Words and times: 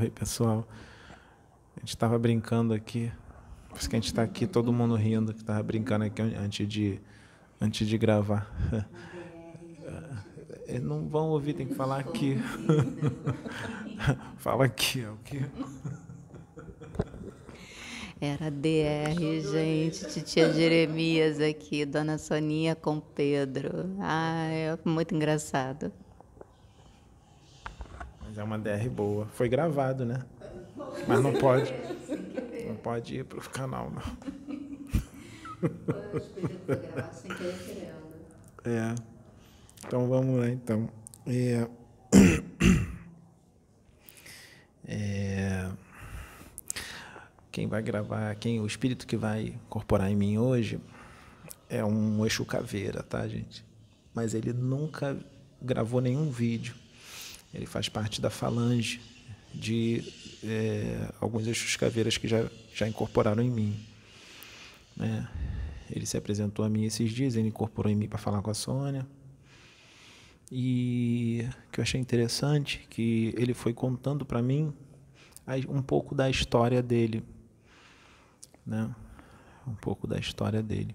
Oi, 0.00 0.08
pessoal. 0.08 0.66
A 1.76 1.80
gente 1.80 1.90
estava 1.90 2.18
brincando 2.18 2.72
aqui. 2.72 3.12
Por 3.68 3.78
isso 3.78 3.90
que 3.90 3.96
a 3.96 3.98
gente 3.98 4.06
está 4.06 4.22
aqui, 4.22 4.46
todo 4.46 4.72
mundo 4.72 4.94
rindo, 4.94 5.34
que 5.34 5.40
estava 5.40 5.62
brincando 5.62 6.06
aqui 6.06 6.22
antes 6.22 6.66
de, 6.66 6.98
antes 7.60 7.86
de 7.86 7.98
gravar. 7.98 8.50
Não 10.80 11.06
vão 11.06 11.28
ouvir, 11.28 11.52
tem 11.52 11.66
que 11.66 11.74
falar 11.74 11.98
aqui. 11.98 12.38
Fala 14.38 14.64
aqui, 14.64 15.02
é 15.02 15.10
o 15.10 15.18
quê? 15.22 15.44
Era 18.18 18.50
DR, 18.50 19.20
gente. 19.52 20.08
Titia 20.08 20.50
Jeremias 20.50 21.40
aqui, 21.40 21.84
Dona 21.84 22.16
Soninha 22.16 22.74
com 22.74 23.00
Pedro. 23.00 23.94
Ai, 23.98 24.70
é 24.70 24.78
muito 24.82 25.14
engraçado. 25.14 25.92
Mas 28.30 28.38
é 28.38 28.44
uma 28.44 28.56
DR 28.56 28.88
boa. 28.88 29.26
Foi 29.26 29.48
gravado, 29.48 30.04
né? 30.04 30.24
Mas 31.08 31.20
não 31.20 31.32
pode. 31.32 31.74
Não 32.64 32.76
pode 32.76 33.16
ir 33.16 33.24
pro 33.24 33.40
canal, 33.50 33.90
não. 33.90 34.02
É. 38.62 38.94
Então 39.84 40.06
vamos 40.06 40.38
lá 40.38 40.48
então. 40.48 40.88
É... 41.26 41.66
É... 44.86 45.68
Quem 47.50 47.66
vai 47.66 47.82
gravar, 47.82 48.34
quem 48.36 48.60
o 48.60 48.66
espírito 48.66 49.08
que 49.08 49.16
vai 49.16 49.54
incorporar 49.66 50.08
em 50.08 50.14
mim 50.14 50.38
hoje 50.38 50.80
é 51.68 51.84
um 51.84 52.24
Exu 52.24 52.44
Caveira, 52.44 53.02
tá, 53.02 53.26
gente? 53.26 53.64
Mas 54.14 54.34
ele 54.34 54.52
nunca 54.52 55.18
gravou 55.60 56.00
nenhum 56.00 56.30
vídeo. 56.30 56.79
Ele 57.52 57.66
faz 57.66 57.88
parte 57.88 58.20
da 58.20 58.30
falange 58.30 59.00
de 59.52 60.04
é, 60.44 61.12
alguns 61.20 61.46
Exus 61.46 61.76
Caveiras 61.76 62.16
que 62.16 62.28
já, 62.28 62.48
já 62.74 62.88
incorporaram 62.88 63.42
em 63.42 63.50
mim. 63.50 63.86
Né? 64.96 65.28
Ele 65.90 66.06
se 66.06 66.16
apresentou 66.16 66.64
a 66.64 66.68
mim 66.68 66.84
esses 66.84 67.10
dias, 67.10 67.34
ele 67.34 67.48
incorporou 67.48 67.90
em 67.90 67.96
mim 67.96 68.08
para 68.08 68.18
falar 68.18 68.40
com 68.42 68.50
a 68.50 68.54
Sônia. 68.54 69.06
E 70.52 71.48
que 71.70 71.80
eu 71.80 71.82
achei 71.82 72.00
interessante 72.00 72.86
que 72.90 73.34
ele 73.36 73.54
foi 73.54 73.72
contando 73.72 74.24
para 74.24 74.42
mim 74.42 74.72
um 75.68 75.82
pouco 75.82 76.14
da 76.14 76.30
história 76.30 76.82
dele, 76.82 77.24
né? 78.64 78.94
Um 79.66 79.74
pouco 79.74 80.06
da 80.06 80.18
história 80.18 80.62
dele. 80.62 80.94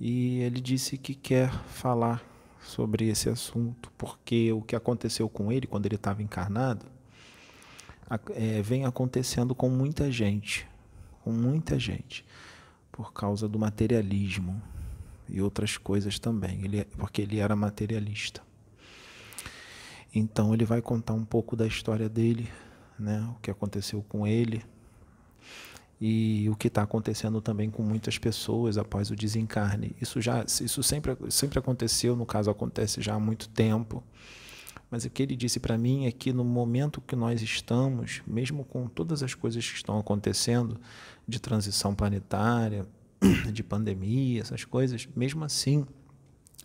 E 0.00 0.38
ele 0.40 0.60
disse 0.60 0.96
que 0.96 1.14
quer 1.14 1.52
falar 1.68 2.22
sobre 2.68 3.08
esse 3.08 3.28
assunto, 3.28 3.90
porque 3.96 4.52
o 4.52 4.60
que 4.60 4.76
aconteceu 4.76 5.28
com 5.28 5.50
ele 5.50 5.66
quando 5.66 5.86
ele 5.86 5.94
estava 5.94 6.22
encarnado 6.22 6.84
é, 8.34 8.60
vem 8.62 8.84
acontecendo 8.84 9.54
com 9.54 9.68
muita 9.68 10.10
gente, 10.12 10.68
com 11.24 11.32
muita 11.32 11.78
gente, 11.78 12.24
por 12.92 13.12
causa 13.12 13.48
do 13.48 13.58
materialismo 13.58 14.60
e 15.28 15.40
outras 15.40 15.76
coisas 15.76 16.18
também, 16.18 16.64
ele, 16.64 16.84
porque 16.96 17.22
ele 17.22 17.38
era 17.38 17.56
materialista. 17.56 18.42
Então 20.14 20.52
ele 20.52 20.64
vai 20.64 20.80
contar 20.80 21.14
um 21.14 21.24
pouco 21.24 21.56
da 21.56 21.66
história 21.66 22.08
dele, 22.08 22.50
né, 22.98 23.28
o 23.36 23.40
que 23.40 23.50
aconteceu 23.50 24.02
com 24.08 24.26
ele 24.26 24.64
e 26.00 26.48
o 26.48 26.54
que 26.54 26.68
está 26.68 26.82
acontecendo 26.82 27.40
também 27.40 27.70
com 27.70 27.82
muitas 27.82 28.18
pessoas 28.18 28.78
após 28.78 29.10
o 29.10 29.16
desencarne. 29.16 29.96
Isso 30.00 30.20
já, 30.20 30.44
isso 30.44 30.82
sempre, 30.82 31.16
sempre 31.28 31.58
aconteceu, 31.58 32.14
no 32.14 32.24
caso 32.24 32.50
acontece 32.50 33.02
já 33.02 33.14
há 33.14 33.20
muito 33.20 33.48
tempo. 33.48 34.02
Mas 34.90 35.04
o 35.04 35.10
que 35.10 35.22
ele 35.22 35.36
disse 35.36 35.60
para 35.60 35.76
mim 35.76 36.06
é 36.06 36.12
que 36.12 36.32
no 36.32 36.44
momento 36.44 37.00
que 37.00 37.14
nós 37.14 37.42
estamos, 37.42 38.22
mesmo 38.26 38.64
com 38.64 38.86
todas 38.86 39.22
as 39.22 39.34
coisas 39.34 39.68
que 39.68 39.76
estão 39.76 39.98
acontecendo 39.98 40.80
de 41.26 41.38
transição 41.40 41.94
planetária, 41.94 42.86
de 43.52 43.62
pandemia, 43.62 44.40
essas 44.40 44.64
coisas, 44.64 45.06
mesmo 45.14 45.44
assim, 45.44 45.84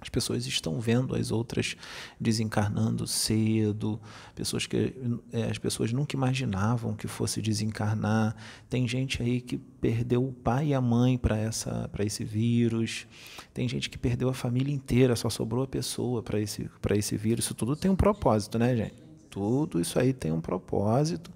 as 0.04 0.10
pessoas 0.10 0.46
estão 0.46 0.80
vendo 0.80 1.16
as 1.16 1.32
outras 1.32 1.78
desencarnando 2.20 3.08
cedo, 3.08 4.00
pessoas 4.36 4.68
que 4.68 4.94
é, 5.32 5.44
as 5.44 5.58
pessoas 5.58 5.94
nunca 5.94 6.16
imaginavam 6.16 6.94
que 6.94 7.08
fosse 7.08 7.42
desencarnar. 7.42 8.36
Tem 8.70 8.86
gente 8.86 9.24
aí 9.24 9.40
que 9.40 9.58
perdeu 9.58 10.28
o 10.28 10.34
pai 10.34 10.68
e 10.68 10.74
a 10.74 10.82
mãe 10.82 11.18
para 11.18 11.38
essa 11.38 11.90
para 11.92 12.04
esse 12.04 12.24
vírus. 12.26 13.08
Tem 13.54 13.68
gente 13.68 13.90
que 13.90 13.98
perdeu 13.98 14.28
a 14.28 14.34
família 14.34 14.74
inteira, 14.74 15.16
só 15.16 15.30
sobrou 15.30 15.64
a 15.64 15.68
pessoa 15.68 16.22
para 16.22 16.40
esse 16.40 16.70
para 16.82 16.98
esse 16.98 17.16
vírus. 17.16 17.46
Isso 17.46 17.56
tudo 17.56 17.76
tem 17.76 17.90
um 17.90 17.96
propósito, 17.96 18.60
né, 18.60 18.76
gente? 18.76 19.02
Tudo 19.30 19.80
isso 19.80 19.98
aí 19.98 20.14
tem 20.14 20.32
um 20.32 20.42
propósito 20.42 21.32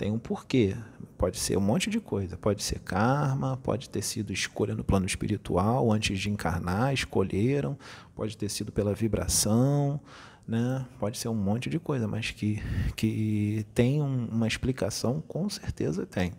tem 0.00 0.10
um 0.10 0.18
porquê. 0.18 0.74
Pode 1.18 1.38
ser 1.38 1.58
um 1.58 1.60
monte 1.60 1.90
de 1.90 2.00
coisa. 2.00 2.34
Pode 2.34 2.62
ser 2.62 2.78
karma, 2.78 3.58
pode 3.58 3.90
ter 3.90 4.00
sido 4.00 4.32
escolha 4.32 4.74
no 4.74 4.82
plano 4.82 5.04
espiritual, 5.04 5.92
antes 5.92 6.18
de 6.18 6.30
encarnar, 6.30 6.94
escolheram, 6.94 7.78
pode 8.14 8.34
ter 8.34 8.48
sido 8.48 8.72
pela 8.72 8.94
vibração, 8.94 10.00
né? 10.48 10.86
pode 10.98 11.18
ser 11.18 11.28
um 11.28 11.34
monte 11.34 11.68
de 11.68 11.78
coisa, 11.78 12.08
mas 12.08 12.30
que, 12.30 12.62
que 12.96 13.66
tem 13.74 14.00
um, 14.00 14.24
uma 14.32 14.48
explicação, 14.48 15.22
com 15.28 15.50
certeza 15.50 16.06
tem. 16.06 16.32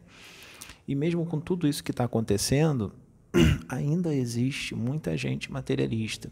E 0.88 0.95
mesmo 0.95 1.23
com 1.23 1.39
tudo 1.39 1.67
isso 1.67 1.83
que 1.83 1.91
está 1.91 2.05
acontecendo, 2.05 2.91
ainda 3.69 4.11
existe 4.11 4.73
muita 4.73 5.16
gente 5.16 5.51
materialista. 5.51 6.31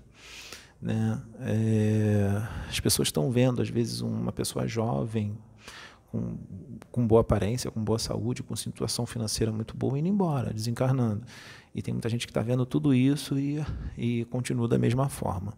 Né? 0.81 1.21
É, 1.41 2.41
as 2.67 2.79
pessoas 2.79 3.09
estão 3.09 3.29
vendo, 3.29 3.61
às 3.61 3.69
vezes, 3.69 4.01
uma 4.01 4.31
pessoa 4.31 4.67
jovem, 4.67 5.37
com, 6.11 6.37
com 6.91 7.07
boa 7.07 7.21
aparência, 7.21 7.71
com 7.71 7.83
boa 7.83 7.99
saúde, 7.99 8.43
com 8.43 8.55
situação 8.55 9.05
financeira 9.05 9.51
muito 9.51 9.75
boa, 9.75 9.97
indo 9.97 10.07
embora, 10.07 10.53
desencarnando. 10.53 11.23
E 11.73 11.81
tem 11.81 11.93
muita 11.93 12.09
gente 12.09 12.25
que 12.25 12.31
está 12.31 12.41
vendo 12.41 12.65
tudo 12.65 12.93
isso 12.93 13.37
e, 13.37 13.63
e 13.97 14.25
continua 14.25 14.67
da 14.67 14.77
mesma 14.77 15.07
forma. 15.07 15.53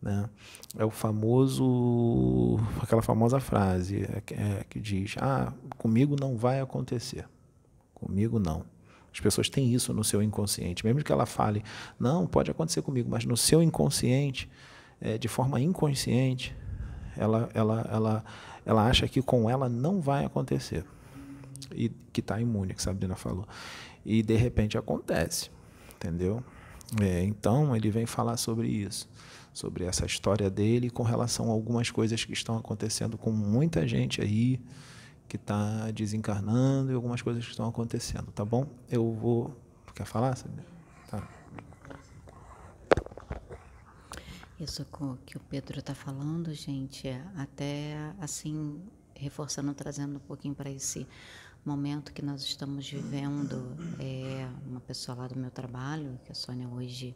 Né? 0.00 0.28
É 0.76 0.84
o 0.84 0.90
famoso, 0.90 2.58
aquela 2.82 3.02
famosa 3.02 3.40
frase 3.40 4.02
é, 4.02 4.22
é, 4.32 4.64
que 4.68 4.78
diz: 4.78 5.16
Ah, 5.18 5.52
comigo 5.78 6.14
não 6.18 6.36
vai 6.36 6.60
acontecer. 6.60 7.26
Comigo 7.94 8.38
não. 8.38 8.64
As 9.12 9.18
pessoas 9.18 9.48
têm 9.48 9.72
isso 9.72 9.94
no 9.94 10.04
seu 10.04 10.22
inconsciente. 10.22 10.84
Mesmo 10.84 11.02
que 11.02 11.10
ela 11.10 11.24
fale, 11.24 11.64
não, 11.98 12.26
pode 12.26 12.50
acontecer 12.50 12.82
comigo, 12.82 13.08
mas 13.10 13.24
no 13.24 13.36
seu 13.36 13.62
inconsciente, 13.62 14.50
é, 15.00 15.16
de 15.16 15.26
forma 15.26 15.58
inconsciente, 15.58 16.54
ela, 17.16 17.48
ela, 17.54 17.88
ela, 17.90 18.24
ela 18.66 18.84
acha 18.84 19.06
que 19.06 19.22
com 19.22 19.48
ela 19.48 19.68
não 19.68 20.00
vai 20.00 20.24
acontecer. 20.24 20.84
E 21.72 21.88
que 22.12 22.20
está 22.20 22.40
imune, 22.40 22.74
que 22.74 22.82
Sabrina 22.82 23.14
falou. 23.14 23.46
E 24.04 24.22
de 24.22 24.34
repente 24.34 24.76
acontece, 24.76 25.50
entendeu? 25.94 26.42
É, 27.00 27.22
então 27.22 27.74
ele 27.74 27.90
vem 27.90 28.06
falar 28.06 28.36
sobre 28.36 28.68
isso, 28.68 29.08
sobre 29.52 29.84
essa 29.84 30.04
história 30.04 30.50
dele 30.50 30.90
com 30.90 31.02
relação 31.02 31.48
a 31.48 31.52
algumas 31.52 31.90
coisas 31.90 32.24
que 32.24 32.32
estão 32.32 32.56
acontecendo 32.56 33.16
com 33.16 33.30
muita 33.30 33.86
gente 33.86 34.20
aí 34.20 34.60
que 35.28 35.36
está 35.36 35.90
desencarnando 35.90 36.92
e 36.92 36.94
algumas 36.94 37.22
coisas 37.22 37.44
que 37.44 37.50
estão 37.50 37.68
acontecendo, 37.68 38.30
tá 38.32 38.44
bom? 38.44 38.66
Eu 38.88 39.12
vou. 39.12 39.56
Quer 39.94 40.04
falar, 40.04 40.36
Sabrina? 40.36 40.64
Tá. 41.10 41.26
Isso 44.58 44.86
que 45.26 45.36
o 45.36 45.40
Pedro 45.40 45.80
está 45.80 45.94
falando, 45.94 46.52
gente, 46.54 47.06
é 47.06 47.22
até 47.36 48.14
assim, 48.18 48.82
reforçando, 49.14 49.74
trazendo 49.74 50.16
um 50.16 50.20
pouquinho 50.20 50.54
para 50.54 50.70
esse 50.70 51.06
momento 51.62 52.10
que 52.10 52.22
nós 52.22 52.42
estamos 52.42 52.88
vivendo. 52.88 53.76
É 54.00 54.48
uma 54.66 54.80
pessoa 54.80 55.18
lá 55.18 55.28
do 55.28 55.38
meu 55.38 55.50
trabalho, 55.50 56.18
que 56.24 56.32
a 56.32 56.34
Sônia 56.34 56.66
hoje 56.68 57.14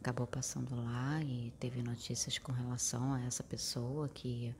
acabou 0.00 0.26
passando 0.26 0.76
lá 0.76 1.22
e 1.22 1.50
teve 1.58 1.82
notícias 1.82 2.38
com 2.38 2.52
relação 2.52 3.14
a 3.14 3.22
essa 3.22 3.42
pessoa 3.42 4.08
que 4.10 4.54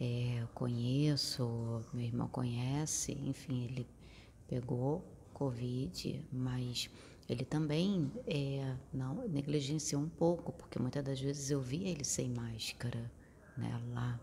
é, 0.00 0.38
eu 0.42 0.48
conheço, 0.48 1.84
meu 1.92 2.04
irmão 2.04 2.26
conhece, 2.26 3.12
enfim, 3.12 3.64
ele 3.64 3.86
pegou 4.48 5.04
Covid, 5.32 6.26
mas 6.32 6.90
ele 7.28 7.44
também 7.44 8.12
é, 8.26 8.76
não 8.92 9.26
negligenciou 9.28 10.02
um 10.02 10.08
pouco, 10.08 10.52
porque 10.52 10.78
muitas 10.78 11.02
das 11.02 11.20
vezes 11.20 11.50
eu 11.50 11.60
via 11.60 11.88
ele 11.88 12.04
sem 12.04 12.28
máscara, 12.28 13.10
né, 13.56 13.80
lá. 13.92 14.20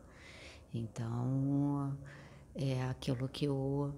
Então, 0.73 1.97
é 2.55 2.83
aquilo 2.83 3.27
que 3.27 3.47
o 3.49 3.91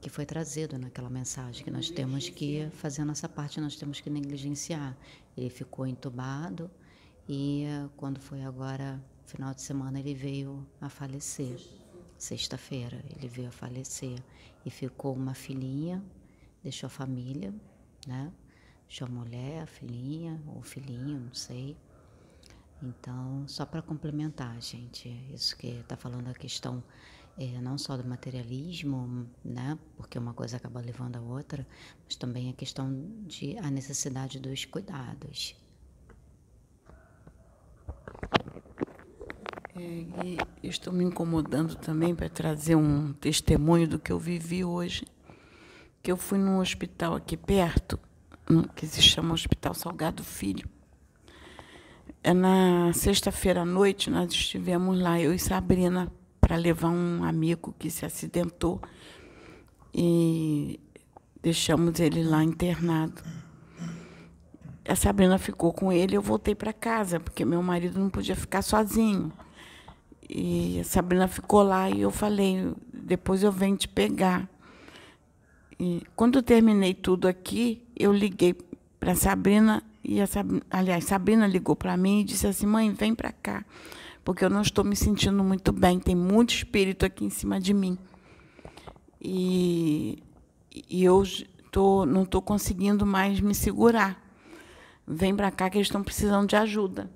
que 0.00 0.10
foi 0.10 0.24
trazido 0.24 0.78
naquela 0.78 1.10
mensagem 1.10 1.64
que 1.64 1.70
nós 1.70 1.90
temos 1.90 2.28
que 2.28 2.68
fazer 2.70 3.02
a 3.02 3.04
nossa 3.04 3.28
parte, 3.28 3.60
nós 3.60 3.76
temos 3.76 4.00
que 4.00 4.08
negligenciar. 4.08 4.96
Ele 5.36 5.50
ficou 5.50 5.86
entubado 5.86 6.70
e 7.28 7.64
quando 7.96 8.20
foi 8.20 8.42
agora 8.42 9.02
final 9.24 9.52
de 9.52 9.62
semana 9.62 9.98
ele 9.98 10.14
veio 10.14 10.64
a 10.80 10.88
falecer. 10.88 11.58
Sexta-feira 12.16 13.04
ele 13.16 13.26
veio 13.26 13.48
a 13.48 13.50
falecer 13.50 14.22
e 14.64 14.70
ficou 14.70 15.12
uma 15.12 15.34
filhinha, 15.34 16.00
deixou 16.62 16.86
a 16.86 16.90
família 16.90 17.52
né? 18.06 18.32
Deixou 18.86 19.08
a 19.08 19.10
mulher, 19.10 19.62
a 19.62 19.66
filhinha, 19.66 20.40
ou 20.46 20.62
filhinho, 20.62 21.20
não 21.20 21.34
sei. 21.34 21.76
Então, 22.82 23.46
só 23.48 23.64
para 23.64 23.82
complementar, 23.82 24.60
gente, 24.60 25.08
isso 25.32 25.56
que 25.56 25.68
está 25.68 25.96
falando 25.96 26.28
a 26.28 26.34
questão 26.34 26.82
é, 27.38 27.60
não 27.60 27.76
só 27.76 27.96
do 27.96 28.08
materialismo, 28.08 29.26
né, 29.44 29.78
porque 29.96 30.18
uma 30.18 30.32
coisa 30.32 30.56
acaba 30.56 30.80
levando 30.80 31.16
a 31.16 31.20
outra, 31.20 31.66
mas 32.04 32.16
também 32.16 32.48
a 32.50 32.52
questão 32.52 32.90
de 33.26 33.58
a 33.58 33.70
necessidade 33.70 34.40
dos 34.40 34.64
cuidados. 34.64 35.54
É, 39.74 40.06
estou 40.62 40.92
me 40.92 41.04
incomodando 41.04 41.74
também 41.74 42.14
para 42.14 42.30
trazer 42.30 42.74
um 42.74 43.12
testemunho 43.12 43.86
do 43.86 43.98
que 43.98 44.10
eu 44.10 44.18
vivi 44.18 44.64
hoje. 44.64 45.04
Que 46.06 46.12
eu 46.12 46.16
fui 46.16 46.38
num 46.38 46.60
hospital 46.60 47.16
aqui 47.16 47.36
perto, 47.36 47.98
que 48.76 48.86
se 48.86 49.02
chama 49.02 49.34
Hospital 49.34 49.74
Salgado 49.74 50.22
Filho. 50.22 50.68
É 52.22 52.32
na 52.32 52.92
sexta-feira 52.92 53.62
à 53.62 53.64
noite 53.64 54.08
nós 54.08 54.30
estivemos 54.32 55.00
lá, 55.00 55.20
eu 55.20 55.34
e 55.34 55.38
Sabrina, 55.40 56.08
para 56.40 56.54
levar 56.54 56.90
um 56.90 57.24
amigo 57.24 57.74
que 57.76 57.90
se 57.90 58.06
acidentou 58.06 58.80
e 59.92 60.78
deixamos 61.42 61.98
ele 61.98 62.22
lá 62.22 62.44
internado. 62.44 63.20
A 64.88 64.94
Sabrina 64.94 65.38
ficou 65.38 65.72
com 65.72 65.92
ele, 65.92 66.16
eu 66.16 66.22
voltei 66.22 66.54
para 66.54 66.72
casa, 66.72 67.18
porque 67.18 67.44
meu 67.44 67.64
marido 67.64 67.98
não 67.98 68.10
podia 68.10 68.36
ficar 68.36 68.62
sozinho. 68.62 69.32
E 70.30 70.78
a 70.78 70.84
Sabrina 70.84 71.26
ficou 71.26 71.64
lá 71.64 71.90
e 71.90 72.02
eu 72.02 72.12
falei, 72.12 72.72
depois 72.94 73.42
eu 73.42 73.50
venho 73.50 73.76
te 73.76 73.88
pegar. 73.88 74.48
E 75.78 76.02
quando 76.14 76.38
eu 76.38 76.42
terminei 76.42 76.94
tudo 76.94 77.28
aqui, 77.28 77.82
eu 77.94 78.12
liguei 78.12 78.54
para 78.98 79.14
Sabrina 79.14 79.82
e 80.02 80.20
a 80.20 80.26
Sabrina, 80.26 80.62
aliás, 80.70 81.04
Sabrina 81.04 81.46
ligou 81.46 81.76
para 81.76 81.96
mim 81.96 82.20
e 82.20 82.24
disse 82.24 82.46
assim: 82.46 82.66
"Mãe, 82.66 82.92
vem 82.92 83.14
para 83.14 83.32
cá" 83.32 83.64
porque 84.26 84.44
eu 84.44 84.50
não 84.50 84.60
estou 84.60 84.84
me 84.84 84.96
sentindo 84.96 85.44
muito 85.44 85.70
bem. 85.72 86.00
Tem 86.00 86.16
muito 86.16 86.52
espírito 86.52 87.06
aqui 87.06 87.24
em 87.24 87.30
cima 87.30 87.60
de 87.60 87.72
mim. 87.72 87.96
E, 89.22 90.20
e 90.90 91.04
eu 91.04 91.22
tô, 91.70 92.04
não 92.04 92.24
estou 92.24 92.42
conseguindo 92.42 93.06
mais 93.06 93.38
me 93.38 93.54
segurar. 93.54 94.20
Vem 95.06 95.32
para 95.36 95.52
cá 95.52 95.70
que 95.70 95.78
eles 95.78 95.86
estão 95.86 96.02
precisando 96.02 96.48
de 96.48 96.56
ajuda. 96.56 97.08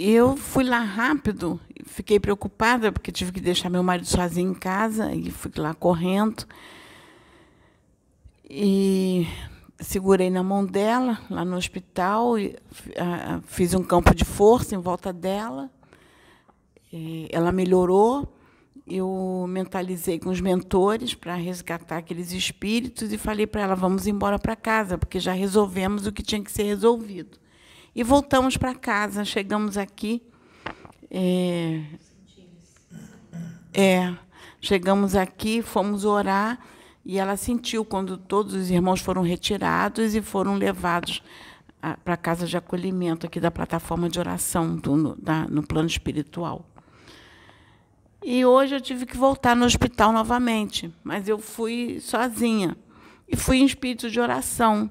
Eu 0.00 0.36
fui 0.36 0.62
lá 0.62 0.78
rápido, 0.78 1.58
fiquei 1.84 2.20
preocupada, 2.20 2.92
porque 2.92 3.10
tive 3.10 3.32
que 3.32 3.40
deixar 3.40 3.68
meu 3.68 3.82
marido 3.82 4.06
sozinho 4.06 4.52
em 4.52 4.54
casa, 4.54 5.12
e 5.12 5.28
fui 5.28 5.50
lá 5.56 5.74
correndo. 5.74 6.46
E 8.48 9.26
segurei 9.80 10.30
na 10.30 10.40
mão 10.40 10.64
dela, 10.64 11.18
lá 11.28 11.44
no 11.44 11.56
hospital, 11.56 12.38
e, 12.38 12.54
fiz 13.48 13.74
um 13.74 13.82
campo 13.82 14.14
de 14.14 14.24
força 14.24 14.76
em 14.76 14.78
volta 14.78 15.12
dela. 15.12 15.68
ela 17.32 17.50
melhorou. 17.50 18.32
Eu 18.86 19.46
mentalizei 19.48 20.20
com 20.20 20.30
os 20.30 20.40
mentores 20.40 21.12
para 21.12 21.34
resgatar 21.34 21.96
aqueles 21.98 22.30
espíritos 22.30 23.12
e 23.12 23.18
falei 23.18 23.48
para 23.48 23.62
ela: 23.62 23.74
vamos 23.74 24.06
embora 24.06 24.38
para 24.38 24.54
casa, 24.54 24.96
porque 24.96 25.18
já 25.18 25.32
resolvemos 25.32 26.06
o 26.06 26.12
que 26.12 26.22
tinha 26.22 26.42
que 26.42 26.52
ser 26.52 26.62
resolvido. 26.62 27.37
E 27.98 28.04
voltamos 28.04 28.56
para 28.56 28.76
casa. 28.76 29.24
Chegamos 29.24 29.76
aqui. 29.76 30.22
É, 31.10 31.82
é, 33.74 34.14
chegamos 34.60 35.16
aqui, 35.16 35.62
fomos 35.62 36.04
orar. 36.04 36.60
E 37.04 37.18
ela 37.18 37.36
sentiu 37.36 37.84
quando 37.84 38.16
todos 38.16 38.54
os 38.54 38.70
irmãos 38.70 39.00
foram 39.00 39.22
retirados 39.22 40.14
e 40.14 40.22
foram 40.22 40.54
levados 40.54 41.24
para 42.04 42.14
a 42.14 42.16
casa 42.16 42.46
de 42.46 42.56
acolhimento 42.56 43.26
aqui 43.26 43.40
da 43.40 43.50
plataforma 43.50 44.08
de 44.08 44.20
oração 44.20 44.76
do, 44.76 44.94
no, 44.94 45.16
da, 45.16 45.48
no 45.48 45.66
plano 45.66 45.88
espiritual. 45.88 46.64
E 48.22 48.44
hoje 48.44 48.76
eu 48.76 48.80
tive 48.80 49.06
que 49.06 49.16
voltar 49.16 49.56
no 49.56 49.64
hospital 49.64 50.12
novamente, 50.12 50.88
mas 51.02 51.26
eu 51.28 51.40
fui 51.40 51.98
sozinha 51.98 52.76
e 53.26 53.34
fui 53.34 53.56
em 53.56 53.64
espírito 53.64 54.08
de 54.08 54.20
oração. 54.20 54.88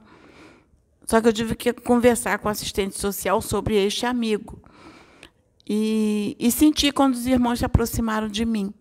Só 1.07 1.21
que 1.21 1.27
eu 1.29 1.33
tive 1.33 1.55
que 1.55 1.71
conversar 1.71 2.37
com 2.37 2.49
o 2.49 2.51
assistente 2.51 2.99
social 2.99 3.41
sobre 3.41 3.75
este 3.75 4.05
amigo. 4.05 4.61
E, 5.65 6.35
e 6.37 6.51
senti 6.51 6.91
quando 6.91 7.13
os 7.13 7.25
irmãos 7.25 7.59
se 7.59 7.65
aproximaram 7.65 8.27
de 8.27 8.45
mim. 8.45 8.73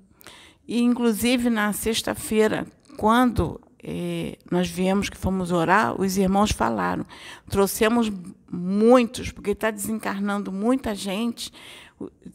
E, 0.66 0.82
inclusive, 0.82 1.48
na 1.48 1.72
sexta-feira, 1.72 2.66
quando 2.96 3.60
eh, 3.82 4.38
nós 4.50 4.68
viemos 4.68 5.08
que 5.08 5.16
fomos 5.16 5.52
orar, 5.52 6.00
os 6.00 6.16
irmãos 6.16 6.50
falaram. 6.50 7.06
Trouxemos 7.48 8.10
muitos, 8.50 9.30
porque 9.30 9.50
está 9.50 9.70
desencarnando 9.70 10.50
muita 10.50 10.94
gente. 10.94 11.52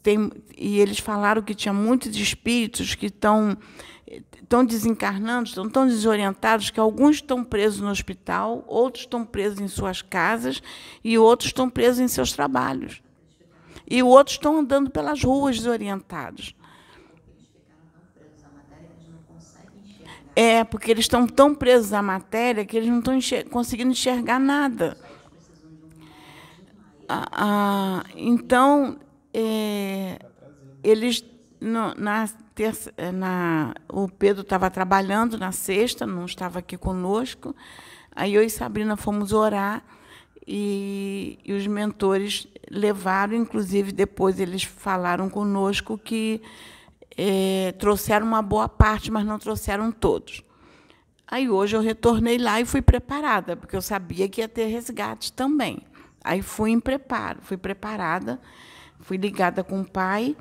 Tem, 0.02 0.32
e 0.58 0.80
eles 0.80 1.00
falaram 1.00 1.42
que 1.42 1.54
tinha 1.54 1.74
muitos 1.74 2.16
espíritos 2.16 2.96
que 2.96 3.08
estão 3.08 3.58
estão 4.52 4.66
desencarnando, 4.66 5.48
estão 5.48 5.70
tão 5.70 5.88
desorientados 5.88 6.70
que 6.70 6.80
alguns 6.80 7.18
estão 7.18 7.42
presos 7.42 7.80
no 7.80 7.90
hospital, 7.90 8.66
outros 8.68 9.06
estão 9.06 9.24
presos 9.24 9.62
em 9.62 9.68
suas 9.70 10.02
casas 10.02 10.62
e 11.02 11.18
outros 11.18 11.50
estão 11.50 11.70
presos 11.70 12.02
em 12.02 12.08
seus 12.10 12.34
trabalhos. 12.34 13.02
E 13.90 14.04
outros 14.04 14.36
estão 14.36 14.60
andando 14.60 14.90
pelas 14.90 15.24
ruas 15.24 15.58
desorientados. 15.58 16.54
É, 20.36 20.64
porque 20.64 20.92
eles 20.92 21.04
estão 21.04 21.28
tão 21.28 21.54
presos 21.54 21.92
à 21.94 22.02
matéria 22.02 22.66
que 22.66 22.78
eles 22.78 22.90
não 22.90 23.00
estão 23.00 23.16
enxer 23.16 23.50
conseguindo 23.50 23.92
enxergar 23.92 24.40
nada. 24.40 24.98
Ah, 27.10 28.04
então, 28.16 28.98
é, 29.34 30.20
eles 30.82 31.26
no, 31.60 31.94
na 31.96 32.28
terça, 32.56 32.94
é, 32.98 33.12
na, 33.12 33.76
o 33.88 34.08
Pedro 34.08 34.42
estava 34.42 34.70
trabalhando 34.70 35.38
na 35.38 35.52
sexta, 35.52 36.08
não 36.08 36.26
estava 36.26 36.60
aqui 36.60 36.78
conosco. 36.78 37.56
Aí 38.16 38.34
eu 38.34 38.44
e 38.44 38.50
Sabrina 38.50 38.98
fomos 38.98 39.32
orar 39.32 39.84
e, 40.48 41.40
e 41.46 41.54
os 41.54 41.68
mentores 41.68 42.48
levaram, 42.70 43.36
inclusive 43.36 43.92
depois 43.92 44.40
eles 44.40 44.64
falaram 44.64 45.30
conosco 45.30 45.98
que 45.98 46.42
é, 47.18 47.74
trouxeram 47.78 48.26
uma 48.26 48.42
boa 48.42 48.70
parte, 48.70 49.12
mas 49.12 49.26
não 49.26 49.40
trouxeram 49.40 49.92
todos. 49.92 50.44
Aí 51.28 51.50
hoje 51.50 51.76
eu 51.76 51.82
retornei 51.82 52.38
lá 52.38 52.60
e 52.60 52.66
fui 52.66 52.82
preparada, 52.82 53.56
porque 53.56 53.76
eu 53.76 53.82
sabia 53.82 54.28
que 54.28 54.42
ia 54.42 54.50
ter 54.50 54.66
resgate 54.66 55.32
também. 55.32 55.80
Aí 56.24 56.42
fui 56.42 56.72
em 56.72 56.80
preparo, 56.80 57.40
fui 57.42 57.58
preparada, 57.58 58.40
fui 59.00 59.18
ligada 59.18 59.64
com 59.64 59.82
o 59.82 59.90
pai 59.90 60.36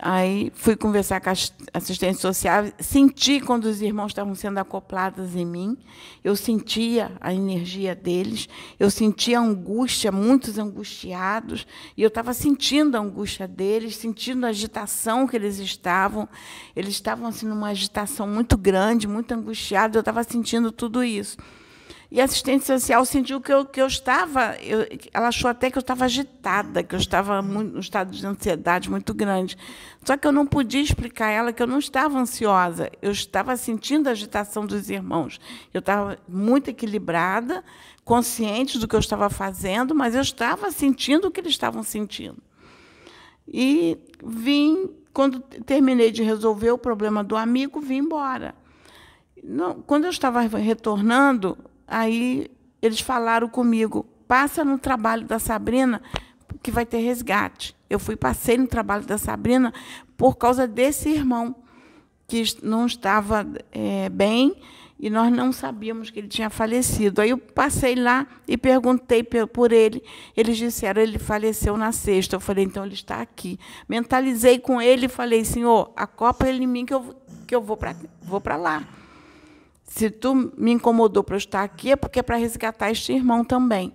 Aí 0.00 0.52
fui 0.54 0.76
conversar 0.76 1.20
com 1.20 1.28
a 1.28 1.34
assistente 1.74 2.20
social, 2.20 2.66
senti 2.78 3.40
quando 3.40 3.64
os 3.64 3.82
irmãos 3.82 4.08
estavam 4.08 4.32
sendo 4.32 4.58
acoplados 4.58 5.34
em 5.34 5.44
mim, 5.44 5.76
eu 6.22 6.36
sentia 6.36 7.10
a 7.20 7.34
energia 7.34 7.96
deles, 7.96 8.48
eu 8.78 8.92
sentia 8.92 9.40
a 9.40 9.42
angústia, 9.42 10.12
muitos 10.12 10.56
angustiados, 10.56 11.66
e 11.96 12.02
eu 12.02 12.08
estava 12.08 12.32
sentindo 12.32 12.96
a 12.96 13.00
angústia 13.00 13.48
deles, 13.48 13.96
sentindo 13.96 14.46
a 14.46 14.50
agitação 14.50 15.26
que 15.26 15.34
eles 15.34 15.58
estavam. 15.58 16.28
Eles 16.76 16.90
estavam 16.90 17.26
assim 17.26 17.46
numa 17.46 17.70
agitação 17.70 18.28
muito 18.28 18.56
grande, 18.56 19.08
muito 19.08 19.32
angustiados, 19.32 19.96
eu 19.96 20.00
estava 20.00 20.22
sentindo 20.22 20.70
tudo 20.70 21.02
isso. 21.02 21.36
E 22.10 22.22
a 22.22 22.24
assistente 22.24 22.64
social 22.64 23.04
sentiu 23.04 23.38
que 23.38 23.52
eu, 23.52 23.66
que 23.66 23.80
eu 23.80 23.86
estava, 23.86 24.56
eu, 24.62 24.86
ela 25.12 25.28
achou 25.28 25.50
até 25.50 25.70
que 25.70 25.76
eu 25.76 25.80
estava 25.80 26.06
agitada, 26.06 26.82
que 26.82 26.94
eu 26.94 26.98
estava 26.98 27.42
num 27.42 27.78
estado 27.78 28.12
de 28.12 28.26
ansiedade 28.26 28.90
muito 28.90 29.12
grande. 29.12 29.58
Só 30.02 30.16
que 30.16 30.26
eu 30.26 30.32
não 30.32 30.46
podia 30.46 30.80
explicar 30.80 31.26
a 31.26 31.30
ela 31.30 31.52
que 31.52 31.62
eu 31.62 31.66
não 31.66 31.78
estava 31.78 32.18
ansiosa, 32.18 32.90
eu 33.02 33.10
estava 33.10 33.54
sentindo 33.58 34.08
a 34.08 34.12
agitação 34.12 34.64
dos 34.64 34.88
irmãos. 34.88 35.38
Eu 35.72 35.80
estava 35.80 36.18
muito 36.26 36.70
equilibrada, 36.70 37.62
consciente 38.06 38.78
do 38.78 38.88
que 38.88 38.96
eu 38.96 39.00
estava 39.00 39.28
fazendo, 39.28 39.94
mas 39.94 40.14
eu 40.14 40.22
estava 40.22 40.70
sentindo 40.70 41.28
o 41.28 41.30
que 41.30 41.40
eles 41.40 41.52
estavam 41.52 41.82
sentindo. 41.82 42.38
E 43.46 43.98
vim, 44.24 44.88
quando 45.12 45.40
terminei 45.40 46.10
de 46.10 46.22
resolver 46.22 46.70
o 46.70 46.78
problema 46.78 47.22
do 47.22 47.36
amigo, 47.36 47.82
vim 47.82 47.98
embora. 47.98 48.54
Não, 49.44 49.82
quando 49.82 50.04
eu 50.04 50.10
estava 50.10 50.40
retornando, 50.40 51.56
Aí 51.88 52.50
eles 52.82 53.00
falaram 53.00 53.48
comigo: 53.48 54.06
passa 54.28 54.64
no 54.64 54.78
trabalho 54.78 55.26
da 55.26 55.38
Sabrina, 55.38 56.02
que 56.62 56.70
vai 56.70 56.84
ter 56.84 56.98
resgate. 56.98 57.74
Eu 57.88 57.98
fui, 57.98 58.14
passei 58.14 58.58
no 58.58 58.66
trabalho 58.66 59.04
da 59.04 59.16
Sabrina 59.16 59.72
por 60.16 60.36
causa 60.36 60.66
desse 60.66 61.08
irmão, 61.08 61.56
que 62.26 62.42
não 62.62 62.86
estava 62.86 63.46
é, 63.72 64.08
bem 64.10 64.54
e 65.00 65.08
nós 65.08 65.32
não 65.32 65.52
sabíamos 65.52 66.10
que 66.10 66.18
ele 66.18 66.28
tinha 66.28 66.50
falecido. 66.50 67.20
Aí 67.20 67.30
eu 67.30 67.38
passei 67.38 67.94
lá 67.94 68.26
e 68.48 68.56
perguntei 68.56 69.22
por 69.22 69.72
ele. 69.72 70.02
Eles 70.36 70.56
disseram 70.56 71.00
ele 71.00 71.18
faleceu 71.18 71.76
na 71.76 71.92
sexta. 71.92 72.34
Eu 72.34 72.40
falei, 72.40 72.64
então 72.64 72.84
ele 72.84 72.94
está 72.94 73.20
aqui. 73.20 73.58
Mentalizei 73.88 74.58
com 74.58 74.82
ele 74.82 75.06
e 75.06 75.08
falei, 75.08 75.44
senhor, 75.44 75.92
acopla 75.94 76.48
ele 76.48 76.64
em 76.64 76.66
mim 76.66 76.84
que 76.84 76.92
eu, 76.92 77.14
que 77.46 77.54
eu 77.54 77.62
vou 77.62 77.76
para 77.76 77.94
vou 78.22 78.42
lá 78.44 78.86
se 79.98 80.10
tu 80.10 80.52
me 80.56 80.70
incomodou 80.70 81.24
para 81.24 81.34
eu 81.34 81.38
estar 81.38 81.64
aqui, 81.64 81.90
é 81.90 81.96
porque 81.96 82.20
é 82.20 82.22
para 82.22 82.36
resgatar 82.36 82.88
este 82.88 83.12
irmão 83.12 83.44
também. 83.44 83.92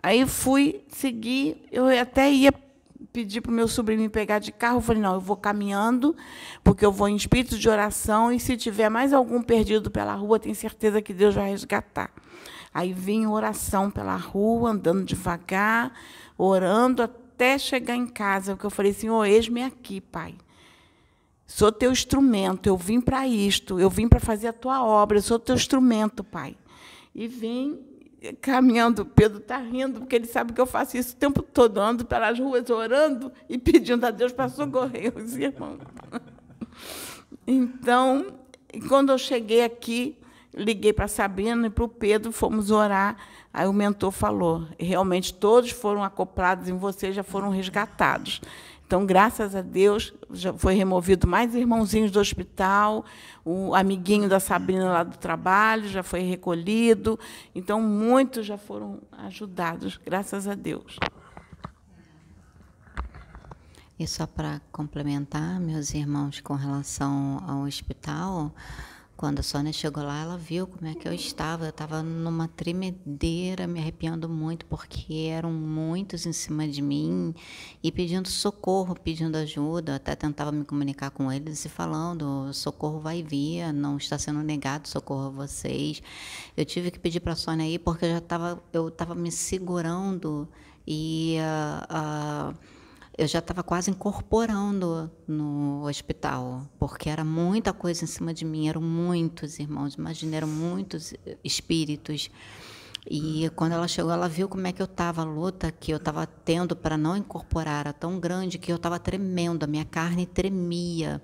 Aí 0.00 0.24
fui 0.24 0.84
seguir, 0.86 1.56
eu 1.72 1.88
até 1.88 2.30
ia 2.30 2.52
pedi 3.12 3.40
para 3.40 3.50
o 3.50 3.54
meu 3.54 3.66
sobrinho 3.66 4.02
me 4.02 4.08
pegar 4.08 4.38
de 4.38 4.52
carro. 4.52 4.76
Eu 4.76 4.80
falei, 4.80 5.02
não, 5.02 5.14
eu 5.14 5.20
vou 5.20 5.36
caminhando, 5.36 6.14
porque 6.62 6.86
eu 6.86 6.92
vou 6.92 7.08
em 7.08 7.16
espírito 7.16 7.58
de 7.58 7.68
oração, 7.68 8.32
e 8.32 8.38
se 8.38 8.56
tiver 8.56 8.88
mais 8.88 9.12
algum 9.12 9.42
perdido 9.42 9.90
pela 9.90 10.14
rua, 10.14 10.38
tenho 10.38 10.54
certeza 10.54 11.02
que 11.02 11.12
Deus 11.12 11.34
vai 11.34 11.50
resgatar. 11.50 12.12
Aí 12.72 12.92
vim 12.92 13.26
oração 13.26 13.90
pela 13.90 14.14
rua, 14.14 14.70
andando 14.70 15.04
devagar, 15.04 15.92
orando 16.38 17.02
até 17.02 17.58
chegar 17.58 17.96
em 17.96 18.06
casa, 18.06 18.54
porque 18.54 18.66
eu 18.66 18.70
falei, 18.70 18.92
Senhor, 18.92 19.24
eis-me 19.24 19.64
aqui, 19.64 20.00
Pai. 20.00 20.36
Sou 21.54 21.70
teu 21.70 21.92
instrumento, 21.92 22.66
eu 22.66 22.78
vim 22.78 22.98
para 22.98 23.28
isto, 23.28 23.78
eu 23.78 23.90
vim 23.90 24.08
para 24.08 24.18
fazer 24.18 24.48
a 24.48 24.54
tua 24.54 24.82
obra, 24.82 25.18
eu 25.18 25.22
sou 25.22 25.38
teu 25.38 25.54
instrumento, 25.54 26.24
Pai. 26.24 26.56
E 27.14 27.28
vim 27.28 27.78
caminhando, 28.40 29.04
Pedro 29.04 29.36
está 29.36 29.58
rindo, 29.58 30.00
porque 30.00 30.16
ele 30.16 30.26
sabe 30.26 30.54
que 30.54 30.60
eu 30.62 30.64
faço 30.64 30.96
isso 30.96 31.12
o 31.12 31.16
tempo 31.18 31.42
todo, 31.42 31.78
ando 31.78 32.06
pelas 32.06 32.38
ruas 32.38 32.70
orando 32.70 33.30
e 33.50 33.58
pedindo 33.58 34.02
a 34.06 34.10
Deus 34.10 34.32
para 34.32 34.48
socorrer 34.48 35.12
os 35.14 35.36
irmãos. 35.36 35.78
Então, 37.46 38.28
quando 38.88 39.12
eu 39.12 39.18
cheguei 39.18 39.62
aqui, 39.62 40.16
liguei 40.54 40.94
para 40.94 41.04
a 41.04 41.08
Sabrina 41.08 41.66
e 41.66 41.70
para 41.70 41.84
o 41.84 41.88
Pedro, 41.88 42.32
fomos 42.32 42.70
orar. 42.70 43.14
Aí 43.52 43.68
o 43.68 43.74
mentor 43.74 44.10
falou: 44.10 44.66
realmente 44.78 45.34
todos 45.34 45.70
foram 45.70 46.02
acoplados 46.02 46.66
em 46.70 46.78
você, 46.78 47.12
já 47.12 47.22
foram 47.22 47.50
resgatados. 47.50 48.40
Então, 48.92 49.06
graças 49.06 49.56
a 49.56 49.62
Deus, 49.62 50.12
já 50.30 50.52
foi 50.52 50.74
removido 50.74 51.26
mais 51.26 51.54
irmãozinhos 51.54 52.10
do 52.10 52.20
hospital, 52.20 53.06
o 53.42 53.74
amiguinho 53.74 54.28
da 54.28 54.38
Sabrina 54.38 54.84
lá 54.84 55.02
do 55.02 55.16
trabalho 55.16 55.88
já 55.88 56.02
foi 56.02 56.20
recolhido. 56.20 57.18
Então, 57.54 57.80
muitos 57.80 58.44
já 58.44 58.58
foram 58.58 59.00
ajudados, 59.12 59.96
graças 59.96 60.46
a 60.46 60.54
Deus. 60.54 60.98
E 63.98 64.06
só 64.06 64.26
para 64.26 64.60
complementar, 64.70 65.58
meus 65.58 65.94
irmãos, 65.94 66.42
com 66.42 66.52
relação 66.52 67.42
ao 67.48 67.62
hospital, 67.62 68.54
quando 69.22 69.38
a 69.38 69.42
Sônia 69.44 69.72
chegou 69.72 70.02
lá, 70.02 70.20
ela 70.20 70.36
viu 70.36 70.66
como 70.66 70.84
é 70.84 70.96
que 70.96 71.06
eu 71.06 71.12
estava. 71.12 71.66
Eu 71.66 71.70
estava 71.70 72.02
numa 72.02 72.48
tremedeira, 72.48 73.68
me 73.68 73.78
arrepiando 73.78 74.28
muito, 74.28 74.66
porque 74.66 75.28
eram 75.30 75.52
muitos 75.52 76.26
em 76.26 76.32
cima 76.32 76.66
de 76.66 76.82
mim 76.82 77.32
e 77.80 77.92
pedindo 77.92 78.26
socorro, 78.26 78.96
pedindo 78.98 79.36
ajuda. 79.36 79.94
Até 79.94 80.16
tentava 80.16 80.50
me 80.50 80.64
comunicar 80.64 81.12
com 81.12 81.30
eles 81.30 81.64
e 81.64 81.68
falando: 81.68 82.52
socorro 82.52 82.98
vai 82.98 83.22
vir, 83.22 83.72
não 83.72 83.96
está 83.96 84.18
sendo 84.18 84.42
negado 84.42 84.88
socorro 84.88 85.28
a 85.28 85.30
vocês. 85.30 86.02
Eu 86.56 86.64
tive 86.64 86.90
que 86.90 86.98
pedir 86.98 87.20
para 87.20 87.34
a 87.34 87.36
Sônia 87.36 87.64
ir, 87.64 87.78
porque 87.78 88.04
eu 88.06 88.10
já 88.10 88.18
estava 88.18 88.60
eu 88.72 88.88
estava 88.88 89.14
me 89.14 89.30
segurando 89.30 90.48
e. 90.84 91.36
Uh, 91.38 92.50
uh, 92.50 92.71
eu 93.16 93.26
já 93.26 93.40
estava 93.40 93.62
quase 93.62 93.90
incorporando 93.90 95.10
no 95.26 95.86
hospital, 95.86 96.62
porque 96.78 97.10
era 97.10 97.24
muita 97.24 97.72
coisa 97.72 98.04
em 98.04 98.06
cima 98.06 98.32
de 98.32 98.44
mim, 98.44 98.68
eram 98.68 98.80
muitos 98.80 99.58
irmãos, 99.58 99.94
imagina, 99.94 100.36
eram 100.36 100.48
muitos 100.48 101.12
espíritos. 101.44 102.30
E 103.08 103.50
quando 103.56 103.72
ela 103.72 103.88
chegou, 103.88 104.12
ela 104.12 104.28
viu 104.28 104.48
como 104.48 104.66
é 104.66 104.72
que 104.72 104.80
eu 104.80 104.86
estava, 104.86 105.22
a 105.22 105.24
luta 105.24 105.72
que 105.72 105.92
eu 105.92 105.96
estava 105.96 106.26
tendo 106.26 106.76
para 106.76 106.96
não 106.96 107.16
incorporar 107.16 107.80
era 107.80 107.92
tão 107.92 108.18
grande 108.18 108.58
que 108.58 108.70
eu 108.70 108.76
estava 108.76 108.98
tremendo, 108.98 109.64
a 109.64 109.66
minha 109.66 109.84
carne 109.84 110.24
tremia. 110.24 111.20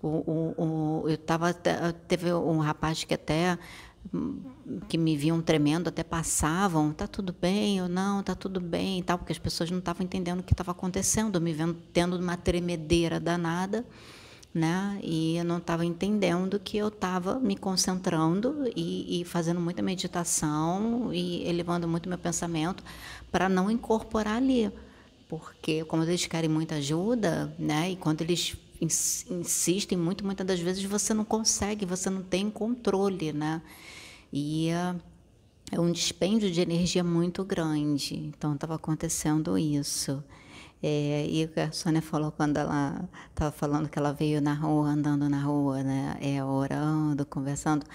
O, 0.00 0.08
o, 0.08 1.02
o, 1.04 1.08
eu 1.08 1.16
tava, 1.16 1.54
teve 1.54 2.32
um 2.32 2.58
rapaz 2.58 3.04
que 3.04 3.14
até 3.14 3.58
que 4.88 4.98
me 4.98 5.16
viam 5.16 5.40
tremendo 5.40 5.88
até 5.88 6.02
passavam, 6.02 6.92
tá 6.92 7.06
tudo 7.06 7.34
bem 7.38 7.80
ou 7.80 7.88
não, 7.88 8.22
tá 8.22 8.34
tudo 8.34 8.60
bem 8.60 8.98
e 8.98 9.02
tal, 9.02 9.18
porque 9.18 9.32
as 9.32 9.38
pessoas 9.38 9.70
não 9.70 9.78
estavam 9.78 10.04
entendendo 10.04 10.40
o 10.40 10.42
que 10.42 10.52
estava 10.52 10.72
acontecendo, 10.72 11.40
me 11.40 11.52
vendo 11.52 11.76
tendo 11.92 12.16
uma 12.16 12.36
tremedeira 12.36 13.18
danada, 13.18 13.84
né? 14.54 14.98
E 15.02 15.36
eu 15.36 15.44
não 15.44 15.58
estava 15.58 15.84
entendendo 15.86 16.60
que 16.60 16.76
eu 16.76 16.88
estava 16.88 17.38
me 17.40 17.56
concentrando 17.56 18.70
e, 18.76 19.20
e, 19.20 19.24
fazendo 19.24 19.60
muita 19.60 19.80
meditação 19.82 21.10
e 21.12 21.48
elevando 21.48 21.88
muito 21.88 22.08
meu 22.08 22.18
pensamento 22.18 22.84
para 23.30 23.48
não 23.48 23.70
incorporar 23.70 24.36
ali, 24.36 24.70
porque 25.28 25.84
como 25.84 26.02
eles 26.02 26.26
querem 26.26 26.50
muita 26.50 26.74
ajuda, 26.74 27.54
né? 27.58 27.92
E 27.92 27.96
quando 27.96 28.20
eles 28.20 28.56
insistem 28.82 29.96
muito, 29.96 30.24
muitas 30.24 30.46
das 30.46 30.60
vezes 30.60 30.82
você 30.84 31.14
não 31.14 31.24
consegue, 31.24 31.86
você 31.86 32.10
não 32.10 32.22
tem 32.22 32.50
controle, 32.50 33.32
né? 33.32 33.62
E 34.32 34.70
é 35.70 35.78
um 35.78 35.90
dispêndio 35.90 36.50
de 36.50 36.60
energia 36.60 37.04
muito 37.04 37.44
grande. 37.44 38.16
Então, 38.16 38.54
estava 38.54 38.74
acontecendo 38.76 39.58
isso. 39.58 40.22
É, 40.84 41.24
e 41.28 41.48
a 41.60 41.70
Sônia 41.70 42.02
falou 42.02 42.32
quando 42.32 42.56
ela 42.56 43.08
estava 43.30 43.52
falando 43.52 43.88
que 43.88 43.96
ela 43.96 44.12
veio 44.12 44.40
na 44.42 44.52
rua, 44.52 44.88
andando 44.88 45.28
na 45.28 45.40
rua, 45.40 45.80
né, 45.82 46.16
é, 46.20 46.42
orando, 46.42 47.24
conversando. 47.24 47.86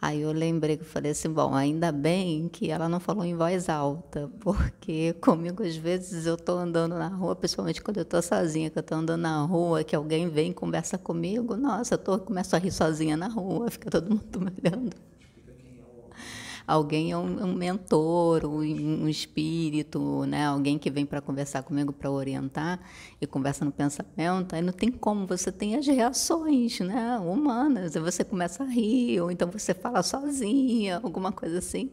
Aí 0.00 0.20
eu 0.22 0.30
lembrei 0.30 0.76
que 0.76 0.84
falei 0.84 1.10
assim, 1.10 1.28
bom, 1.28 1.54
ainda 1.54 1.90
bem 1.90 2.48
que 2.48 2.70
ela 2.70 2.88
não 2.88 3.00
falou 3.00 3.24
em 3.24 3.34
voz 3.34 3.68
alta, 3.68 4.30
porque 4.40 5.12
comigo 5.20 5.64
às 5.64 5.74
vezes 5.74 6.24
eu 6.24 6.36
estou 6.36 6.56
andando 6.56 6.94
na 6.94 7.08
rua, 7.08 7.34
principalmente 7.34 7.82
quando 7.82 7.96
eu 7.96 8.04
estou 8.04 8.22
sozinha, 8.22 8.70
que 8.70 8.78
eu 8.78 8.82
estou 8.82 8.98
andando 8.98 9.22
na 9.22 9.42
rua, 9.42 9.82
que 9.82 9.96
alguém 9.96 10.28
vem 10.28 10.52
conversa 10.52 10.96
comigo, 10.96 11.56
nossa, 11.56 11.94
eu 11.94 11.98
tô, 11.98 12.16
começo 12.20 12.54
a 12.54 12.60
rir 12.60 12.70
sozinha 12.70 13.16
na 13.16 13.26
rua, 13.26 13.68
fica 13.72 13.90
todo 13.90 14.08
mundo 14.08 14.40
me 14.40 14.52
olhando 14.62 14.94
alguém 16.66 17.12
é 17.12 17.16
um, 17.16 17.44
um 17.44 17.54
mentor, 17.54 18.44
um, 18.44 18.60
um, 18.60 19.08
espírito, 19.08 20.24
né? 20.26 20.46
alguém 20.46 20.78
que 20.78 20.90
vem 20.90 21.06
para 21.06 21.20
conversar 21.20 21.62
comigo 21.62 21.92
para 21.92 22.10
orientar 22.10 22.80
e 23.20 23.26
conversa 23.26 23.64
no 23.64 23.70
pensamento, 23.70 24.54
aí 24.54 24.62
não 24.62 24.72
tem 24.72 24.90
como, 24.90 25.26
você 25.26 25.52
tem 25.52 25.76
as 25.76 25.86
reações 25.86 26.80
né? 26.80 27.18
humanas, 27.18 27.94
você 27.94 28.24
começa 28.24 28.64
a 28.64 28.66
rir, 28.66 29.20
ou 29.20 29.30
então 29.30 29.50
você 29.50 29.72
fala 29.72 30.02
sozinha, 30.02 31.00
alguma 31.02 31.30
coisa 31.30 31.58
assim. 31.58 31.90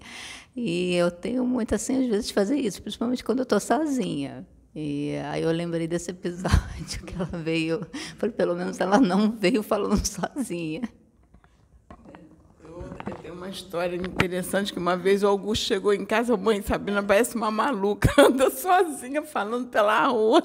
E 0.56 0.96
eu 0.96 1.12
tenho 1.12 1.46
muito 1.46 1.76
assim, 1.76 2.04
às 2.04 2.10
vezes, 2.10 2.28
de 2.28 2.34
fazer 2.34 2.58
isso, 2.58 2.82
principalmente 2.82 3.24
quando 3.24 3.40
eu 3.40 3.44
estou 3.44 3.60
sozinha. 3.60 4.48
E 4.76 5.16
aí 5.26 5.44
eu 5.44 5.52
lembrei 5.52 5.88
desse 5.88 6.10
episódio 6.10 7.04
que 7.06 7.14
ela 7.16 7.26
veio, 7.26 7.86
pelo 8.36 8.56
menos 8.56 8.80
ela 8.80 9.00
não 9.00 9.32
veio 9.32 9.62
falando 9.62 10.02
sozinha 10.06 10.82
uma 13.44 13.50
história 13.50 13.98
interessante 13.98 14.72
que 14.72 14.80
uma 14.80 14.96
vez 14.96 15.22
o 15.22 15.28
Augusto 15.28 15.66
chegou 15.66 15.94
em 15.94 16.06
casa, 16.06 16.38
mãe, 16.38 16.62
Sabrina 16.62 17.04
parece 17.04 17.36
uma 17.36 17.52
maluca, 17.52 18.10
anda 18.18 18.50
sozinha 18.50 19.22
falando 19.22 19.68
pela 19.68 20.08
rua. 20.08 20.42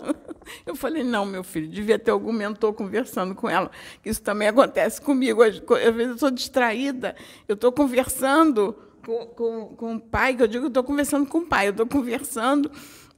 Eu 0.67 0.75
falei, 0.75 1.05
não, 1.05 1.25
meu 1.25 1.45
filho, 1.45 1.69
devia 1.69 1.97
ter 1.97 2.11
algum 2.11 2.33
mentor 2.33 2.73
conversando 2.73 3.37
com 3.37 3.49
ela. 3.49 3.71
Isso 4.05 4.21
também 4.21 4.49
acontece 4.49 5.01
comigo. 5.01 5.45
Às 5.45 5.61
vezes 5.61 6.09
eu 6.09 6.15
estou 6.15 6.31
distraída, 6.33 7.15
eu 7.47 7.55
estou 7.55 7.71
conversando 7.71 8.77
com, 9.07 9.27
com, 9.27 9.67
com 9.77 9.95
o 9.95 10.01
pai, 10.01 10.35
que 10.35 10.43
eu 10.43 10.49
digo 10.49 10.65
que 10.65 10.71
estou 10.71 10.83
conversando 10.83 11.25
com 11.25 11.39
o 11.39 11.47
pai, 11.47 11.69
eu 11.69 11.71
estou 11.71 11.87
conversando. 11.87 12.69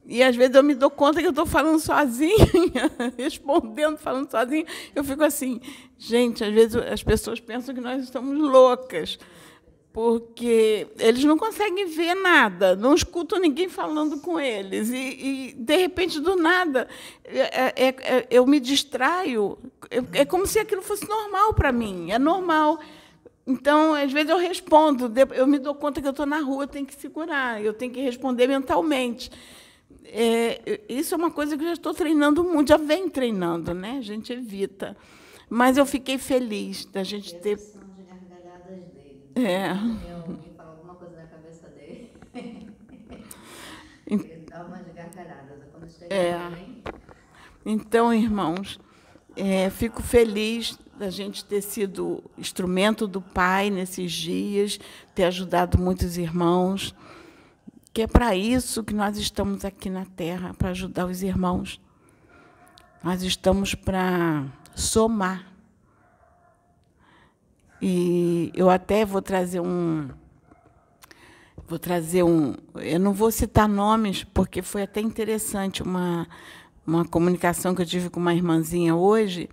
E 0.05 0.21
às 0.21 0.35
vezes 0.35 0.55
eu 0.55 0.63
me 0.63 0.75
dou 0.75 0.91
conta 0.91 1.21
que 1.21 1.25
eu 1.25 1.31
estou 1.31 1.47
falando 1.47 1.79
sozinha, 1.79 2.91
respondendo, 3.17 3.97
falando 3.97 4.29
sozinha. 4.29 4.65
Eu 4.93 5.03
fico 5.03 5.23
assim, 5.23 5.59
gente, 5.97 6.43
às 6.43 6.53
vezes 6.53 6.75
as 6.75 7.01
pessoas 7.01 7.39
pensam 7.39 7.73
que 7.73 7.81
nós 7.81 8.03
estamos 8.03 8.37
loucas 8.37 9.17
porque 9.93 10.87
eles 10.97 11.23
não 11.25 11.37
conseguem 11.37 11.85
ver 11.87 12.15
nada, 12.15 12.75
não 12.75 12.95
escutam 12.95 13.39
ninguém 13.39 13.67
falando 13.67 14.19
com 14.19 14.39
eles. 14.39 14.89
E, 14.89 14.95
e 15.49 15.53
de 15.53 15.75
repente, 15.75 16.19
do 16.19 16.35
nada, 16.37 16.87
é, 17.25 17.73
é, 17.75 17.87
é, 17.87 18.27
eu 18.29 18.45
me 18.47 18.59
distraio. 18.59 19.57
É, 19.89 20.21
é 20.21 20.25
como 20.25 20.47
se 20.47 20.59
aquilo 20.59 20.81
fosse 20.81 21.07
normal 21.07 21.53
para 21.53 21.71
mim, 21.71 22.11
é 22.11 22.17
normal. 22.17 22.79
Então, 23.45 23.93
às 23.93 24.11
vezes 24.11 24.29
eu 24.29 24.37
respondo, 24.37 25.11
eu 25.33 25.45
me 25.45 25.59
dou 25.59 25.75
conta 25.75 25.99
que 25.99 26.07
eu 26.07 26.11
estou 26.11 26.25
na 26.25 26.39
rua, 26.39 26.63
eu 26.63 26.67
tenho 26.67 26.85
que 26.85 26.95
segurar, 26.95 27.61
eu 27.61 27.73
tenho 27.73 27.91
que 27.91 27.99
responder 27.99 28.47
mentalmente. 28.47 29.29
É, 30.05 30.81
isso 30.87 31.13
é 31.13 31.17
uma 31.17 31.31
coisa 31.31 31.57
que 31.57 31.63
eu 31.63 31.67
já 31.67 31.73
estou 31.73 31.93
treinando 31.93 32.43
muito, 32.43 32.69
já 32.69 32.77
vem 32.77 33.09
treinando, 33.09 33.73
né? 33.73 33.97
A 33.97 34.01
gente 34.01 34.31
evita. 34.31 34.95
Mas 35.49 35.75
eu 35.75 35.85
fiquei 35.85 36.17
feliz 36.17 36.85
da 36.85 37.03
gente 37.03 37.35
ter 37.35 37.59
é. 39.35 39.69
Alguém 39.69 40.53
fala 40.55 40.71
alguma 40.71 40.95
coisa 40.95 41.15
na 41.17 41.27
cabeça 41.27 41.67
dele. 41.69 42.11
Ele 44.07 44.45
dá 44.49 44.63
umas 44.63 44.85
gargalhadas. 44.93 45.63
Quando 45.71 45.89
chega 45.89 46.13
é. 46.13 46.33
Também... 46.33 46.83
Então, 47.65 48.13
irmãos, 48.13 48.79
é, 49.35 49.69
fico 49.69 50.01
feliz 50.01 50.77
da 50.97 51.09
gente 51.09 51.43
ter 51.45 51.61
sido 51.61 52.23
instrumento 52.37 53.07
do 53.07 53.21
Pai 53.21 53.69
nesses 53.69 54.11
dias, 54.11 54.79
ter 55.15 55.23
ajudado 55.23 55.77
muitos 55.77 56.17
irmãos, 56.17 56.93
que 57.93 58.03
é 58.03 58.07
para 58.07 58.35
isso 58.35 58.83
que 58.83 58.93
nós 58.93 59.17
estamos 59.17 59.65
aqui 59.65 59.89
na 59.89 60.05
Terra, 60.05 60.53
para 60.53 60.69
ajudar 60.69 61.05
os 61.05 61.23
irmãos. 61.23 61.81
Nós 63.03 63.23
estamos 63.23 63.73
para 63.73 64.45
somar 64.75 65.50
e 67.81 68.51
eu 68.53 68.69
até 68.69 69.03
vou 69.03 69.21
trazer 69.21 69.59
um. 69.59 70.09
Vou 71.67 71.79
trazer 71.79 72.23
um. 72.23 72.55
Eu 72.75 72.99
não 72.99 73.13
vou 73.13 73.31
citar 73.31 73.67
nomes, 73.67 74.23
porque 74.23 74.61
foi 74.61 74.83
até 74.83 75.01
interessante. 75.01 75.81
Uma, 75.81 76.27
uma 76.85 77.03
comunicação 77.05 77.73
que 77.73 77.81
eu 77.81 77.85
tive 77.85 78.09
com 78.09 78.19
uma 78.19 78.35
irmãzinha 78.35 78.95
hoje, 78.95 79.49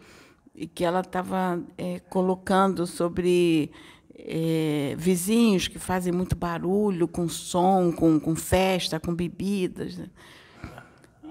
e 0.54 0.66
que 0.66 0.85
ela 0.85 1.00
estava 1.00 1.62
é, 1.78 2.00
colocando 2.00 2.87
sobre 2.87 3.70
é, 4.14 4.94
vizinhos 4.99 5.68
que 5.68 5.78
fazem 5.78 6.12
muito 6.12 6.37
barulho, 6.37 7.08
com 7.08 7.28
som, 7.28 7.92
com, 7.92 8.20
com 8.20 8.37
festa, 8.37 9.00
com 9.00 9.14
bebidas. 9.14 9.97
Né? 9.97 10.06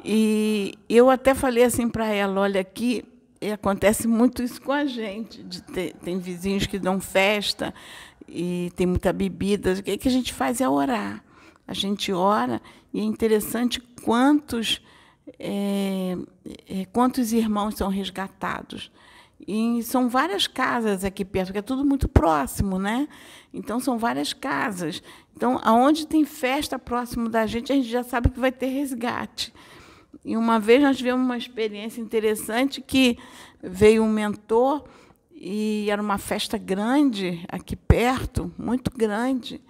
E 0.03 0.73
eu 0.89 1.09
até 1.09 1.35
falei 1.35 1.63
assim 1.63 1.89
para 1.89 2.07
ela: 2.07 2.41
olha, 2.41 2.61
aqui 2.61 3.03
acontece 3.53 4.07
muito 4.07 4.41
isso 4.41 4.61
com 4.61 4.71
a 4.71 4.85
gente. 4.85 5.43
Ter, 5.73 5.93
tem 5.95 6.19
vizinhos 6.19 6.65
que 6.65 6.79
dão 6.79 6.99
festa 6.99 7.73
e 8.27 8.71
tem 8.75 8.85
muita 8.85 9.13
bebida. 9.13 9.73
O 9.73 9.83
que, 9.83 9.97
que 9.97 10.07
a 10.07 10.11
gente 10.11 10.33
faz 10.33 10.61
é 10.61 10.67
orar. 10.67 11.23
A 11.67 11.73
gente 11.73 12.11
ora 12.11 12.61
e 12.93 12.99
é 12.99 13.03
interessante 13.03 13.79
quantos, 14.03 14.81
é, 15.37 16.17
é, 16.67 16.85
quantos 16.85 17.33
irmãos 17.33 17.75
são 17.75 17.89
resgatados. 17.89 18.91
E 19.45 19.83
são 19.83 20.09
várias 20.09 20.47
casas 20.47 21.03
aqui 21.03 21.23
perto, 21.23 21.47
porque 21.47 21.59
é 21.59 21.61
tudo 21.61 21.85
muito 21.85 22.07
próximo, 22.07 22.79
né? 22.79 23.07
Então 23.53 23.79
são 23.79 23.97
várias 23.97 24.33
casas. 24.33 25.01
Então, 25.35 25.59
aonde 25.63 26.07
tem 26.07 26.25
festa 26.25 26.79
próximo 26.79 27.29
da 27.29 27.45
gente, 27.45 27.71
a 27.71 27.75
gente 27.75 27.87
já 27.87 28.03
sabe 28.03 28.29
que 28.29 28.39
vai 28.39 28.51
ter 28.51 28.67
resgate. 28.67 29.53
E 30.23 30.35
uma 30.35 30.59
vez 30.59 30.81
nós 30.81 30.97
tivemos 30.97 31.25
uma 31.25 31.37
experiência 31.37 32.01
interessante 32.01 32.81
que 32.81 33.17
veio 33.61 34.03
um 34.03 34.11
mentor 34.11 34.83
e 35.31 35.87
era 35.89 36.01
uma 36.01 36.17
festa 36.17 36.57
grande 36.57 37.45
aqui 37.47 37.75
perto, 37.75 38.51
muito 38.57 38.91
grande, 38.91 39.61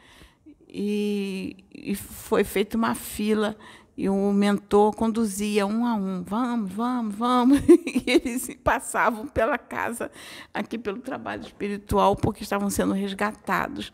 e, 0.68 1.58
e 1.74 1.96
foi 1.96 2.44
feita 2.44 2.77
uma 2.77 2.96
fila 2.96 3.58
e 3.98 4.08
o 4.08 4.32
mentor 4.32 4.96
conduzia 4.96 5.66
um 5.66 5.86
a 5.86 5.96
um, 5.96 6.24
vamos, 6.24 6.72
vamos, 6.72 7.16
vamos, 7.16 7.60
e 7.68 8.04
eles 8.06 8.48
passavam 8.63 9.27
pela 9.27 9.58
casa 9.58 10.12
aqui 10.54 10.77
pelo 10.77 11.00
trabalho 11.00 11.42
espiritual 11.42 12.16
porque 12.16 12.44
estavam 12.44 12.70
sendo 12.70 12.94
resgatados. 12.94 13.92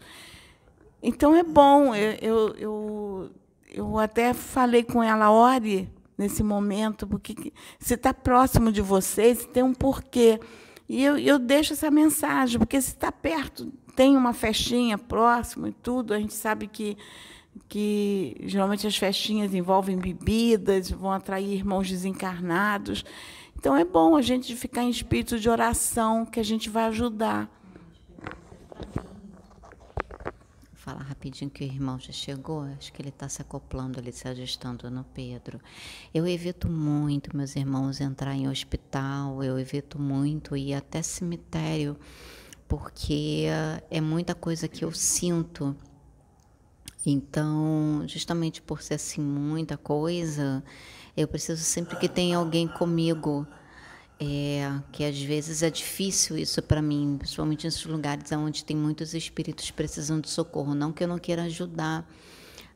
Então 1.02 1.34
é 1.34 1.44
bom, 1.44 1.96
eu, 1.96 2.54
eu, 2.56 3.32
eu 3.72 3.98
até 3.98 4.34
falei 4.34 4.84
com 4.84 5.02
ela, 5.02 5.32
ore 5.32 5.90
nesse 6.18 6.44
momento, 6.44 7.08
porque 7.08 7.54
se 7.80 7.94
está 7.96 8.14
próximo 8.14 8.72
de 8.72 8.82
vocês, 8.82 9.46
tem 9.46 9.64
um 9.64 9.74
porquê. 9.74 10.40
E 10.88 11.04
eu, 11.04 11.18
eu 11.18 11.40
deixo 11.40 11.74
essa 11.74 11.90
mensagem, 11.90 12.60
porque 12.60 12.80
se 12.82 12.90
está 12.90 13.12
perto, 13.12 13.72
tem 13.96 14.16
uma 14.18 14.34
festinha 14.34 14.98
próximo 14.98 15.68
e 15.68 15.72
tudo, 15.72 16.14
a 16.14 16.20
gente 16.20 16.34
sabe 16.34 16.68
que 16.68 16.98
que 17.70 18.36
geralmente 18.46 18.88
as 18.88 18.98
festinhas 18.98 19.54
envolvem 19.54 19.98
bebidas, 19.98 20.90
vão 20.90 21.12
atrair 21.12 21.54
irmãos 21.54 21.90
desencarnados. 21.90 23.06
Então 23.56 23.78
é 23.78 23.86
bom 23.86 24.16
a 24.16 24.22
gente 24.22 24.56
ficar 24.56 24.84
em 24.84 24.90
espírito 24.90 25.40
de 25.40 25.50
oração, 25.50 26.26
que 26.26 26.40
a 26.40 26.44
gente 26.44 26.70
vai 26.70 26.86
ajudar. 26.86 27.50
Falar 30.84 31.04
rapidinho 31.04 31.50
que 31.50 31.64
o 31.64 31.66
irmão 31.66 31.98
já 31.98 32.12
chegou, 32.12 32.64
acho 32.64 32.92
que 32.92 33.02
ele 33.02 33.08
está 33.08 33.30
se 33.30 33.42
acoplando 33.42 34.00
ali, 34.00 34.12
se 34.12 34.28
ajustando 34.28 34.92
no 34.92 35.06
Pedro. 35.06 35.62
Eu 36.14 36.28
evito 36.28 36.70
muito, 36.70 37.34
meus 37.38 37.56
irmãos, 37.56 38.02
entrar 38.02 38.36
em 38.36 38.50
hospital, 38.50 39.42
eu 39.42 39.58
evito 39.58 39.98
muito 39.98 40.58
ir 40.58 40.74
até 40.74 41.02
cemitério, 41.02 41.98
porque 42.68 43.46
é 43.90 44.02
muita 44.02 44.36
coisa 44.36 44.68
que 44.68 44.84
eu 44.84 44.92
sinto 44.92 45.74
então, 47.06 48.04
justamente 48.06 48.62
por 48.62 48.82
ser 48.82 48.96
assim 48.96 49.22
muita 49.22 49.78
coisa, 49.78 50.64
eu 51.16 51.28
preciso 51.28 51.62
sempre 51.64 51.98
que 51.98 52.08
tenha 52.08 52.38
alguém 52.38 52.68
comigo. 52.68 53.46
É, 54.20 54.80
que 54.92 55.04
às 55.04 55.20
vezes 55.22 55.64
é 55.64 55.70
difícil 55.70 56.38
isso 56.38 56.62
para 56.62 56.82
mim, 56.82 57.18
principalmente 57.18 57.66
nesses 57.66 57.86
lugares 57.86 58.32
onde 58.32 58.64
tem 58.64 58.76
muitos 58.76 59.14
espíritos 59.14 59.70
precisando 59.72 60.24
de 60.24 60.30
socorro. 60.30 60.74
Não 60.74 60.94
que 60.94 61.04
eu 61.04 61.08
não 61.08 61.18
queira 61.18 61.44
ajudar, 61.44 62.08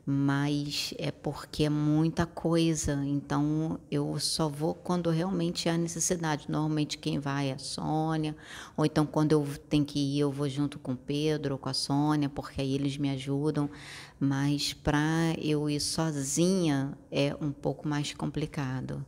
mas 0.04 0.92
é 0.98 1.10
porque 1.10 1.64
é 1.64 1.70
muita 1.70 2.26
coisa, 2.26 2.94
então 3.04 3.78
eu 3.90 4.18
só 4.18 4.48
vou 4.48 4.74
quando 4.74 5.10
realmente 5.10 5.68
há 5.68 5.76
necessidade. 5.78 6.46
Normalmente 6.50 6.98
quem 6.98 7.18
vai 7.18 7.50
é 7.50 7.54
a 7.54 7.58
Sônia, 7.58 8.36
ou 8.76 8.84
então 8.84 9.06
quando 9.06 9.32
eu 9.32 9.46
tenho 9.68 9.84
que 9.84 9.98
ir, 9.98 10.20
eu 10.20 10.30
vou 10.32 10.48
junto 10.48 10.78
com 10.78 10.92
o 10.92 10.96
Pedro 10.96 11.54
ou 11.54 11.58
com 11.58 11.68
a 11.68 11.74
Sônia, 11.74 12.28
porque 12.28 12.60
aí 12.60 12.74
eles 12.74 12.96
me 12.96 13.10
ajudam, 13.10 13.70
mas 14.18 14.72
para 14.72 15.34
eu 15.38 15.68
ir 15.70 15.80
sozinha 15.80 16.96
é 17.10 17.34
um 17.40 17.52
pouco 17.52 17.88
mais 17.88 18.12
complicado. 18.12 19.04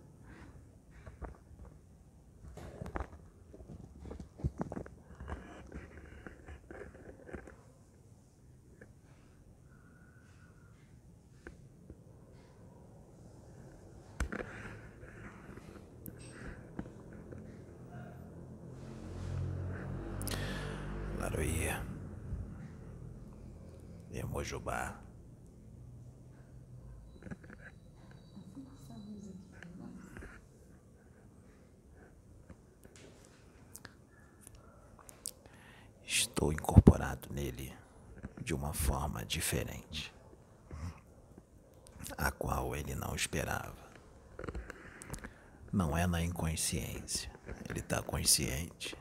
Laroia. 21.20 21.83
Estou 36.04 36.52
incorporado 36.52 37.28
nele 37.33 37.72
de 38.42 38.54
uma 38.54 38.72
forma 38.72 39.24
diferente, 39.24 40.12
a 42.16 42.30
qual 42.33 42.74
ele 42.74 42.94
não 42.94 43.14
esperava. 43.14 43.76
Não 45.72 45.96
é 45.96 46.06
na 46.06 46.22
inconsciência, 46.22 47.30
ele 47.68 47.80
está 47.80 48.02
consciente. 48.02 48.96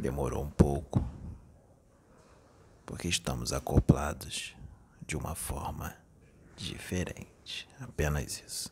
Demorou 0.00 0.44
um 0.44 0.50
pouco, 0.50 1.04
porque 2.92 3.08
estamos 3.08 3.54
acoplados 3.54 4.54
de 5.06 5.16
uma 5.16 5.34
forma 5.34 5.96
diferente. 6.54 7.66
Apenas 7.80 8.38
isso. 8.46 8.70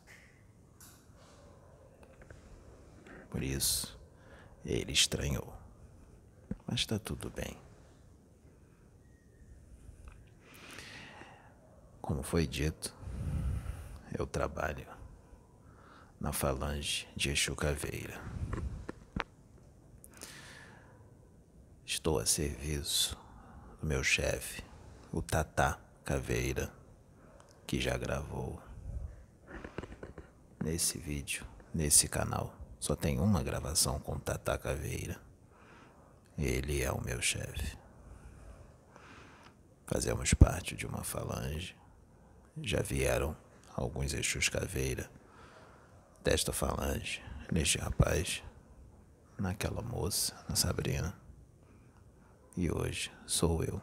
Por 3.31 3.41
isso, 3.41 3.99
ele 4.63 4.91
estranhou. 4.91 5.51
Mas 6.67 6.81
está 6.81 6.99
tudo 6.99 7.31
bem. 7.31 7.57
Como 11.99 12.21
foi 12.21 12.45
dito, 12.45 12.93
eu 14.15 14.27
trabalho 14.27 14.85
na 16.19 16.31
falange 16.31 17.07
de 17.15 17.31
Exu 17.31 17.55
Caveira. 17.55 18.21
Estou 21.83 22.19
a 22.19 22.25
serviço 22.27 23.19
do 23.81 23.87
meu 23.87 24.03
chefe, 24.03 24.63
o 25.11 25.23
Tata 25.23 25.79
Caveira, 26.05 26.71
que 27.65 27.81
já 27.81 27.97
gravou 27.97 28.61
nesse 30.63 30.99
vídeo, 30.99 31.45
nesse 31.73 32.07
canal. 32.07 32.55
Só 32.79 32.95
tem 32.95 33.19
uma 33.19 33.41
gravação 33.41 33.99
com 33.99 34.13
o 34.13 34.19
Tata 34.19 34.55
Caveira. 34.57 35.19
Ele 36.37 36.83
é 36.83 36.91
o 36.91 37.01
meu 37.01 37.21
chefe. 37.21 37.77
Fazemos 39.87 40.33
parte 40.35 40.75
de 40.75 40.85
uma 40.85 41.03
falange. 41.03 41.75
Já 42.61 42.81
vieram 42.81 43.35
alguns 43.75 44.13
Exus 44.13 44.47
Caveira 44.47 45.09
desta 46.23 46.53
falange, 46.53 47.21
neste 47.51 47.79
rapaz, 47.79 48.43
naquela 49.39 49.81
moça, 49.81 50.35
na 50.47 50.55
Sabrina 50.55 51.20
e 52.55 52.69
hoje 52.69 53.11
sou 53.25 53.63
eu. 53.63 53.81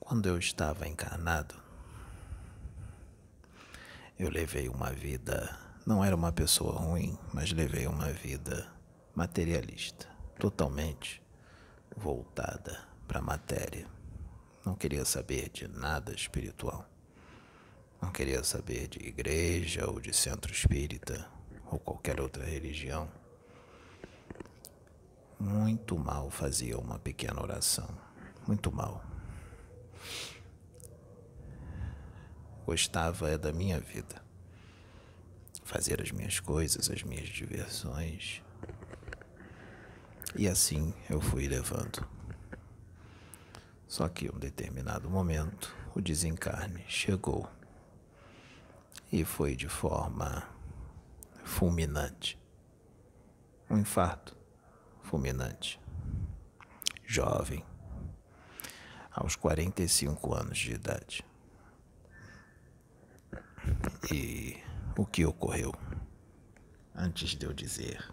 Quando 0.00 0.28
eu 0.28 0.38
estava 0.38 0.88
encarnado, 0.88 1.54
eu 4.18 4.30
levei 4.30 4.68
uma 4.68 4.90
vida, 4.92 5.58
não 5.86 6.04
era 6.04 6.14
uma 6.16 6.32
pessoa 6.32 6.78
ruim, 6.78 7.18
mas 7.32 7.52
levei 7.52 7.86
uma 7.86 8.10
vida 8.12 8.70
materialista, 9.14 10.08
totalmente 10.38 11.22
voltada 11.96 12.86
para 13.06 13.18
a 13.18 13.22
matéria. 13.22 13.86
Não 14.64 14.74
queria 14.74 15.04
saber 15.04 15.50
de 15.50 15.68
nada 15.68 16.14
espiritual. 16.14 16.88
Não 18.00 18.10
queria 18.10 18.42
saber 18.42 18.88
de 18.88 18.98
igreja 19.06 19.88
ou 19.88 20.00
de 20.00 20.12
centro 20.12 20.52
espírita 20.52 21.28
ou 21.70 21.78
qualquer 21.78 22.20
outra 22.20 22.44
religião 22.44 23.08
muito 25.42 25.98
mal 25.98 26.30
fazia 26.30 26.78
uma 26.78 27.00
pequena 27.00 27.42
oração. 27.42 27.88
Muito 28.46 28.70
mal. 28.70 29.04
gostava 32.64 33.36
da 33.36 33.52
minha 33.52 33.80
vida. 33.80 34.22
Fazer 35.64 36.00
as 36.00 36.12
minhas 36.12 36.38
coisas, 36.38 36.88
as 36.88 37.02
minhas 37.02 37.28
diversões. 37.28 38.40
E 40.36 40.48
assim 40.48 40.94
eu 41.10 41.20
fui 41.20 41.48
levando. 41.48 42.08
Só 43.88 44.08
que 44.08 44.30
um 44.30 44.38
determinado 44.38 45.10
momento 45.10 45.74
o 45.94 46.00
desencarne 46.00 46.84
chegou 46.88 47.50
e 49.10 49.24
foi 49.24 49.56
de 49.56 49.68
forma 49.68 50.48
fulminante. 51.44 52.38
Um 53.68 53.78
infarto 53.78 54.41
fulminante. 55.02 55.80
Jovem, 57.04 57.64
aos 59.10 59.36
45 59.36 60.34
anos 60.34 60.58
de 60.58 60.72
idade. 60.72 61.24
E 64.10 64.56
o 64.96 65.04
que 65.04 65.24
ocorreu? 65.24 65.74
Antes 66.94 67.30
de 67.30 67.46
eu 67.46 67.52
dizer 67.52 68.12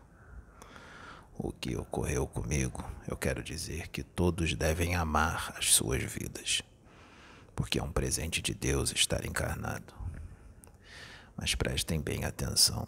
o 1.38 1.54
que 1.54 1.78
ocorreu 1.78 2.28
comigo, 2.28 2.84
eu 3.08 3.16
quero 3.16 3.42
dizer 3.42 3.88
que 3.88 4.04
todos 4.04 4.54
devem 4.54 4.96
amar 4.96 5.54
as 5.58 5.74
suas 5.74 6.04
vidas, 6.04 6.62
porque 7.56 7.80
é 7.80 7.84
um 7.84 7.92
presente 7.92 8.42
de 8.42 8.54
Deus 8.54 8.92
estar 8.92 9.26
encarnado. 9.26 9.94
Mas 11.38 11.56
prestem 11.56 12.02
bem 12.02 12.26
atenção. 12.26 12.86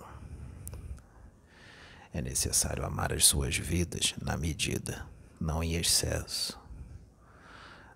É 2.13 2.21
necessário 2.21 2.85
amar 2.85 3.13
as 3.13 3.25
suas 3.25 3.55
vidas 3.57 4.13
na 4.21 4.35
medida, 4.35 5.05
não 5.39 5.63
em 5.63 5.75
excesso. 5.75 6.59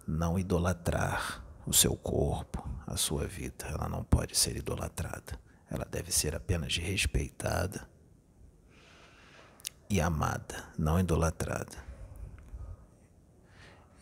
Não 0.08 0.40
idolatrar 0.40 1.44
o 1.66 1.74
seu 1.74 1.96
corpo, 1.96 2.68
a 2.88 2.96
sua 2.96 3.28
vida. 3.28 3.66
Ela 3.66 3.90
não 3.90 4.04
pode 4.04 4.38
ser 4.38 4.56
idolatrada. 4.56 5.40
Ela 5.70 5.86
deve 5.86 6.12
ser 6.12 6.36
apenas 6.36 6.78
respeitada 6.78 7.88
e 9.90 10.00
amada, 10.00 10.64
não 10.78 11.00
idolatrada. 11.00 11.84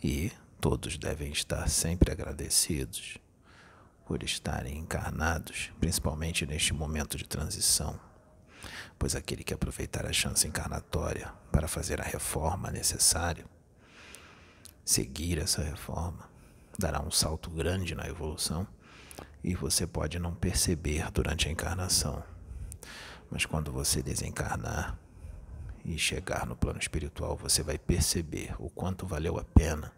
E 0.03 0.31
todos 0.59 0.97
devem 0.97 1.31
estar 1.31 1.67
sempre 1.69 2.11
agradecidos 2.11 3.17
por 4.05 4.21
estarem 4.21 4.77
encarnados, 4.77 5.71
principalmente 5.79 6.45
neste 6.45 6.73
momento 6.73 7.17
de 7.17 7.25
transição, 7.25 7.99
pois 9.03 9.17
aquele 9.17 9.43
que 9.43 9.53
aproveitar 9.53 10.05
a 10.05 10.13
chance 10.13 10.47
encarnatória 10.47 11.29
para 11.51 11.67
fazer 11.67 11.99
a 11.99 12.05
reforma 12.05 12.71
necessária, 12.71 13.43
seguir 14.85 15.39
essa 15.39 15.61
reforma, 15.61 16.29
dará 16.79 17.01
um 17.01 17.11
salto 17.11 17.49
grande 17.49 17.95
na 17.95 18.07
evolução 18.07 18.65
e 19.43 19.55
você 19.55 19.85
pode 19.85 20.17
não 20.19 20.33
perceber 20.33 21.11
durante 21.11 21.49
a 21.49 21.51
encarnação. 21.51 22.23
Mas 23.29 23.45
quando 23.45 23.73
você 23.73 24.01
desencarnar 24.01 24.97
e 25.83 25.97
chegar 25.97 26.45
no 26.45 26.55
plano 26.55 26.79
espiritual, 26.79 27.35
você 27.35 27.61
vai 27.61 27.77
perceber 27.77 28.55
o 28.57 28.69
quanto 28.69 29.05
valeu 29.05 29.37
a 29.37 29.43
pena 29.43 29.91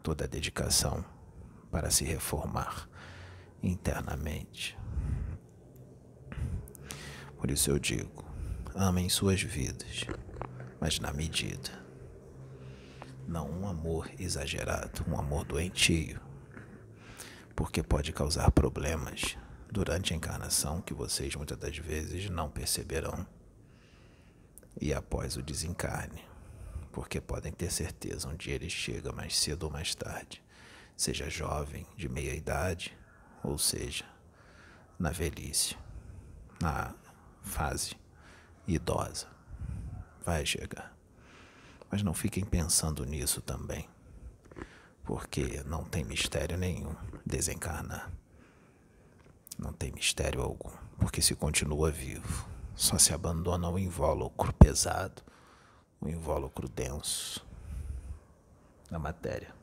toda 0.00 0.26
a 0.26 0.28
dedicação 0.28 1.04
para 1.72 1.90
se 1.90 2.04
reformar 2.04 2.88
internamente. 3.60 4.78
Por 7.42 7.50
isso 7.50 7.72
eu 7.72 7.78
digo: 7.80 8.24
amem 8.72 9.08
suas 9.08 9.42
vidas, 9.42 10.04
mas 10.80 11.00
na 11.00 11.12
medida. 11.12 11.82
Não 13.26 13.50
um 13.50 13.66
amor 13.66 14.08
exagerado, 14.16 15.04
um 15.08 15.18
amor 15.18 15.44
doentio, 15.44 16.20
porque 17.56 17.82
pode 17.82 18.12
causar 18.12 18.48
problemas 18.52 19.36
durante 19.72 20.12
a 20.12 20.16
encarnação 20.16 20.80
que 20.80 20.94
vocês 20.94 21.34
muitas 21.34 21.58
das 21.58 21.76
vezes 21.76 22.30
não 22.30 22.48
perceberão 22.48 23.26
e 24.80 24.94
após 24.94 25.36
o 25.36 25.42
desencarne, 25.42 26.22
porque 26.92 27.20
podem 27.20 27.50
ter 27.50 27.72
certeza 27.72 28.28
um 28.28 28.36
dia 28.36 28.54
ele 28.54 28.70
chega 28.70 29.10
mais 29.10 29.36
cedo 29.36 29.64
ou 29.64 29.70
mais 29.70 29.96
tarde, 29.96 30.40
seja 30.96 31.28
jovem, 31.28 31.84
de 31.96 32.08
meia 32.08 32.36
idade 32.36 32.96
ou 33.42 33.58
seja, 33.58 34.04
na 34.96 35.10
velhice, 35.10 35.76
na 36.60 36.94
fase 37.42 37.96
idosa. 38.66 39.26
Vai 40.24 40.46
chegar. 40.46 40.94
Mas 41.90 42.02
não 42.02 42.14
fiquem 42.14 42.44
pensando 42.44 43.04
nisso 43.04 43.42
também, 43.42 43.88
porque 45.04 45.62
não 45.66 45.84
tem 45.84 46.04
mistério 46.04 46.56
nenhum 46.56 46.94
desencarnar. 47.26 48.10
Não 49.58 49.72
tem 49.72 49.92
mistério 49.92 50.40
algum, 50.40 50.70
porque 50.98 51.20
se 51.20 51.34
continua 51.34 51.90
vivo, 51.90 52.48
só 52.74 52.96
se 52.96 53.12
abandona 53.12 53.68
o 53.68 53.78
invólucro 53.78 54.52
pesado, 54.54 55.22
o 56.00 56.08
invólucro 56.08 56.68
denso 56.68 57.44
da 58.90 58.98
matéria. 58.98 59.54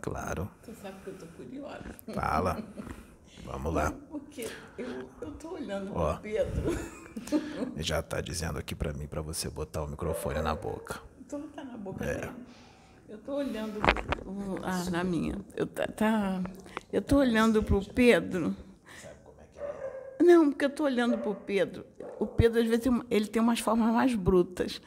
Claro. 0.00 0.50
Tu 0.62 0.74
sabe 0.74 1.00
que 1.02 1.10
eu 1.10 1.18
tô 1.18 1.26
curiosa. 1.26 1.94
Fala. 2.14 2.56
Vamos 3.44 3.74
lá. 3.74 3.92
Porque 4.10 4.48
eu, 4.78 5.08
eu 5.20 5.32
tô 5.32 5.54
olhando 5.54 5.92
Ó, 5.94 6.14
pro 6.14 6.22
Pedro. 6.22 6.62
Já 7.76 8.02
tá 8.02 8.20
dizendo 8.20 8.58
aqui 8.58 8.74
para 8.74 8.92
mim 8.92 9.06
para 9.06 9.20
você 9.20 9.50
botar 9.50 9.82
o 9.82 9.88
microfone 9.88 10.40
na 10.40 10.54
boca. 10.54 11.00
Então 11.20 11.42
tá 11.48 11.64
na 11.64 11.76
boca 11.76 12.04
é. 12.04 12.14
dele. 12.14 12.32
Eu 13.08 13.18
tô 13.18 13.34
olhando 13.34 13.78
ah, 14.62 14.90
na 14.90 15.04
minha. 15.04 15.36
Eu 15.54 15.66
tá, 15.66 15.86
tá 15.86 16.42
eu 16.90 17.02
tô 17.02 17.18
olhando 17.18 17.62
pro 17.62 17.84
Pedro. 17.84 18.56
Sabe 19.00 19.16
como 19.22 19.36
é 19.38 19.44
que 19.52 19.60
é? 19.60 20.24
Não, 20.24 20.50
porque 20.50 20.64
eu 20.64 20.70
tô 20.70 20.84
olhando 20.84 21.18
pro 21.18 21.34
Pedro. 21.34 21.84
O 22.18 22.26
Pedro 22.26 22.60
às 22.60 22.66
vezes 22.66 22.86
ele 23.10 23.26
tem 23.26 23.42
umas 23.42 23.60
formas 23.60 23.92
mais 23.92 24.14
brutas. 24.14 24.80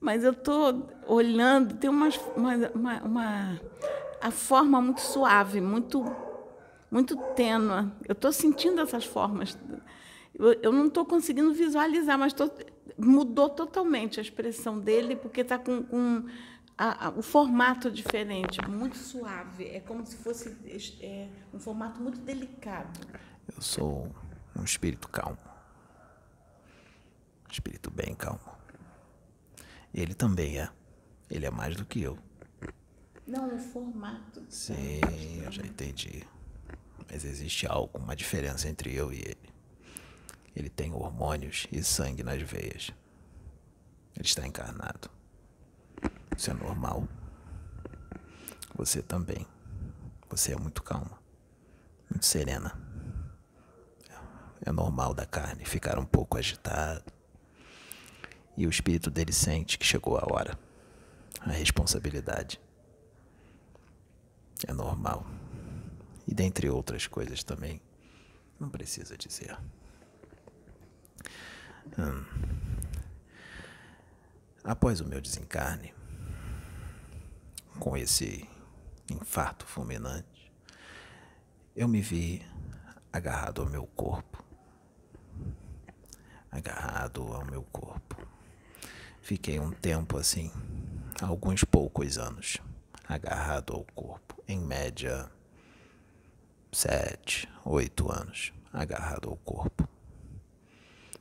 Mas 0.00 0.24
eu 0.24 0.32
tô 0.32 0.82
olhando, 1.06 1.74
tem 1.74 1.90
umas, 1.90 2.18
uma, 2.36 2.54
uma, 2.74 3.02
uma 3.02 3.60
a 4.20 4.30
forma 4.30 4.80
muito 4.80 5.00
suave, 5.00 5.60
muito, 5.60 6.04
muito 6.90 7.16
tênua. 7.34 7.92
Eu 8.06 8.12
estou 8.12 8.32
sentindo 8.32 8.80
essas 8.80 9.04
formas. 9.04 9.56
Eu, 10.34 10.52
eu 10.62 10.72
não 10.72 10.86
estou 10.86 11.04
conseguindo 11.04 11.52
visualizar, 11.52 12.18
mas 12.18 12.32
tô, 12.32 12.50
mudou 12.96 13.48
totalmente 13.48 14.18
a 14.18 14.22
expressão 14.22 14.78
dele, 14.78 15.16
porque 15.16 15.40
está 15.40 15.58
com, 15.58 15.82
com 15.82 16.24
a, 16.76 17.06
a, 17.06 17.10
o 17.10 17.22
formato 17.22 17.90
diferente, 17.90 18.60
muito 18.68 18.96
suave. 18.96 19.66
É 19.66 19.80
como 19.80 20.06
se 20.06 20.16
fosse 20.16 20.56
é, 21.00 21.28
um 21.52 21.58
formato 21.58 22.00
muito 22.00 22.20
delicado. 22.20 23.00
Eu 23.54 23.60
sou 23.60 24.08
um 24.56 24.62
espírito 24.62 25.08
calmo. 25.08 25.38
Um 27.48 27.52
espírito 27.52 27.90
bem 27.90 28.14
calmo. 28.14 28.40
Ele 29.92 30.14
também 30.14 30.60
é. 30.60 30.70
Ele 31.30 31.46
é 31.46 31.50
mais 31.50 31.76
do 31.76 31.84
que 31.84 32.02
eu. 32.02 32.18
Não, 33.26 33.54
o 33.54 33.58
formato. 33.58 34.42
Sim, 34.48 35.00
eu 35.44 35.52
já 35.52 35.62
entendi. 35.62 36.26
Mas 37.10 37.24
existe 37.24 37.66
algo, 37.66 37.98
uma 37.98 38.14
diferença 38.14 38.68
entre 38.68 38.94
eu 38.94 39.12
e 39.12 39.20
ele. 39.20 39.54
Ele 40.54 40.68
tem 40.68 40.92
hormônios 40.92 41.66
e 41.70 41.82
sangue 41.82 42.22
nas 42.22 42.42
veias. 42.42 42.90
Ele 44.16 44.26
está 44.26 44.46
encarnado. 44.46 45.10
Isso 46.36 46.50
é 46.50 46.54
normal. 46.54 47.08
Você 48.74 49.02
também. 49.02 49.46
Você 50.28 50.52
é 50.52 50.56
muito 50.56 50.82
calma, 50.82 51.18
muito 52.10 52.26
serena. 52.26 52.78
É 54.60 54.72
normal 54.72 55.14
da 55.14 55.24
carne 55.24 55.64
ficar 55.64 55.98
um 55.98 56.04
pouco 56.04 56.36
agitado. 56.36 57.04
E 58.56 58.66
o 58.66 58.70
espírito 58.70 59.10
dele 59.10 59.32
sente 59.32 59.78
que 59.78 59.86
chegou 59.86 60.18
a 60.18 60.24
hora, 60.30 60.58
a 61.40 61.50
responsabilidade. 61.50 62.60
É 64.66 64.72
normal. 64.72 65.24
E 66.28 66.34
dentre 66.34 66.68
outras 66.68 67.06
coisas 67.06 67.42
também. 67.42 67.80
Não 68.60 68.68
precisa 68.68 69.16
dizer. 69.16 69.58
Hum. 71.98 72.22
Após 74.62 75.00
o 75.00 75.06
meu 75.06 75.22
desencarne, 75.22 75.94
com 77.80 77.96
esse 77.96 78.46
infarto 79.10 79.64
fulminante, 79.64 80.52
eu 81.74 81.88
me 81.88 82.02
vi 82.02 82.44
agarrado 83.10 83.62
ao 83.62 83.70
meu 83.70 83.86
corpo. 83.86 84.44
Agarrado 86.50 87.22
ao 87.32 87.46
meu 87.46 87.62
corpo. 87.62 88.16
Fiquei 89.22 89.58
um 89.58 89.70
tempo 89.70 90.18
assim, 90.18 90.52
alguns 91.22 91.64
poucos 91.64 92.18
anos, 92.18 92.58
agarrado 93.08 93.72
ao 93.72 93.84
corpo 93.94 94.42
em 94.46 94.60
média, 94.60 95.30
sete, 96.72 97.48
oito 97.64 98.10
anos, 98.10 98.52
agarrado 98.72 99.28
ao 99.28 99.36
corpo, 99.36 99.88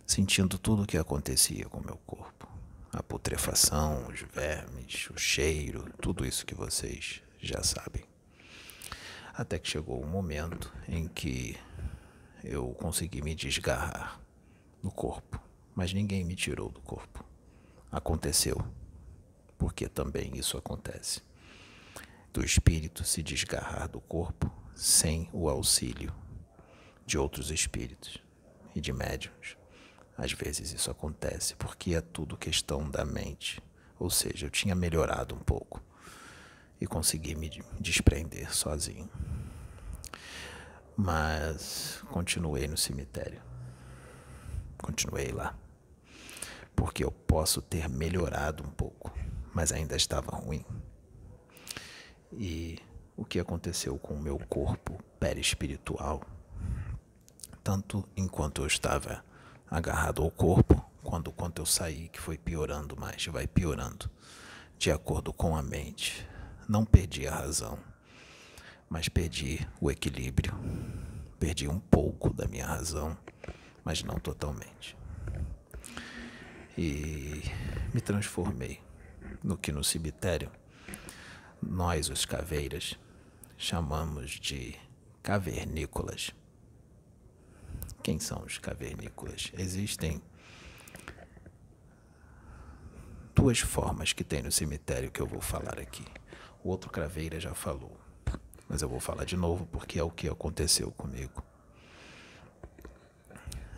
sentindo 0.05 0.57
tudo 0.57 0.83
o 0.83 0.85
que 0.85 0.97
acontecia 0.97 1.65
com 1.65 1.79
meu 1.79 1.97
corpo. 2.05 2.47
A 2.91 3.03
putrefação, 3.03 4.07
os 4.07 4.21
vermes, 4.21 5.09
o 5.09 5.17
cheiro, 5.17 5.91
tudo 6.01 6.25
isso 6.25 6.45
que 6.45 6.55
vocês 6.55 7.21
já 7.39 7.61
sabem. 7.63 8.03
Até 9.33 9.59
que 9.59 9.69
chegou 9.69 10.03
um 10.03 10.07
momento 10.07 10.73
em 10.87 11.07
que 11.07 11.57
eu 12.43 12.69
consegui 12.73 13.21
me 13.21 13.35
desgarrar 13.35 14.19
do 14.81 14.89
corpo, 14.89 15.39
mas 15.75 15.93
ninguém 15.93 16.23
me 16.23 16.35
tirou 16.35 16.69
do 16.69 16.81
corpo. 16.81 17.23
Aconteceu, 17.91 18.57
porque 19.57 19.87
também 19.87 20.35
isso 20.35 20.57
acontece. 20.57 21.21
Do 22.33 22.43
espírito 22.43 23.03
se 23.03 23.21
desgarrar 23.21 23.87
do 23.87 23.99
corpo 24.01 24.51
sem 24.77 25.27
o 25.33 25.49
auxílio 25.49 26.13
de 27.03 27.17
outros 27.17 27.49
espíritos 27.49 28.19
e 28.75 28.79
de 28.79 28.93
médiums. 28.93 29.57
Às 30.15 30.33
vezes 30.33 30.71
isso 30.71 30.91
acontece 30.91 31.55
porque 31.55 31.95
é 31.95 32.01
tudo 32.01 32.37
questão 32.37 32.87
da 32.87 33.03
mente. 33.03 33.59
Ou 33.99 34.11
seja, 34.11 34.45
eu 34.45 34.51
tinha 34.51 34.75
melhorado 34.75 35.33
um 35.33 35.39
pouco 35.39 35.81
e 36.79 36.85
consegui 36.85 37.33
me 37.33 37.49
desprender 37.79 38.53
sozinho. 38.53 39.09
Mas 40.95 42.03
continuei 42.11 42.67
no 42.67 42.77
cemitério. 42.77 43.41
Continuei 44.77 45.31
lá. 45.31 45.57
Porque 46.75 47.03
eu 47.03 47.11
posso 47.11 47.63
ter 47.63 47.89
melhorado 47.89 48.63
um 48.63 48.69
pouco, 48.69 49.11
mas 49.55 49.71
ainda 49.71 49.95
estava 49.95 50.35
ruim. 50.35 50.63
E 52.31 52.77
o 53.17 53.25
que 53.25 53.39
aconteceu 53.39 53.97
com 53.97 54.13
o 54.13 54.21
meu 54.21 54.37
corpo 54.47 55.03
perispiritual, 55.19 56.21
tanto 57.63 58.07
enquanto 58.15 58.61
eu 58.61 58.67
estava 58.67 59.25
agarrado 59.69 60.21
ao 60.21 60.29
corpo, 60.29 60.85
quando 61.03 61.31
quando 61.31 61.59
eu 61.59 61.65
saí, 61.65 62.09
que 62.09 62.21
foi 62.21 62.37
piorando 62.37 62.95
mais, 62.95 63.25
vai 63.25 63.47
piorando, 63.47 64.09
de 64.77 64.91
acordo 64.91 65.33
com 65.33 65.55
a 65.55 65.63
mente. 65.63 66.25
Não 66.69 66.85
perdi 66.85 67.27
a 67.27 67.33
razão, 67.33 67.79
mas 68.87 69.09
perdi 69.09 69.67
o 69.81 69.89
equilíbrio. 69.89 70.53
Perdi 71.39 71.67
um 71.67 71.79
pouco 71.79 72.31
da 72.31 72.47
minha 72.47 72.65
razão, 72.65 73.17
mas 73.83 74.03
não 74.03 74.19
totalmente. 74.19 74.97
E 76.77 77.41
me 77.93 78.01
transformei 78.01 78.79
no 79.43 79.57
que 79.57 79.71
no 79.71 79.83
cemitério 79.83 80.51
nós, 81.61 82.09
os 82.09 82.25
caveiras, 82.25 82.97
chamamos 83.57 84.31
de 84.31 84.75
cavernícolas. 85.23 86.31
Quem 88.03 88.19
são 88.19 88.43
os 88.43 88.59
cavernícolas? 88.59 89.51
Existem 89.57 90.21
duas 93.33 93.59
formas 93.59 94.13
que 94.13 94.23
tem 94.23 94.43
no 94.43 94.51
cemitério 94.51 95.11
que 95.11 95.19
eu 95.19 95.25
vou 95.25 95.41
falar 95.41 95.79
aqui. 95.79 96.05
O 96.63 96.69
outro 96.69 96.89
craveira 96.89 97.39
já 97.39 97.53
falou, 97.53 97.99
mas 98.69 98.81
eu 98.81 98.89
vou 98.89 98.99
falar 98.99 99.25
de 99.25 99.35
novo 99.35 99.65
porque 99.65 99.99
é 99.99 100.03
o 100.03 100.11
que 100.11 100.29
aconteceu 100.29 100.91
comigo. 100.91 101.43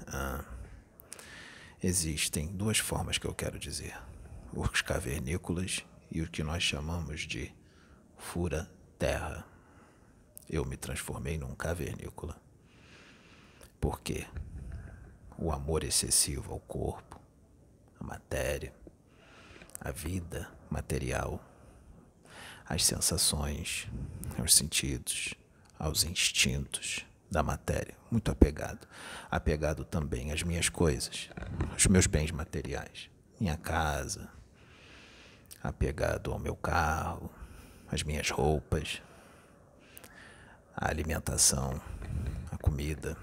Ah, 0.08 0.44
existem 1.82 2.48
duas 2.48 2.80
formas 2.80 3.18
que 3.18 3.26
eu 3.26 3.34
quero 3.34 3.58
dizer: 3.58 3.98
os 4.54 4.82
cavernícolas 4.82 5.86
e 6.12 6.22
o 6.22 6.30
que 6.30 6.44
nós 6.44 6.64
chamamos 6.64 7.22
de 7.22 7.54
fura-terra 8.18 9.46
eu 10.50 10.66
me 10.66 10.76
transformei 10.76 11.38
num 11.38 11.54
cavernícola. 11.54 12.36
Por 13.80 14.02
quê? 14.02 14.26
O 15.38 15.52
amor 15.52 15.84
excessivo 15.84 16.52
ao 16.52 16.60
corpo, 16.60 17.22
à 18.00 18.04
matéria, 18.04 18.74
à 19.80 19.92
vida 19.92 20.50
material, 20.70 21.40
às 22.66 22.84
sensações, 22.84 23.88
aos 24.38 24.54
sentidos, 24.54 25.34
aos 25.78 26.04
instintos 26.04 27.06
da 27.32 27.44
matéria, 27.44 27.96
muito 28.12 28.32
apegado. 28.32 28.88
Apegado 29.30 29.86
também 29.86 30.32
às 30.32 30.44
minhas 30.44 30.68
coisas, 30.68 31.30
aos 31.72 31.86
meus 31.88 32.08
bens 32.08 32.32
materiais, 32.32 33.10
minha 33.40 33.56
casa, 33.56 34.30
apegado 35.64 36.32
ao 36.32 36.40
meu 36.40 36.56
carro, 36.56 37.32
às 37.88 38.04
minhas 38.04 38.30
roupas, 38.30 39.02
a 40.82 40.90
alimentação, 40.90 41.82
a 42.50 42.58
comida 42.58 43.18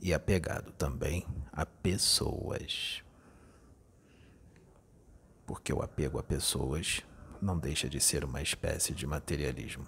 e 0.00 0.14
apegado 0.14 0.70
também 0.70 1.26
a 1.52 1.66
pessoas. 1.66 3.02
Porque 5.44 5.72
o 5.72 5.82
apego 5.82 6.20
a 6.20 6.22
pessoas 6.22 7.02
não 7.40 7.58
deixa 7.58 7.88
de 7.88 8.00
ser 8.00 8.24
uma 8.24 8.40
espécie 8.40 8.94
de 8.94 9.04
materialismo. 9.04 9.84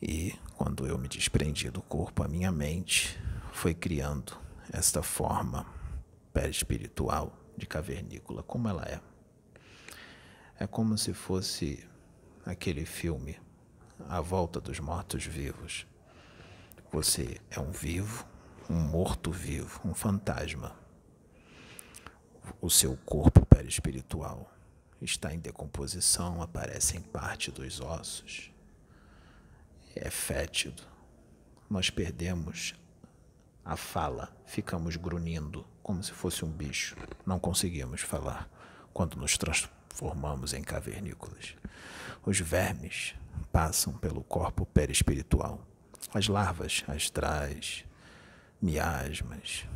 E 0.00 0.38
quando 0.54 0.86
eu 0.86 0.96
me 0.96 1.08
desprendi 1.08 1.70
do 1.70 1.82
corpo, 1.82 2.22
a 2.22 2.28
minha 2.28 2.52
mente 2.52 3.18
foi 3.52 3.74
criando 3.74 4.38
esta 4.72 5.02
forma 5.02 5.66
perispiritual 6.32 7.36
de 7.56 7.66
cavernícola, 7.66 8.44
como 8.44 8.68
ela 8.68 8.84
é. 8.84 9.00
É 10.60 10.66
como 10.68 10.96
se 10.96 11.12
fosse 11.12 11.84
aquele 12.46 12.86
filme 12.86 13.36
A 14.08 14.20
Volta 14.20 14.60
dos 14.60 14.78
Mortos-Vivos. 14.78 15.84
Você 16.92 17.40
é 17.50 17.58
um 17.58 17.72
vivo, 17.72 18.24
um 18.70 18.78
morto-vivo, 18.78 19.80
um 19.84 19.92
fantasma. 19.92 20.76
O 22.60 22.70
seu 22.70 22.96
corpo 22.98 23.44
perispiritual 23.44 24.48
está 25.02 25.34
em 25.34 25.40
decomposição, 25.40 26.40
aparecem 26.40 27.00
parte 27.00 27.50
dos 27.50 27.80
ossos. 27.80 28.52
É 29.96 30.08
fétido. 30.08 30.84
Nós 31.68 31.90
perdemos 31.90 32.76
a 33.64 33.76
fala, 33.76 34.32
ficamos 34.46 34.94
grunhindo 34.94 35.66
como 35.82 36.00
se 36.04 36.12
fosse 36.12 36.44
um 36.44 36.50
bicho. 36.50 36.96
Não 37.26 37.40
conseguimos 37.40 38.02
falar 38.02 38.48
quando 38.94 39.16
nos 39.16 39.36
transformamos 39.36 39.75
em 40.52 40.62
cavernícolas. 40.62 41.54
Os 42.24 42.40
vermes 42.40 43.14
passam 43.52 43.92
pelo 43.94 44.22
corpo 44.22 44.66
perispiritual. 44.66 45.60
As 46.12 46.28
larvas 46.28 46.84
astrais, 46.88 47.84
miasmas, 48.60 49.66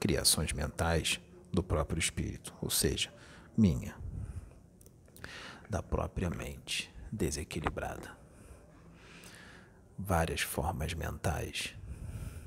criações 0.00 0.52
mentais 0.52 1.20
do 1.52 1.62
próprio 1.62 1.98
espírito, 1.98 2.54
ou 2.60 2.70
seja, 2.70 3.12
minha, 3.56 3.94
da 5.68 5.82
própria 5.82 6.30
mente 6.30 6.92
desequilibrada. 7.10 8.16
Várias 9.98 10.40
formas 10.40 10.94
mentais 10.94 11.74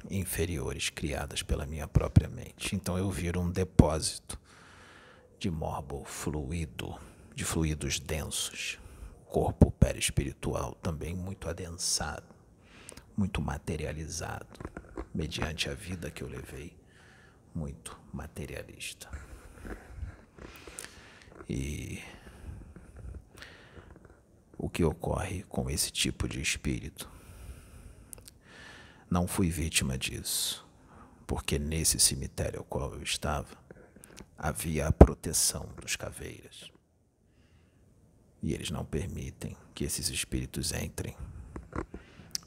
inferiores 0.10 0.90
criadas 0.90 1.44
pela 1.44 1.66
minha 1.66 1.88
própria 1.88 2.28
mente. 2.28 2.76
Então 2.76 2.98
eu 2.98 3.10
viro 3.12 3.40
um 3.40 3.50
depósito 3.50 4.40
de 5.42 5.50
morbo 5.50 6.06
fluido, 6.06 7.00
de 7.34 7.44
fluidos 7.44 8.00
densos, 8.00 8.78
corpo 9.26 9.72
perispiritual 9.72 10.76
também 10.76 11.16
muito 11.16 11.50
adensado, 11.50 12.28
muito 13.18 13.42
materializado, 13.42 14.60
mediante 15.12 15.68
a 15.68 15.74
vida 15.74 16.12
que 16.12 16.22
eu 16.22 16.28
levei, 16.28 16.78
muito 17.56 18.00
materialista. 18.14 19.10
E 21.50 22.04
o 24.60 24.70
que 24.70 24.84
ocorre 24.84 25.42
com 25.50 25.72
esse 25.72 25.92
tipo 25.92 26.28
de 26.28 26.40
espírito? 26.40 27.10
Não 29.10 29.26
fui 29.26 29.50
vítima 29.50 29.98
disso, 29.98 30.64
porque 31.26 31.58
nesse 31.58 32.00
cemitério 32.00 32.60
ao 32.60 32.66
qual 32.66 32.94
eu 32.94 33.02
estava 33.02 33.61
havia 34.44 34.88
a 34.88 34.92
proteção 34.92 35.70
dos 35.80 35.96
caveiras. 35.96 36.72
E 38.42 38.56
eles 38.56 38.72
não 38.72 38.84
permitem 38.84 39.56
que 39.76 39.84
esses 39.84 40.10
espíritos 40.10 40.72
entrem 40.72 41.16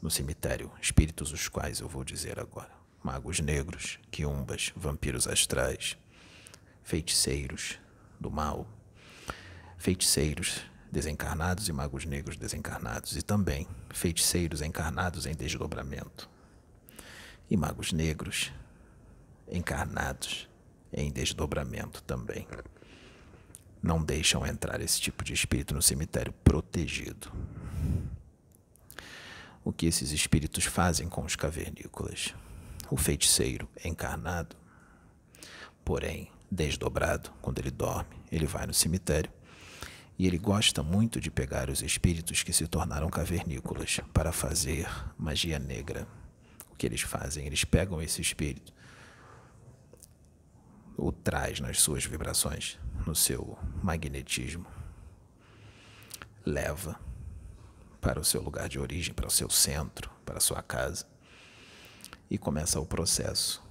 no 0.02 0.10
cemitério. 0.10 0.72
Espíritos 0.82 1.30
os 1.30 1.48
quais 1.48 1.78
eu 1.78 1.88
vou 1.88 2.02
dizer 2.02 2.40
agora: 2.40 2.72
magos 3.00 3.38
negros, 3.38 4.00
quiumbas, 4.10 4.72
vampiros 4.74 5.28
astrais, 5.28 5.96
feiticeiros 6.82 7.78
do 8.18 8.28
mal, 8.28 8.66
feiticeiros 9.78 10.62
desencarnados 10.90 11.68
e 11.68 11.72
magos 11.72 12.04
negros 12.04 12.36
desencarnados, 12.36 13.16
e 13.16 13.22
também 13.22 13.68
feiticeiros 13.90 14.62
encarnados 14.62 15.26
em 15.26 15.34
desdobramento, 15.34 16.28
e 17.48 17.56
magos 17.56 17.92
negros 17.92 18.52
encarnados 19.48 20.48
em 20.94 21.10
desdobramento 21.10 22.02
também 22.02 22.46
não 23.82 24.02
deixam 24.02 24.46
entrar 24.46 24.80
esse 24.80 24.98
tipo 24.98 25.22
de 25.22 25.34
espírito 25.34 25.74
no 25.74 25.82
cemitério 25.82 26.32
protegido. 26.42 27.30
O 29.62 29.72
que 29.72 29.86
esses 29.86 30.10
espíritos 30.10 30.64
fazem 30.64 31.08
com 31.08 31.22
os 31.22 31.36
cavernícolas? 31.36 32.34
O 32.90 32.96
feiticeiro 32.96 33.68
encarnado, 33.84 34.56
porém 35.84 36.30
desdobrado, 36.50 37.30
quando 37.42 37.58
ele 37.58 37.70
dorme, 37.70 38.16
ele 38.30 38.46
vai 38.46 38.66
no 38.66 38.72
cemitério 38.74 39.30
E 40.18 40.26
ele 40.26 40.38
gosta 40.38 40.82
muito 40.82 41.20
de 41.20 41.30
pegar 41.30 41.68
os 41.68 41.82
espíritos 41.82 42.42
que 42.42 42.52
se 42.52 42.66
tornaram 42.68 43.10
cavernícolas 43.10 44.00
para 44.12 44.30
fazer 44.30 44.88
magia 45.18 45.58
negra. 45.58 46.06
O 46.72 46.76
que 46.76 46.86
eles 46.86 47.00
fazem? 47.00 47.46
Eles 47.46 47.64
pegam 47.64 48.00
esse 48.00 48.20
espírito, 48.20 48.72
o 50.96 51.10
traz 51.10 51.60
nas 51.60 51.80
suas 51.80 52.04
vibrações, 52.04 52.78
no 53.06 53.14
seu 53.14 53.58
magnetismo, 53.82 54.66
leva 56.44 56.98
para 58.00 58.20
o 58.20 58.24
seu 58.24 58.42
lugar 58.42 58.68
de 58.68 58.78
origem, 58.78 59.14
para 59.14 59.26
o 59.26 59.30
seu 59.30 59.50
centro, 59.50 60.10
para 60.24 60.38
a 60.38 60.40
sua 60.40 60.62
casa, 60.62 61.06
e 62.30 62.38
começa 62.38 62.78
o 62.80 62.86
processo 62.86 63.62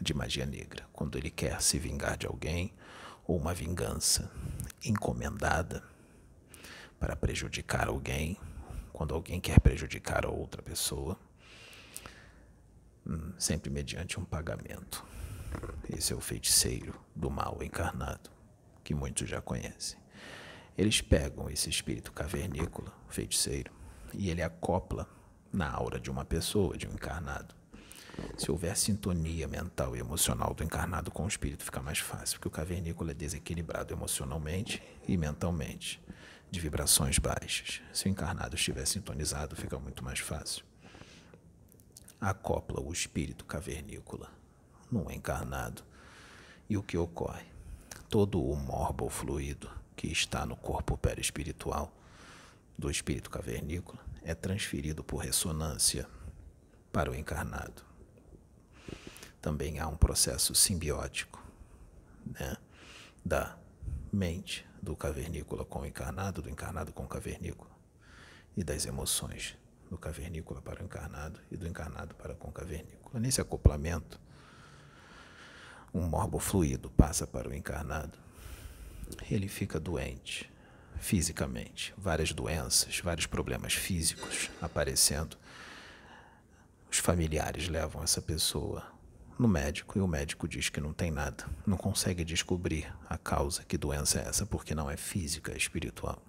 de 0.00 0.14
magia 0.14 0.46
negra, 0.46 0.86
quando 0.92 1.16
ele 1.16 1.30
quer 1.30 1.60
se 1.62 1.78
vingar 1.78 2.16
de 2.16 2.26
alguém 2.26 2.72
ou 3.26 3.36
uma 3.36 3.54
vingança 3.54 4.30
encomendada 4.84 5.82
para 6.98 7.16
prejudicar 7.16 7.88
alguém, 7.88 8.38
quando 8.92 9.14
alguém 9.14 9.40
quer 9.40 9.60
prejudicar 9.60 10.26
outra 10.26 10.62
pessoa, 10.62 11.18
hum, 13.06 13.32
sempre 13.38 13.70
mediante 13.70 14.18
um 14.18 14.24
pagamento. 14.24 15.04
Esse 15.88 16.12
é 16.12 16.16
o 16.16 16.20
feiticeiro 16.20 16.94
do 17.14 17.30
mal 17.30 17.58
encarnado, 17.62 18.30
que 18.84 18.94
muitos 18.94 19.28
já 19.28 19.40
conhecem. 19.40 19.98
Eles 20.76 21.00
pegam 21.00 21.50
esse 21.50 21.68
espírito 21.68 22.12
cavernícola, 22.12 22.92
feiticeiro, 23.08 23.72
e 24.12 24.30
ele 24.30 24.42
acopla 24.42 25.08
na 25.52 25.68
aura 25.70 25.98
de 25.98 26.10
uma 26.10 26.24
pessoa, 26.24 26.76
de 26.76 26.86
um 26.86 26.92
encarnado. 26.92 27.54
Se 28.36 28.50
houver 28.50 28.76
sintonia 28.76 29.48
mental 29.48 29.96
e 29.96 29.98
emocional 29.98 30.54
do 30.54 30.62
encarnado 30.62 31.10
com 31.10 31.24
o 31.24 31.28
espírito, 31.28 31.64
fica 31.64 31.80
mais 31.80 31.98
fácil, 31.98 32.38
porque 32.38 32.48
o 32.48 32.50
cavernícola 32.50 33.10
é 33.10 33.14
desequilibrado 33.14 33.92
emocionalmente 33.92 34.82
e 35.06 35.16
mentalmente, 35.16 36.00
de 36.50 36.60
vibrações 36.60 37.18
baixas. 37.18 37.80
Se 37.92 38.06
o 38.06 38.08
encarnado 38.08 38.56
estiver 38.56 38.86
sintonizado, 38.86 39.56
fica 39.56 39.78
muito 39.78 40.04
mais 40.04 40.18
fácil. 40.20 40.64
Acopla 42.20 42.80
o 42.80 42.92
espírito 42.92 43.44
cavernícola 43.44 44.37
no 44.90 45.10
encarnado. 45.10 45.82
E 46.68 46.76
o 46.76 46.82
que 46.82 46.96
ocorre? 46.96 47.46
Todo 48.08 48.42
o 48.42 48.56
morbo 48.56 49.08
fluido 49.08 49.70
que 49.96 50.06
está 50.06 50.46
no 50.46 50.56
corpo 50.56 50.96
perispiritual 50.96 51.92
do 52.76 52.90
espírito 52.90 53.30
cavernícola 53.30 53.98
é 54.22 54.34
transferido 54.34 55.02
por 55.02 55.18
ressonância 55.18 56.06
para 56.92 57.10
o 57.10 57.14
encarnado 57.14 57.88
também 59.40 59.78
há 59.78 59.86
um 59.86 59.96
processo 59.96 60.54
simbiótico 60.54 61.42
né, 62.26 62.56
da 63.24 63.56
mente 64.12 64.66
do 64.82 64.96
cavernícola 64.96 65.64
com 65.64 65.80
o 65.80 65.86
encarnado, 65.86 66.42
do 66.42 66.50
encarnado 66.50 66.92
com 66.92 67.04
o 67.04 67.08
cavernícola, 67.08 67.70
e 68.56 68.64
das 68.64 68.86
emoções 68.86 69.56
do 69.88 69.96
cavernícola 69.96 70.60
para 70.60 70.82
o 70.82 70.84
encarnado 70.84 71.40
e 71.50 71.56
do 71.56 71.66
encarnado 71.66 72.14
para 72.14 72.34
com 72.34 72.48
o 72.48 72.52
cavernícola. 72.52 73.20
Nesse 73.20 73.40
acoplamento, 73.40 74.20
um 75.98 76.06
morbo 76.06 76.38
fluido 76.38 76.90
passa 76.90 77.26
para 77.26 77.48
o 77.48 77.54
encarnado, 77.54 78.18
ele 79.30 79.48
fica 79.48 79.80
doente 79.80 80.50
fisicamente, 80.98 81.94
várias 81.96 82.32
doenças, 82.32 83.00
vários 83.00 83.26
problemas 83.26 83.74
físicos 83.74 84.50
aparecendo. 84.60 85.36
Os 86.90 86.98
familiares 86.98 87.68
levam 87.68 88.02
essa 88.02 88.20
pessoa 88.20 88.84
no 89.38 89.46
médico 89.46 89.98
e 89.98 90.00
o 90.00 90.08
médico 90.08 90.48
diz 90.48 90.68
que 90.68 90.80
não 90.80 90.92
tem 90.92 91.10
nada, 91.10 91.46
não 91.66 91.76
consegue 91.76 92.24
descobrir 92.24 92.92
a 93.08 93.16
causa, 93.16 93.62
que 93.64 93.78
doença 93.78 94.18
é 94.18 94.28
essa, 94.28 94.44
porque 94.44 94.74
não 94.74 94.90
é 94.90 94.96
física, 94.96 95.52
é 95.52 95.56
espiritual. 95.56 96.20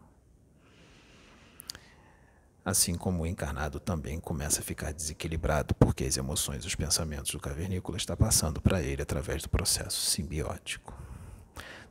Assim 2.69 2.93
como 2.93 3.23
o 3.23 3.25
encarnado 3.25 3.79
também 3.79 4.19
começa 4.19 4.59
a 4.59 4.63
ficar 4.63 4.93
desequilibrado, 4.93 5.73
porque 5.73 6.03
as 6.03 6.17
emoções, 6.17 6.63
os 6.65 6.75
pensamentos 6.75 7.31
do 7.31 7.39
cavernícola 7.39 7.97
estão 7.97 8.15
passando 8.15 8.61
para 8.61 8.79
ele 8.79 9.01
através 9.01 9.41
do 9.41 9.49
processo 9.49 9.99
simbiótico. 9.99 10.93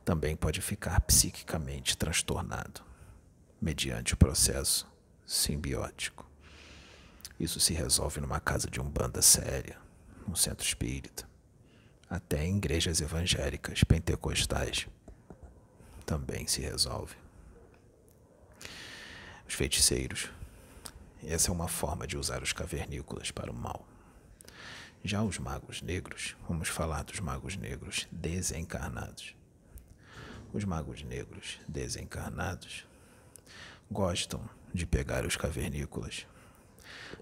Também 0.05 0.37
pode 0.37 0.61
ficar 0.61 1.01
psiquicamente 1.01 1.97
transtornado, 1.97 2.79
mediante 3.61 4.13
o 4.13 4.17
processo 4.17 4.89
simbiótico. 5.25 6.25
Isso 7.37 7.59
se 7.59 7.73
resolve 7.73 8.21
numa 8.21 8.39
casa 8.39 8.69
de 8.69 8.79
umbanda 8.79 9.21
séria, 9.21 9.77
no 10.25 10.37
centro 10.37 10.65
espírita, 10.65 11.27
até 12.09 12.45
em 12.45 12.55
igrejas 12.55 13.01
evangélicas 13.01 13.83
pentecostais 13.83 14.87
também 16.05 16.47
se 16.47 16.61
resolve. 16.61 17.17
Os 19.45 19.53
feiticeiros. 19.53 20.38
Essa 21.23 21.49
é 21.49 21.53
uma 21.53 21.67
forma 21.67 22.07
de 22.07 22.17
usar 22.17 22.41
os 22.41 22.53
cavernícolas 22.53 23.31
para 23.31 23.51
o 23.51 23.55
mal. 23.55 23.85
Já 25.03 25.21
os 25.23 25.37
magos 25.37 25.81
negros, 25.81 26.35
vamos 26.47 26.67
falar 26.67 27.03
dos 27.03 27.19
magos 27.19 27.55
negros 27.55 28.07
desencarnados. 28.11 29.35
Os 30.53 30.65
magos 30.65 31.03
negros 31.03 31.59
desencarnados 31.67 32.85
gostam 33.89 34.47
de 34.73 34.85
pegar 34.85 35.25
os 35.25 35.35
cavernícolas, 35.35 36.25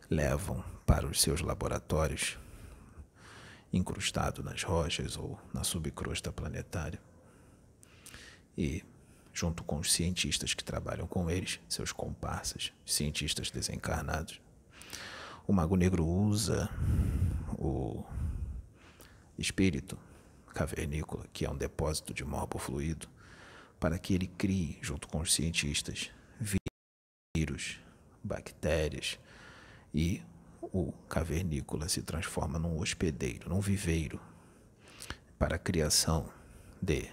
levam 0.09 0.63
para 0.85 1.05
os 1.05 1.21
seus 1.21 1.41
laboratórios 1.41 2.37
incrustado 3.71 4.43
nas 4.43 4.63
rochas 4.63 5.17
ou 5.17 5.39
na 5.53 5.63
subcrosta 5.63 6.31
planetária. 6.31 6.99
E, 8.57 8.83
junto 9.37 9.63
com 9.63 9.77
os 9.77 9.93
cientistas 9.93 10.55
que 10.55 10.63
trabalham 10.63 11.05
com 11.05 11.29
eles, 11.29 11.59
seus 11.69 11.91
comparsas, 11.91 12.73
cientistas 12.83 13.51
desencarnados, 13.51 14.41
o 15.45 15.53
Mago 15.53 15.75
Negro 15.75 16.03
usa 16.03 16.67
o 17.55 18.03
espírito 19.37 19.95
cavernícola, 20.55 21.27
que 21.31 21.45
é 21.45 21.49
um 21.51 21.55
depósito 21.55 22.15
de 22.15 22.25
morbo 22.25 22.57
fluido, 22.57 23.07
para 23.79 23.99
que 23.99 24.15
ele 24.15 24.25
crie, 24.25 24.79
junto 24.81 25.07
com 25.07 25.19
os 25.19 25.31
cientistas, 25.31 26.09
vírus, 27.37 27.79
bactérias 28.23 29.19
e 29.93 30.23
o 30.63 30.91
cavernícola 31.07 31.87
se 31.87 32.01
transforma 32.01 32.57
num 32.57 32.79
hospedeiro, 32.79 33.49
num 33.49 33.59
viveiro 33.59 34.19
para 35.37 35.57
a 35.57 35.59
criação 35.59 36.27
de 36.81 37.07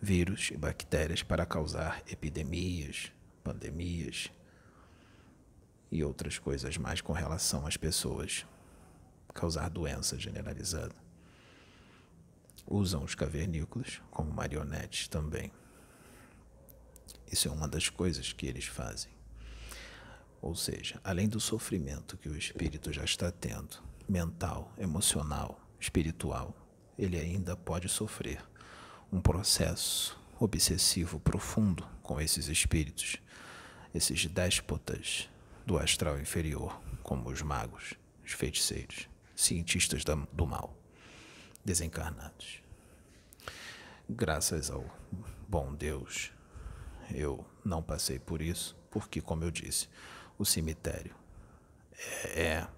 vírus 0.00 0.50
e 0.52 0.56
bactérias 0.56 1.22
para 1.22 1.46
causar 1.46 2.02
epidemias, 2.06 3.10
pandemias 3.42 4.30
e 5.90 6.04
outras 6.04 6.38
coisas 6.38 6.76
mais 6.76 7.00
com 7.00 7.12
relação 7.12 7.66
às 7.66 7.76
pessoas, 7.76 8.46
causar 9.32 9.68
doença 9.70 10.18
generalizada. 10.18 10.94
Usam 12.66 13.04
os 13.04 13.14
cavernícolas 13.14 14.00
como 14.10 14.32
marionetes 14.32 15.08
também. 15.08 15.52
Isso 17.30 17.48
é 17.48 17.50
uma 17.50 17.68
das 17.68 17.88
coisas 17.88 18.32
que 18.32 18.46
eles 18.46 18.66
fazem. 18.66 19.10
Ou 20.42 20.54
seja, 20.54 21.00
além 21.02 21.28
do 21.28 21.40
sofrimento 21.40 22.16
que 22.16 22.28
o 22.28 22.36
espírito 22.36 22.92
já 22.92 23.04
está 23.04 23.30
tendo, 23.30 23.82
mental, 24.08 24.72
emocional, 24.78 25.60
espiritual, 25.78 26.54
ele 26.98 27.18
ainda 27.18 27.56
pode 27.56 27.88
sofrer 27.88 28.42
um 29.12 29.20
processo 29.20 30.18
obsessivo 30.38 31.18
profundo 31.20 31.86
com 32.02 32.20
esses 32.20 32.48
espíritos, 32.48 33.16
esses 33.94 34.26
déspotas 34.26 35.28
do 35.64 35.78
astral 35.78 36.18
inferior, 36.20 36.80
como 37.02 37.30
os 37.30 37.42
magos, 37.42 37.94
os 38.24 38.32
feiticeiros, 38.32 39.08
cientistas 39.34 40.02
do 40.04 40.46
mal, 40.46 40.76
desencarnados. 41.64 42.60
Graças 44.08 44.70
ao 44.70 44.84
bom 45.48 45.74
Deus, 45.74 46.32
eu 47.10 47.44
não 47.64 47.82
passei 47.82 48.18
por 48.18 48.40
isso, 48.40 48.76
porque, 48.90 49.20
como 49.20 49.44
eu 49.44 49.50
disse, 49.50 49.88
o 50.38 50.44
cemitério 50.44 51.14
é, 52.24 52.42
é 52.42 52.68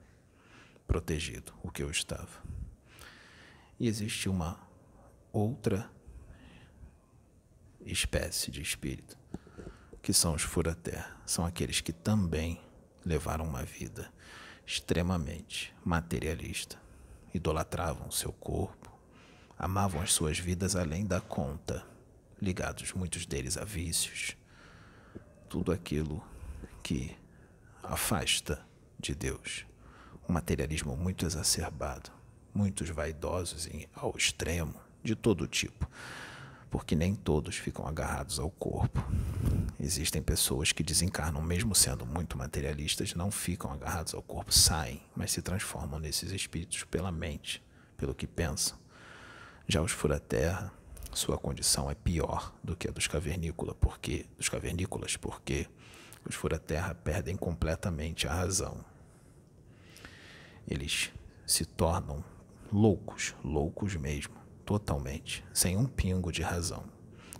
protegido, 0.87 1.53
o 1.63 1.71
que 1.71 1.83
eu 1.83 1.91
estava. 1.91 2.43
E 3.79 3.87
existe 3.87 4.29
uma 4.29 4.59
outra 5.33 5.91
espécie 7.93 8.51
de 8.51 8.61
espírito, 8.61 9.17
que 10.03 10.13
são 10.13 10.35
os 10.35 10.43
fura-terra. 10.43 11.17
São 11.27 11.45
aqueles 11.45 11.81
que 11.81 11.93
também 11.93 12.61
levaram 13.05 13.45
uma 13.45 13.65
vida 13.65 14.13
extremamente 14.67 15.75
materialista, 15.85 16.81
idolatravam 17.33 18.11
seu 18.11 18.33
corpo, 18.33 18.93
amavam 19.59 20.01
as 20.01 20.13
suas 20.13 20.39
vidas 20.39 20.77
além 20.77 21.07
da 21.07 21.21
conta, 21.21 21.85
ligados 22.41 22.93
muitos 22.93 23.27
deles 23.27 23.57
a 23.57 23.65
vícios, 23.65 24.37
tudo 25.49 25.73
aquilo 25.73 26.23
que 26.83 27.17
afasta 27.83 28.65
de 28.99 29.15
Deus. 29.15 29.65
Um 30.29 30.33
materialismo 30.35 30.97
muito 30.97 31.25
exacerbado, 31.25 32.11
muitos 32.55 32.91
vaidosos 32.91 33.69
ao 33.95 34.15
extremo, 34.17 34.75
de 35.03 35.15
todo 35.15 35.47
tipo. 35.47 35.89
Porque 36.71 36.95
nem 36.95 37.15
todos 37.15 37.57
ficam 37.57 37.87
agarrados 37.87 38.39
ao 38.39 38.51
corpo. 38.51 39.03
Existem 39.81 40.21
pessoas 40.21 40.73
que 40.73 40.83
desencarnam, 40.83 41.41
mesmo 41.41 41.75
sendo 41.75 42.05
muito 42.05 42.37
materialistas, 42.37 43.15
não 43.15 43.31
ficam 43.31 43.73
agarrados 43.73 44.15
ao 44.15 44.23
corpo, 44.23 44.53
saem, 44.53 45.01
mas 45.15 45.31
se 45.31 45.41
transformam 45.41 45.99
nesses 45.99 46.33
espíritos 46.33 46.85
pela 46.85 47.13
mente, 47.13 47.63
pelo 47.97 48.15
que 48.15 48.27
pensam. 48.27 48.77
Já 49.67 49.81
os 49.81 49.93
fura-terra, 49.93 50.73
sua 51.13 51.39
condição 51.39 51.91
é 51.91 51.95
pior 51.95 52.55
do 52.63 52.77
que 52.77 52.89
a 52.89 52.91
dos 52.91 53.07
cavernícolas, 53.07 53.77
porque 53.81 54.27
dos 54.37 54.49
cavernícolas, 54.49 55.17
porque 55.17 55.67
os 56.25 56.35
fura-terra 56.35 56.95
perdem 56.95 57.37
completamente 57.37 58.27
a 58.27 58.35
razão. 58.35 58.85
Eles 60.67 61.11
se 61.47 61.65
tornam 61.65 62.23
loucos, 62.71 63.35
loucos 63.43 63.97
mesmo, 63.97 64.35
totalmente, 64.69 65.43
sem 65.51 65.79
um 65.79 65.87
pingo 65.87 66.31
de 66.31 66.43
razão. 66.43 66.85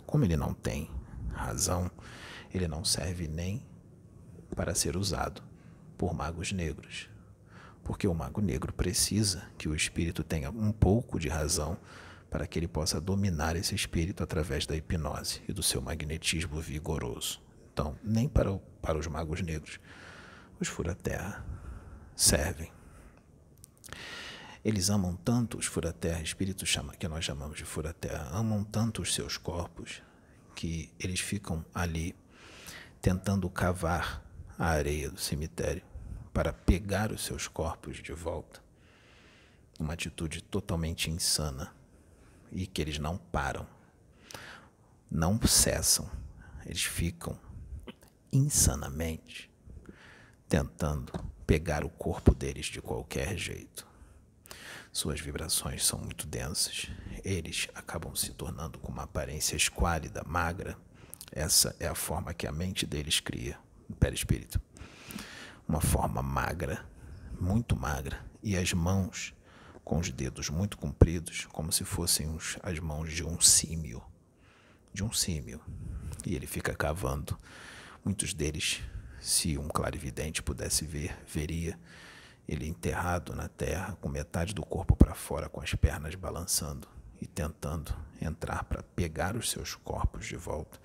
Como 0.03 0.25
ele 0.25 0.35
não 0.35 0.51
tem 0.51 0.89
razão, 1.31 1.91
ele 2.51 2.67
não 2.67 2.83
serve 2.83 3.27
nem 3.27 3.63
para 4.55 4.73
ser 4.73 4.97
usado 4.97 5.43
por 5.95 6.11
magos 6.11 6.51
negros. 6.51 7.07
Porque 7.83 8.07
o 8.07 8.15
mago 8.15 8.41
negro 8.41 8.73
precisa 8.73 9.47
que 9.59 9.69
o 9.69 9.75
espírito 9.75 10.23
tenha 10.23 10.49
um 10.49 10.71
pouco 10.71 11.19
de 11.19 11.29
razão 11.29 11.77
para 12.31 12.47
que 12.47 12.57
ele 12.57 12.67
possa 12.67 12.99
dominar 12.99 13.55
esse 13.55 13.75
espírito 13.75 14.23
através 14.23 14.65
da 14.65 14.75
hipnose 14.75 15.43
e 15.47 15.53
do 15.53 15.61
seu 15.61 15.83
magnetismo 15.83 16.59
vigoroso. 16.59 17.39
Então, 17.71 17.95
nem 18.03 18.27
para, 18.27 18.51
o, 18.51 18.57
para 18.81 18.97
os 18.97 19.05
magos 19.05 19.39
negros, 19.43 19.79
os 20.59 20.67
fura-terra 20.67 21.45
servem. 22.15 22.78
Eles 24.63 24.89
amam 24.89 25.15
tanto 25.15 25.57
os 25.57 25.65
fura-terra, 25.65 26.21
espíritos 26.21 26.75
que 26.99 27.07
nós 27.07 27.23
chamamos 27.23 27.57
de 27.57 27.63
fura-terra, 27.63 28.29
amam 28.31 28.63
tanto 28.63 29.01
os 29.01 29.13
seus 29.13 29.37
corpos 29.37 30.01
que 30.55 30.91
eles 30.99 31.21
ficam 31.21 31.65
ali 31.73 32.13
tentando 33.01 33.49
cavar 33.49 34.21
a 34.57 34.65
areia 34.65 35.09
do 35.09 35.19
cemitério 35.19 35.81
para 36.33 36.51
pegar 36.51 37.11
os 37.11 37.23
seus 37.23 37.47
corpos 37.47 37.97
de 37.97 38.11
volta. 38.11 38.61
Uma 39.79 39.93
atitude 39.93 40.43
totalmente 40.43 41.09
insana 41.09 41.73
e 42.51 42.67
que 42.67 42.81
eles 42.81 42.99
não 42.99 43.17
param, 43.17 43.65
não 45.09 45.39
cessam, 45.41 46.09
eles 46.65 46.83
ficam 46.83 47.39
insanamente 48.31 49.49
tentando 50.47 51.13
pegar 51.47 51.85
o 51.85 51.89
corpo 51.89 52.35
deles 52.35 52.65
de 52.65 52.81
qualquer 52.81 53.37
jeito. 53.37 53.88
Suas 54.91 55.19
vibrações 55.19 55.85
são 55.85 55.99
muito 55.99 56.25
densas, 56.25 56.87
eles 57.23 57.67
acabam 57.75 58.15
se 58.15 58.31
tornando 58.31 58.79
com 58.79 58.91
uma 58.91 59.03
aparência 59.03 59.55
esquálida, 59.55 60.23
magra. 60.25 60.77
Essa 61.31 61.75
é 61.79 61.87
a 61.87 61.93
forma 61.93 62.33
que 62.33 62.47
a 62.47 62.51
mente 62.51 62.87
deles 62.87 63.19
cria, 63.19 63.57
o 63.87 63.95
perispírito. 63.95 64.59
Uma 65.67 65.79
forma 65.79 66.23
magra, 66.23 66.83
muito 67.39 67.75
magra, 67.75 68.25
e 68.41 68.57
as 68.57 68.73
mãos 68.73 69.33
com 69.89 69.97
os 69.99 70.11
dedos 70.11 70.49
muito 70.49 70.77
compridos, 70.77 71.47
como 71.51 71.71
se 71.71 71.83
fossem 71.83 72.27
os, 72.35 72.57
as 72.61 72.79
mãos 72.79 73.11
de 73.11 73.23
um 73.23 73.39
símio. 73.39 74.03
De 74.93 75.03
um 75.03 75.11
símio. 75.11 75.59
E 76.25 76.35
ele 76.35 76.45
fica 76.45 76.75
cavando. 76.75 77.37
Muitos 78.05 78.33
deles, 78.33 78.81
se 79.19 79.57
um 79.57 79.67
clarividente 79.67 80.43
pudesse 80.43 80.85
ver, 80.85 81.15
veria 81.27 81.79
ele 82.49 82.67
enterrado 82.67 83.35
na 83.35 83.47
terra, 83.47 83.95
com 84.01 84.09
metade 84.09 84.55
do 84.55 84.65
corpo 84.65 84.95
para 84.95 85.13
fora, 85.13 85.47
com 85.47 85.61
as 85.61 85.75
pernas 85.75 86.15
balançando 86.15 86.87
e 87.21 87.27
tentando 87.27 87.95
entrar 88.19 88.63
para 88.63 88.81
pegar 88.81 89.35
os 89.35 89.51
seus 89.51 89.75
corpos 89.75 90.25
de 90.25 90.35
volta. 90.35 90.79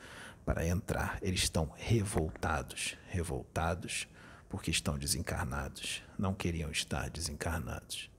Para 0.44 0.66
entrar, 0.66 1.18
eles 1.22 1.44
estão 1.44 1.72
revoltados, 1.74 2.98
revoltados 3.08 4.06
porque 4.46 4.70
estão 4.70 4.98
desencarnados. 4.98 6.02
Não 6.18 6.34
queriam 6.34 6.70
estar 6.70 7.08
desencarnados. 7.08 8.10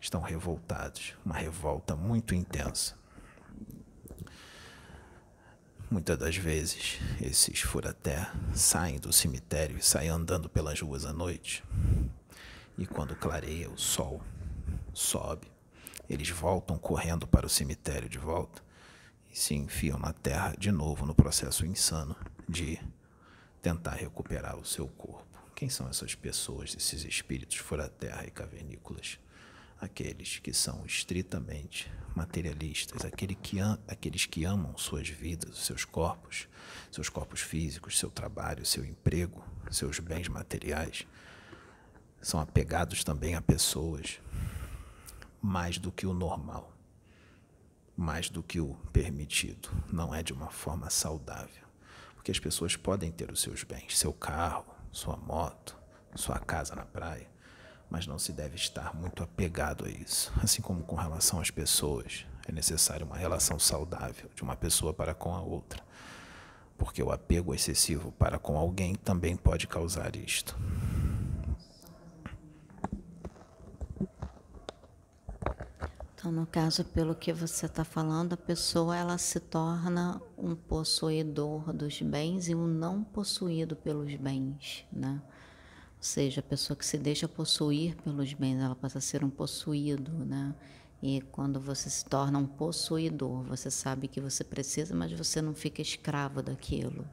Estão 0.00 0.20
revoltados, 0.20 1.14
uma 1.24 1.34
revolta 1.34 1.96
muito 1.96 2.36
intensa. 2.36 2.94
Muitas 5.90 6.16
das 6.18 6.36
vezes, 6.36 7.00
esses 7.20 7.60
fura-terra 7.62 8.32
saem 8.54 9.00
do 9.00 9.12
cemitério 9.12 9.76
e 9.76 9.82
saem 9.82 10.08
andando 10.08 10.48
pelas 10.48 10.80
ruas 10.80 11.04
à 11.04 11.12
noite, 11.12 11.64
e 12.78 12.86
quando 12.86 13.16
clareia, 13.16 13.70
o 13.70 13.78
sol 13.78 14.22
sobe. 14.92 15.50
Eles 16.08 16.30
voltam 16.30 16.78
correndo 16.78 17.26
para 17.26 17.46
o 17.46 17.50
cemitério 17.50 18.08
de 18.08 18.18
volta 18.18 18.62
e 19.30 19.36
se 19.36 19.54
enfiam 19.54 19.98
na 19.98 20.12
terra 20.12 20.54
de 20.58 20.70
novo 20.70 21.04
no 21.04 21.14
processo 21.14 21.66
insano 21.66 22.16
de 22.48 22.78
tentar 23.60 23.94
recuperar 23.94 24.56
o 24.56 24.64
seu 24.64 24.86
corpo. 24.88 25.24
Quem 25.54 25.68
são 25.68 25.88
essas 25.88 26.14
pessoas, 26.14 26.74
esses 26.76 27.04
espíritos 27.04 27.56
fora-terra 27.56 28.24
e 28.26 28.30
cavernícolas? 28.30 29.18
Aqueles 29.80 30.38
que 30.38 30.52
são 30.52 30.86
estritamente 30.86 31.90
materialistas, 32.14 33.04
aquele 33.04 33.34
que 33.34 33.58
aqueles 33.86 34.24
que 34.24 34.44
amam 34.44 34.76
suas 34.78 35.08
vidas, 35.08 35.58
seus 35.58 35.84
corpos, 35.84 36.48
seus 36.90 37.08
corpos 37.08 37.40
físicos, 37.40 37.98
seu 37.98 38.10
trabalho, 38.10 38.64
seu 38.64 38.84
emprego, 38.84 39.44
seus 39.70 39.98
bens 39.98 40.28
materiais 40.28 41.06
são 42.26 42.40
apegados 42.40 43.04
também 43.04 43.36
a 43.36 43.40
pessoas 43.40 44.18
mais 45.40 45.78
do 45.78 45.92
que 45.92 46.08
o 46.08 46.12
normal, 46.12 46.72
mais 47.96 48.28
do 48.28 48.42
que 48.42 48.58
o 48.58 48.74
permitido. 48.92 49.68
Não 49.92 50.12
é 50.12 50.24
de 50.24 50.32
uma 50.32 50.50
forma 50.50 50.90
saudável. 50.90 51.62
Porque 52.16 52.32
as 52.32 52.40
pessoas 52.40 52.74
podem 52.74 53.12
ter 53.12 53.30
os 53.30 53.40
seus 53.40 53.62
bens, 53.62 53.96
seu 53.96 54.12
carro, 54.12 54.66
sua 54.90 55.16
moto, 55.16 55.78
sua 56.16 56.40
casa 56.40 56.74
na 56.74 56.84
praia, 56.84 57.30
mas 57.88 58.08
não 58.08 58.18
se 58.18 58.32
deve 58.32 58.56
estar 58.56 58.92
muito 58.92 59.22
apegado 59.22 59.84
a 59.84 59.88
isso. 59.88 60.32
Assim 60.42 60.60
como 60.60 60.82
com 60.82 60.96
relação 60.96 61.38
às 61.38 61.52
pessoas, 61.52 62.26
é 62.48 62.50
necessário 62.50 63.06
uma 63.06 63.16
relação 63.16 63.56
saudável 63.56 64.28
de 64.34 64.42
uma 64.42 64.56
pessoa 64.56 64.92
para 64.92 65.14
com 65.14 65.32
a 65.32 65.40
outra. 65.40 65.80
Porque 66.76 67.00
o 67.00 67.12
apego 67.12 67.54
excessivo 67.54 68.10
para 68.10 68.36
com 68.36 68.58
alguém 68.58 68.96
também 68.96 69.36
pode 69.36 69.68
causar 69.68 70.16
isto. 70.16 70.58
Então, 76.26 76.40
no 76.40 76.44
caso, 76.44 76.84
pelo 76.84 77.14
que 77.14 77.32
você 77.32 77.66
está 77.66 77.84
falando, 77.84 78.32
a 78.32 78.36
pessoa 78.36 78.96
ela 78.96 79.16
se 79.16 79.38
torna 79.38 80.20
um 80.36 80.56
possuidor 80.56 81.72
dos 81.72 82.02
bens 82.02 82.48
e 82.48 82.54
um 82.54 82.66
não 82.66 83.04
possuído 83.04 83.76
pelos 83.76 84.12
bens, 84.16 84.84
né? 84.92 85.22
Ou 85.24 86.02
seja, 86.02 86.40
a 86.40 86.42
pessoa 86.42 86.76
que 86.76 86.84
se 86.84 86.98
deixa 86.98 87.28
possuir 87.28 87.94
pelos 88.02 88.32
bens, 88.32 88.58
ela 88.58 88.74
passa 88.74 88.98
a 88.98 89.00
ser 89.00 89.22
um 89.22 89.30
possuído, 89.30 90.10
né? 90.24 90.52
E 91.00 91.20
quando 91.30 91.60
você 91.60 91.88
se 91.88 92.04
torna 92.04 92.40
um 92.40 92.46
possuidor, 92.46 93.44
você 93.44 93.70
sabe 93.70 94.08
que 94.08 94.20
você 94.20 94.42
precisa, 94.42 94.96
mas 94.96 95.12
você 95.12 95.40
não 95.40 95.54
fica 95.54 95.80
escravo 95.80 96.42
daquilo. 96.42 97.06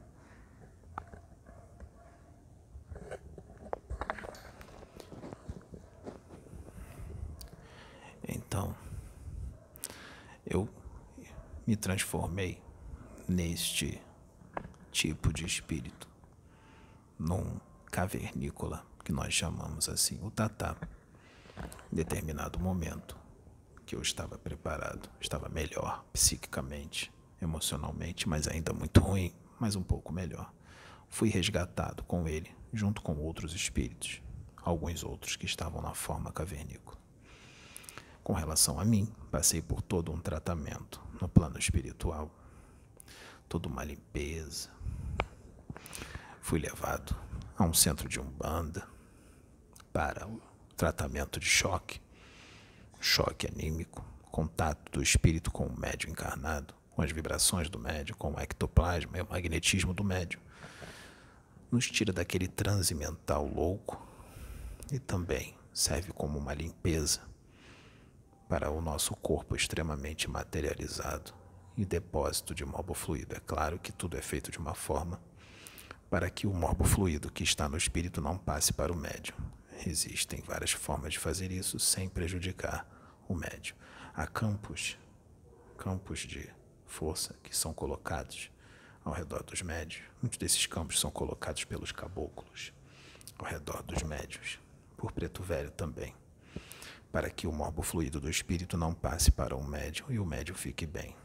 Então, 8.27 8.75
eu 10.45 10.67
me 11.65 11.75
transformei 11.75 12.61
neste 13.27 14.01
tipo 14.91 15.31
de 15.31 15.45
espírito, 15.45 16.07
num 17.17 17.59
cavernícola, 17.91 18.85
que 19.03 19.11
nós 19.11 19.33
chamamos 19.33 19.89
assim, 19.89 20.19
o 20.21 20.29
tatá. 20.29 20.75
Em 21.91 21.95
determinado 21.95 22.59
momento 22.59 23.17
que 23.85 23.95
eu 23.95 24.01
estava 24.01 24.37
preparado, 24.37 25.09
estava 25.19 25.49
melhor 25.49 26.03
psiquicamente, 26.11 27.11
emocionalmente, 27.41 28.27
mas 28.27 28.47
ainda 28.47 28.73
muito 28.73 28.99
ruim, 28.99 29.33
mas 29.59 29.75
um 29.75 29.83
pouco 29.83 30.11
melhor. 30.11 30.51
Fui 31.07 31.29
resgatado 31.29 32.03
com 32.03 32.27
ele, 32.27 32.53
junto 32.71 33.01
com 33.01 33.15
outros 33.17 33.53
espíritos, 33.53 34.21
alguns 34.61 35.03
outros 35.03 35.35
que 35.35 35.45
estavam 35.45 35.81
na 35.81 35.93
forma 35.93 36.31
cavernícola. 36.31 37.02
Com 38.23 38.31
relação 38.31 38.79
a 38.79 38.85
mim, 38.85 39.11
passei 39.29 39.61
por 39.61 39.81
todo 39.81 40.09
um 40.09 40.17
tratamento 40.17 41.01
no 41.19 41.27
plano 41.27 41.59
espiritual, 41.59 42.31
toda 43.49 43.67
uma 43.67 43.83
limpeza. 43.83 44.69
Fui 46.39 46.57
levado 46.57 47.13
a 47.57 47.65
um 47.65 47.73
centro 47.73 48.07
de 48.07 48.21
umbanda 48.21 48.87
para 49.91 50.25
o 50.25 50.41
tratamento 50.77 51.37
de 51.37 51.45
choque, 51.45 52.01
choque 53.01 53.45
anímico, 53.45 54.05
contato 54.31 54.89
do 54.93 55.03
espírito 55.03 55.51
com 55.51 55.65
o 55.65 55.77
médio 55.77 56.09
encarnado, 56.09 56.73
com 56.91 57.01
as 57.01 57.11
vibrações 57.11 57.69
do 57.69 57.77
médio, 57.77 58.15
com 58.15 58.33
o 58.33 58.39
ectoplasma 58.39 59.17
e 59.17 59.21
o 59.21 59.29
magnetismo 59.29 59.93
do 59.93 60.03
médio. 60.03 60.39
Nos 61.69 61.91
tira 61.91 62.13
daquele 62.13 62.47
transe 62.47 62.95
mental 62.95 63.45
louco 63.45 64.01
e 64.93 64.97
também 64.97 65.57
serve 65.73 66.13
como 66.13 66.39
uma 66.39 66.53
limpeza 66.53 67.32
para 68.53 68.69
o 68.69 68.79
nosso 68.79 69.15
corpo 69.15 69.55
extremamente 69.55 70.29
materializado 70.29 71.33
e 71.75 71.83
depósito 71.83 72.53
de 72.53 72.63
morbofluido. 72.63 73.35
É 73.35 73.39
claro 73.39 73.79
que 73.79 73.91
tudo 73.91 74.15
é 74.15 74.21
feito 74.21 74.51
de 74.51 74.59
uma 74.59 74.75
forma 74.75 75.19
para 76.07 76.29
que 76.29 76.45
o 76.45 76.53
morbofluido 76.53 77.31
que 77.31 77.41
está 77.41 77.67
no 77.67 77.75
espírito 77.75 78.21
não 78.21 78.37
passe 78.37 78.71
para 78.71 78.93
o 78.93 78.95
médium. 78.95 79.35
Existem 79.87 80.39
várias 80.41 80.71
formas 80.71 81.13
de 81.13 81.19
fazer 81.19 81.51
isso 81.51 81.79
sem 81.79 82.07
prejudicar 82.07 82.87
o 83.27 83.33
médium. 83.33 83.75
Há 84.13 84.27
campos, 84.27 84.99
campos 85.75 86.19
de 86.19 86.47
força 86.85 87.35
que 87.41 87.57
são 87.57 87.73
colocados 87.73 88.51
ao 89.03 89.13
redor 89.13 89.41
dos 89.41 89.63
médios. 89.63 90.03
Muitos 90.21 90.37
desses 90.37 90.67
campos 90.67 90.99
são 90.99 91.09
colocados 91.09 91.63
pelos 91.63 91.91
caboclos 91.91 92.71
ao 93.39 93.47
redor 93.47 93.81
dos 93.81 94.03
médios, 94.03 94.59
por 94.95 95.11
preto 95.11 95.41
velho 95.41 95.71
também, 95.71 96.13
para 97.13 97.29
que 97.29 97.45
o 97.45 97.51
morbo 97.51 97.83
fluido 97.83 98.19
do 98.19 98.27
espírito 98.27 98.75
não 98.75 98.91
passe 98.91 99.31
para 99.31 99.55
o 99.55 99.63
médium 99.63 100.11
e 100.11 100.17
o 100.17 100.25
médium 100.25 100.55
fique 100.55 100.83
bem. 100.87 101.15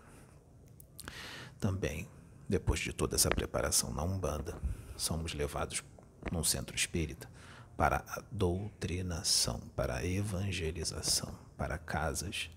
Também, 1.58 2.06
depois 2.46 2.78
de 2.78 2.92
toda 2.92 3.16
essa 3.16 3.30
preparação 3.30 3.90
na 3.94 4.04
Umbanda, 4.04 4.60
somos 4.98 5.32
levados 5.32 5.82
num 6.30 6.44
centro 6.44 6.76
espírita 6.76 7.26
para 7.74 8.04
a 8.06 8.22
doutrinação, 8.30 9.60
para 9.74 9.96
a 9.96 10.04
evangelização, 10.04 11.34
para 11.56 11.78
casas, 11.78 12.50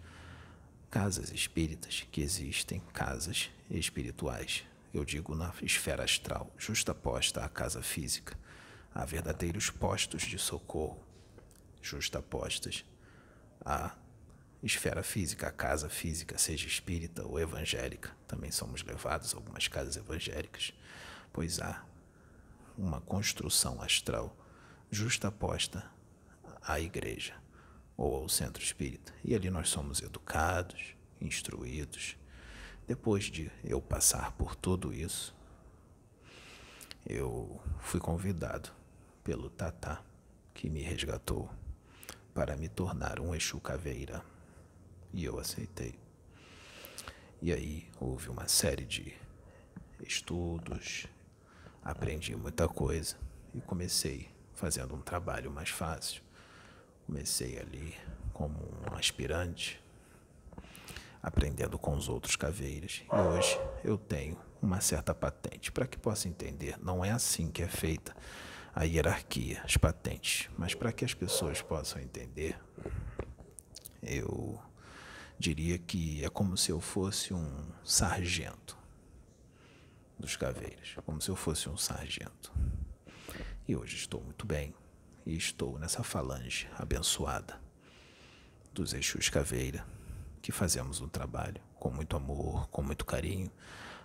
casas 0.89 1.31
espíritas 1.31 2.05
que 2.11 2.21
existem, 2.21 2.81
casas 2.91 3.49
espirituais. 3.69 4.65
Eu 4.93 5.05
digo 5.05 5.35
na 5.35 5.53
esfera 5.61 6.03
astral, 6.03 6.51
justaposta 6.57 7.45
à 7.45 7.47
casa 7.47 7.81
física. 7.81 8.37
Há 8.93 9.05
verdadeiros 9.05 9.69
postos 9.69 10.23
de 10.23 10.37
socorro, 10.37 11.01
justapostas 11.81 12.83
à 13.63 13.95
esfera 14.63 15.03
física, 15.03 15.47
a 15.47 15.51
casa 15.51 15.89
física, 15.89 16.37
seja 16.37 16.67
espírita 16.67 17.25
ou 17.25 17.39
evangélica. 17.39 18.15
Também 18.27 18.51
somos 18.51 18.83
levados 18.83 19.33
a 19.33 19.37
algumas 19.37 19.67
casas 19.67 19.97
evangélicas, 19.97 20.73
pois 21.33 21.59
há 21.59 21.83
uma 22.77 23.01
construção 23.01 23.81
astral 23.81 24.35
justaposta 24.89 25.89
à 26.61 26.79
igreja 26.79 27.33
ou 27.97 28.15
ao 28.15 28.29
centro 28.29 28.61
espírita. 28.61 29.13
E 29.23 29.35
ali 29.35 29.49
nós 29.49 29.69
somos 29.69 30.01
educados, 30.01 30.95
instruídos. 31.19 32.17
Depois 32.87 33.25
de 33.25 33.51
eu 33.63 33.81
passar 33.81 34.31
por 34.33 34.55
tudo 34.55 34.93
isso, 34.93 35.35
eu 37.05 37.61
fui 37.79 37.99
convidado 37.99 38.69
pelo 39.23 39.49
Tatá, 39.49 40.03
que 40.53 40.69
me 40.69 40.81
resgatou, 40.81 41.49
para 42.33 42.55
me 42.55 42.69
tornar 42.69 43.19
um 43.19 43.35
Exu 43.35 43.59
Caveira 43.59 44.23
e 45.13 45.25
eu 45.25 45.37
aceitei. 45.39 45.95
E 47.41 47.51
aí 47.51 47.87
houve 47.99 48.29
uma 48.29 48.47
série 48.47 48.85
de 48.85 49.13
estudos, 50.05 51.07
aprendi 51.83 52.35
muita 52.35 52.67
coisa 52.67 53.17
e 53.53 53.59
comecei 53.61 54.29
fazendo 54.53 54.95
um 54.95 55.01
trabalho 55.01 55.51
mais 55.51 55.69
fácil. 55.69 56.21
Comecei 57.05 57.59
ali 57.59 57.95
como 58.31 58.59
um 58.89 58.95
aspirante, 58.95 59.81
aprendendo 61.21 61.77
com 61.77 61.95
os 61.95 62.07
outros 62.07 62.35
caveiras. 62.35 63.03
E 63.11 63.15
hoje 63.15 63.59
eu 63.83 63.97
tenho 63.97 64.37
uma 64.61 64.79
certa 64.79 65.13
patente. 65.13 65.71
Para 65.71 65.87
que 65.87 65.97
possa 65.97 66.27
entender, 66.27 66.77
não 66.79 67.03
é 67.03 67.11
assim 67.11 67.49
que 67.49 67.61
é 67.63 67.67
feita 67.67 68.15
a 68.73 68.83
hierarquia, 68.83 69.61
as 69.63 69.77
patentes. 69.77 70.49
Mas 70.57 70.73
para 70.73 70.91
que 70.91 71.05
as 71.05 71.13
pessoas 71.13 71.61
possam 71.61 72.01
entender, 72.01 72.59
eu 74.01 74.61
diria 75.37 75.77
que 75.77 76.23
é 76.23 76.29
como 76.29 76.57
se 76.57 76.71
eu 76.71 76.79
fosse 76.79 77.33
um 77.33 77.71
sargento 77.83 78.77
dos 80.17 80.35
caveiras, 80.35 80.95
como 81.05 81.21
se 81.21 81.29
eu 81.29 81.35
fosse 81.35 81.67
um 81.67 81.77
sargento. 81.77 82.53
E 83.67 83.75
hoje 83.75 83.95
estou 83.95 84.21
muito 84.21 84.45
bem 84.45 84.73
e 85.25 85.35
estou 85.35 85.77
nessa 85.79 86.03
falange 86.03 86.69
abençoada 86.77 87.59
dos 88.73 88.93
Exus 88.93 89.29
Caveira, 89.29 89.85
que 90.41 90.51
fazemos 90.51 91.01
um 91.01 91.09
trabalho 91.09 91.61
com 91.75 91.89
muito 91.89 92.15
amor, 92.15 92.67
com 92.69 92.81
muito 92.81 93.05
carinho 93.05 93.51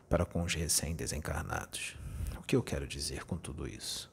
para 0.08 0.24
com 0.24 0.42
os 0.42 0.54
recém-desencarnados. 0.54 1.96
O 2.38 2.42
que 2.42 2.56
eu 2.56 2.62
quero 2.62 2.86
dizer 2.86 3.24
com 3.24 3.36
tudo 3.36 3.68
isso? 3.68 4.10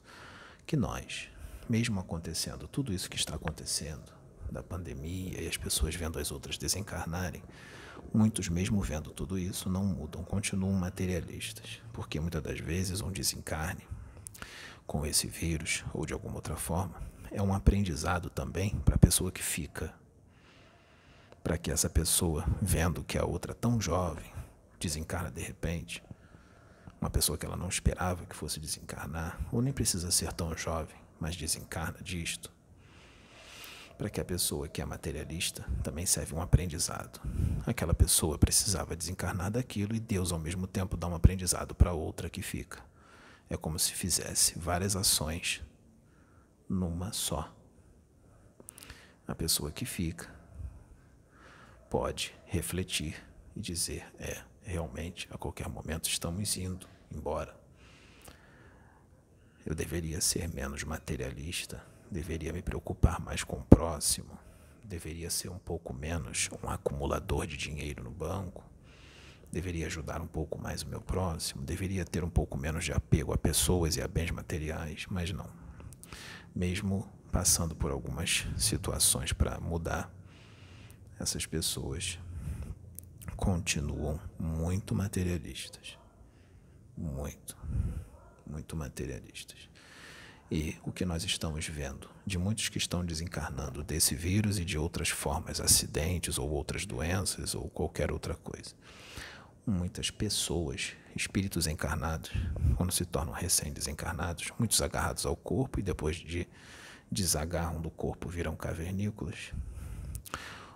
Que 0.66 0.76
nós, 0.76 1.28
mesmo 1.68 2.00
acontecendo 2.00 2.66
tudo 2.66 2.92
isso 2.92 3.10
que 3.10 3.16
está 3.16 3.34
acontecendo, 3.34 4.12
da 4.50 4.62
pandemia 4.62 5.42
e 5.42 5.48
as 5.48 5.56
pessoas 5.56 5.94
vendo 5.94 6.18
as 6.18 6.30
outras 6.30 6.56
desencarnarem, 6.56 7.42
muitos, 8.12 8.48
mesmo 8.48 8.80
vendo 8.80 9.10
tudo 9.10 9.38
isso, 9.38 9.68
não 9.68 9.84
mudam, 9.84 10.22
continuam 10.22 10.72
materialistas, 10.72 11.80
porque 11.92 12.20
muitas 12.20 12.42
das 12.42 12.60
vezes 12.60 13.00
um 13.00 13.10
desencarne 13.10 13.86
com 14.86 15.04
esse 15.04 15.26
vírus 15.26 15.84
ou 15.92 16.06
de 16.06 16.12
alguma 16.12 16.36
outra 16.36 16.56
forma 16.56 17.02
é 17.30 17.42
um 17.42 17.52
aprendizado 17.52 18.30
também 18.30 18.70
para 18.84 18.94
a 18.94 18.98
pessoa 18.98 19.32
que 19.32 19.42
fica. 19.42 19.92
Para 21.42 21.58
que 21.58 21.70
essa 21.70 21.90
pessoa, 21.90 22.44
vendo 22.62 23.02
que 23.02 23.18
a 23.18 23.24
outra 23.24 23.52
tão 23.52 23.80
jovem 23.80 24.32
desencarna 24.78 25.30
de 25.30 25.42
repente, 25.42 26.02
uma 27.04 27.10
pessoa 27.10 27.36
que 27.36 27.44
ela 27.44 27.54
não 27.54 27.68
esperava 27.68 28.24
que 28.24 28.34
fosse 28.34 28.58
desencarnar, 28.58 29.38
ou 29.52 29.60
nem 29.60 29.74
precisa 29.74 30.10
ser 30.10 30.32
tão 30.32 30.56
jovem, 30.56 30.96
mas 31.20 31.36
desencarna 31.36 31.98
disto, 32.00 32.50
para 33.98 34.08
que 34.08 34.22
a 34.22 34.24
pessoa 34.24 34.66
que 34.68 34.80
é 34.80 34.86
materialista 34.86 35.66
também 35.82 36.06
serve 36.06 36.34
um 36.34 36.40
aprendizado. 36.40 37.20
Aquela 37.66 37.92
pessoa 37.92 38.38
precisava 38.38 38.96
desencarnar 38.96 39.50
daquilo 39.50 39.94
e 39.94 40.00
Deus 40.00 40.32
ao 40.32 40.38
mesmo 40.38 40.66
tempo 40.66 40.96
dá 40.96 41.06
um 41.06 41.14
aprendizado 41.14 41.74
para 41.74 41.92
outra 41.92 42.30
que 42.30 42.40
fica. 42.40 42.82
É 43.50 43.56
como 43.58 43.78
se 43.78 43.92
fizesse 43.92 44.58
várias 44.58 44.96
ações 44.96 45.62
numa 46.66 47.12
só. 47.12 47.54
A 49.28 49.34
pessoa 49.34 49.70
que 49.70 49.84
fica 49.84 50.34
pode 51.90 52.34
refletir 52.46 53.22
e 53.54 53.60
dizer: 53.60 54.06
é, 54.18 54.42
realmente, 54.62 55.28
a 55.30 55.36
qualquer 55.36 55.68
momento 55.68 56.08
estamos 56.08 56.56
indo 56.56 56.93
embora. 57.14 57.58
Eu 59.64 59.74
deveria 59.74 60.20
ser 60.20 60.48
menos 60.48 60.84
materialista 60.84 61.82
deveria 62.14 62.52
me 62.52 62.62
preocupar 62.62 63.20
mais 63.20 63.42
com 63.42 63.56
o 63.56 63.64
próximo, 63.64 64.38
deveria 64.84 65.28
ser 65.30 65.48
um 65.48 65.58
pouco 65.58 65.92
menos 65.92 66.48
um 66.62 66.68
acumulador 66.68 67.44
de 67.44 67.56
dinheiro 67.56 68.04
no 68.04 68.10
banco, 68.10 68.64
deveria 69.50 69.86
ajudar 69.86 70.20
um 70.20 70.26
pouco 70.26 70.56
mais 70.56 70.82
o 70.82 70.88
meu 70.88 71.00
próximo, 71.00 71.64
deveria 71.64 72.04
ter 72.04 72.22
um 72.22 72.30
pouco 72.30 72.56
menos 72.56 72.84
de 72.84 72.92
apego 72.92 73.32
a 73.32 73.38
pessoas 73.38 73.96
e 73.96 74.02
a 74.02 74.06
bens 74.06 74.30
materiais, 74.30 75.06
mas 75.10 75.32
não. 75.32 75.48
Mesmo 76.54 77.08
passando 77.32 77.74
por 77.74 77.90
algumas 77.90 78.46
situações 78.56 79.32
para 79.32 79.58
mudar, 79.58 80.08
essas 81.18 81.46
pessoas 81.46 82.18
continuam 83.36 84.20
muito 84.38 84.94
materialistas. 84.94 86.03
Muito, 86.96 87.56
muito 88.46 88.76
materialistas. 88.76 89.68
E 90.50 90.76
o 90.84 90.92
que 90.92 91.04
nós 91.04 91.24
estamos 91.24 91.66
vendo 91.66 92.08
de 92.24 92.38
muitos 92.38 92.68
que 92.68 92.78
estão 92.78 93.04
desencarnando 93.04 93.82
desse 93.82 94.14
vírus 94.14 94.58
e 94.58 94.64
de 94.64 94.78
outras 94.78 95.08
formas, 95.08 95.60
acidentes 95.60 96.38
ou 96.38 96.48
outras 96.50 96.86
doenças 96.86 97.54
ou 97.54 97.68
qualquer 97.68 98.12
outra 98.12 98.34
coisa. 98.34 98.74
Muitas 99.66 100.10
pessoas, 100.10 100.92
espíritos 101.16 101.66
encarnados, 101.66 102.30
quando 102.76 102.92
se 102.92 103.04
tornam 103.04 103.32
recém-desencarnados, 103.32 104.52
muitos 104.58 104.80
agarrados 104.82 105.24
ao 105.26 105.34
corpo 105.34 105.80
e 105.80 105.82
depois 105.82 106.16
de 106.16 106.46
desagarram 107.10 107.80
do 107.80 107.90
corpo 107.90 108.28
viram 108.28 108.54
cavernícolas. 108.54 109.52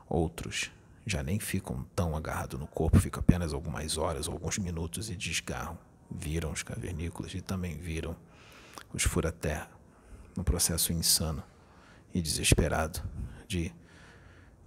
Outros 0.09 0.71
já 1.07 1.23
nem 1.23 1.39
ficam 1.39 1.85
tão 1.95 2.17
agarrados 2.17 2.59
no 2.59 2.67
corpo, 2.67 2.99
ficam 2.99 3.21
apenas 3.21 3.53
algumas 3.53 3.97
horas 3.97 4.27
alguns 4.27 4.59
minutos 4.59 5.11
e 5.11 5.17
desgarram. 5.17 5.79
Viram 6.11 6.53
os 6.53 6.63
cavernícolas 6.63 7.35
e 7.35 7.41
também 7.41 7.77
viram 7.77 8.17
os 8.93 9.03
fura-terra, 9.03 9.71
no 10.37 10.45
processo 10.45 10.93
insano 10.93 11.43
e 12.15 12.23
desesperado 12.23 13.03
de 13.47 13.75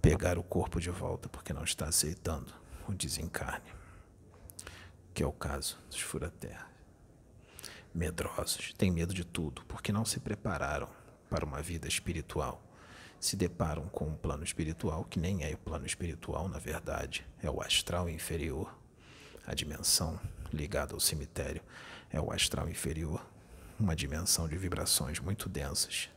pegar 0.00 0.38
o 0.38 0.42
corpo 0.42 0.80
de 0.80 0.90
volta 0.90 1.28
porque 1.28 1.52
não 1.52 1.64
está 1.64 1.86
aceitando 1.86 2.52
o 2.88 2.92
desencarne, 2.92 3.72
que 5.14 5.22
é 5.22 5.26
o 5.26 5.32
caso 5.32 5.78
dos 5.88 6.00
fura-terra. 6.00 6.70
Medrosos, 7.94 8.72
têm 8.74 8.90
medo 8.90 9.12
de 9.12 9.24
tudo 9.24 9.64
porque 9.66 9.92
não 9.92 10.04
se 10.04 10.18
prepararam 10.18 10.88
para 11.28 11.44
uma 11.44 11.62
vida 11.62 11.86
espiritual. 11.86 12.62
Se 13.20 13.36
deparam 13.36 13.88
com 13.88 14.08
um 14.08 14.16
plano 14.16 14.42
espiritual 14.42 15.04
que 15.04 15.20
nem 15.20 15.44
é 15.44 15.52
o 15.54 15.58
plano 15.58 15.86
espiritual, 15.86 16.48
na 16.48 16.58
verdade, 16.58 17.24
é 17.42 17.50
o 17.50 17.62
astral 17.62 18.08
inferior. 18.08 18.76
A 19.46 19.54
dimensão 19.54 20.18
ligada 20.52 20.94
ao 20.94 21.00
cemitério. 21.00 21.62
É 22.10 22.20
o 22.20 22.30
astral 22.30 22.68
inferior, 22.68 23.24
uma 23.78 23.96
dimensão 23.96 24.48
de 24.48 24.56
vibrações 24.56 25.18
muito 25.18 25.48
densas. 25.48 26.08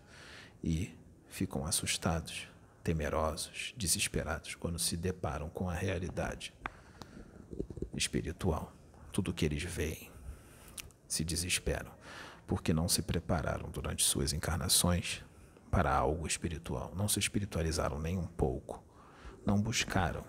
E 0.63 0.97
ficam 1.27 1.65
assustados, 1.65 2.47
temerosos, 2.83 3.73
desesperados 3.75 4.55
quando 4.55 4.79
se 4.79 4.95
deparam 4.95 5.49
com 5.49 5.69
a 5.69 5.73
realidade 5.73 6.53
espiritual. 7.95 8.71
Tudo 9.11 9.33
que 9.33 9.45
eles 9.45 9.63
veem 9.63 10.11
se 11.07 11.23
desesperam, 11.23 11.91
porque 12.45 12.73
não 12.73 12.87
se 12.87 13.01
prepararam 13.01 13.69
durante 13.69 14.03
suas 14.03 14.33
encarnações 14.33 15.23
para 15.71 15.93
algo 15.95 16.27
espiritual, 16.27 16.93
não 16.95 17.07
se 17.07 17.19
espiritualizaram 17.19 17.99
nem 17.99 18.17
um 18.17 18.27
pouco, 18.27 18.83
não 19.45 19.61
buscaram 19.61 20.23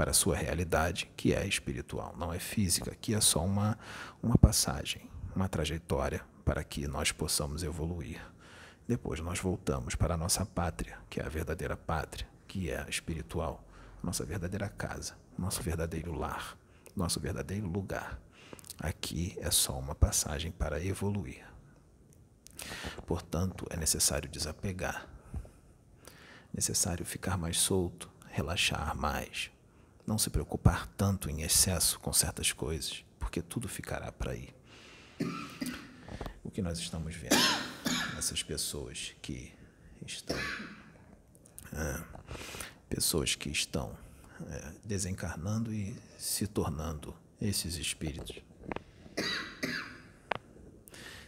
para 0.00 0.12
a 0.12 0.14
sua 0.14 0.34
realidade, 0.34 1.12
que 1.14 1.34
é 1.34 1.46
espiritual, 1.46 2.14
não 2.16 2.32
é 2.32 2.38
física, 2.38 2.96
que 2.98 3.14
é 3.14 3.20
só 3.20 3.44
uma, 3.44 3.78
uma 4.22 4.38
passagem, 4.38 5.02
uma 5.36 5.46
trajetória 5.46 6.24
para 6.42 6.64
que 6.64 6.86
nós 6.86 7.12
possamos 7.12 7.62
evoluir. 7.62 8.18
Depois 8.88 9.20
nós 9.20 9.38
voltamos 9.40 9.94
para 9.94 10.14
a 10.14 10.16
nossa 10.16 10.46
pátria, 10.46 10.96
que 11.10 11.20
é 11.20 11.26
a 11.26 11.28
verdadeira 11.28 11.76
pátria, 11.76 12.26
que 12.48 12.70
é 12.70 12.80
a 12.80 12.88
espiritual, 12.88 13.62
nossa 14.02 14.24
verdadeira 14.24 14.70
casa, 14.70 15.18
nosso 15.36 15.62
verdadeiro 15.62 16.14
lar, 16.14 16.56
nosso 16.96 17.20
verdadeiro 17.20 17.66
lugar. 17.66 18.18
Aqui 18.78 19.36
é 19.38 19.50
só 19.50 19.78
uma 19.78 19.94
passagem 19.94 20.50
para 20.50 20.82
evoluir. 20.82 21.46
Portanto, 23.06 23.66
é 23.68 23.76
necessário 23.76 24.30
desapegar, 24.30 25.06
necessário 26.54 27.04
ficar 27.04 27.36
mais 27.36 27.58
solto, 27.58 28.10
relaxar 28.30 28.96
mais, 28.96 29.50
não 30.10 30.18
se 30.18 30.28
preocupar 30.28 30.88
tanto 30.96 31.30
em 31.30 31.42
excesso 31.42 32.00
com 32.00 32.12
certas 32.12 32.50
coisas, 32.50 33.04
porque 33.16 33.40
tudo 33.40 33.68
ficará 33.68 34.10
para 34.10 34.32
aí. 34.32 34.52
O 36.42 36.50
que 36.50 36.60
nós 36.60 36.80
estamos 36.80 37.14
vendo, 37.14 37.36
essas 38.18 38.42
pessoas 38.42 39.14
que 39.22 39.54
estão, 40.04 40.36
é, 41.72 42.02
pessoas 42.88 43.36
que 43.36 43.50
estão 43.50 43.96
é, 44.48 44.72
desencarnando 44.82 45.72
e 45.72 45.96
se 46.18 46.48
tornando 46.48 47.16
esses 47.40 47.76
espíritos 47.76 48.42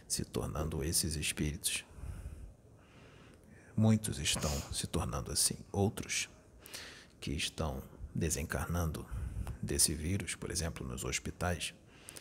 se 0.05 0.23
tornando 0.25 0.83
esses 0.83 1.15
espíritos. 1.15 1.83
Muitos 3.75 4.19
estão 4.19 4.51
se 4.71 4.85
tornando 4.85 5.31
assim, 5.31 5.57
outros 5.71 6.29
que 7.19 7.31
estão 7.31 7.81
desencarnando 8.13 9.05
desse 9.61 9.93
vírus, 9.93 10.35
por 10.35 10.51
exemplo, 10.51 10.85
nos 10.85 11.03
hospitais, 11.03 11.73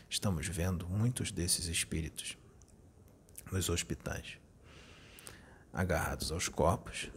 estamos 0.09 0.47
vendo 0.47 0.87
muitos 0.89 1.33
desses 1.33 1.67
espíritos 1.67 2.37
nos 3.51 3.69
hospitais, 3.69 4.39
agarrados 5.73 6.33
aos 6.33 6.49
corpos. 6.49 7.11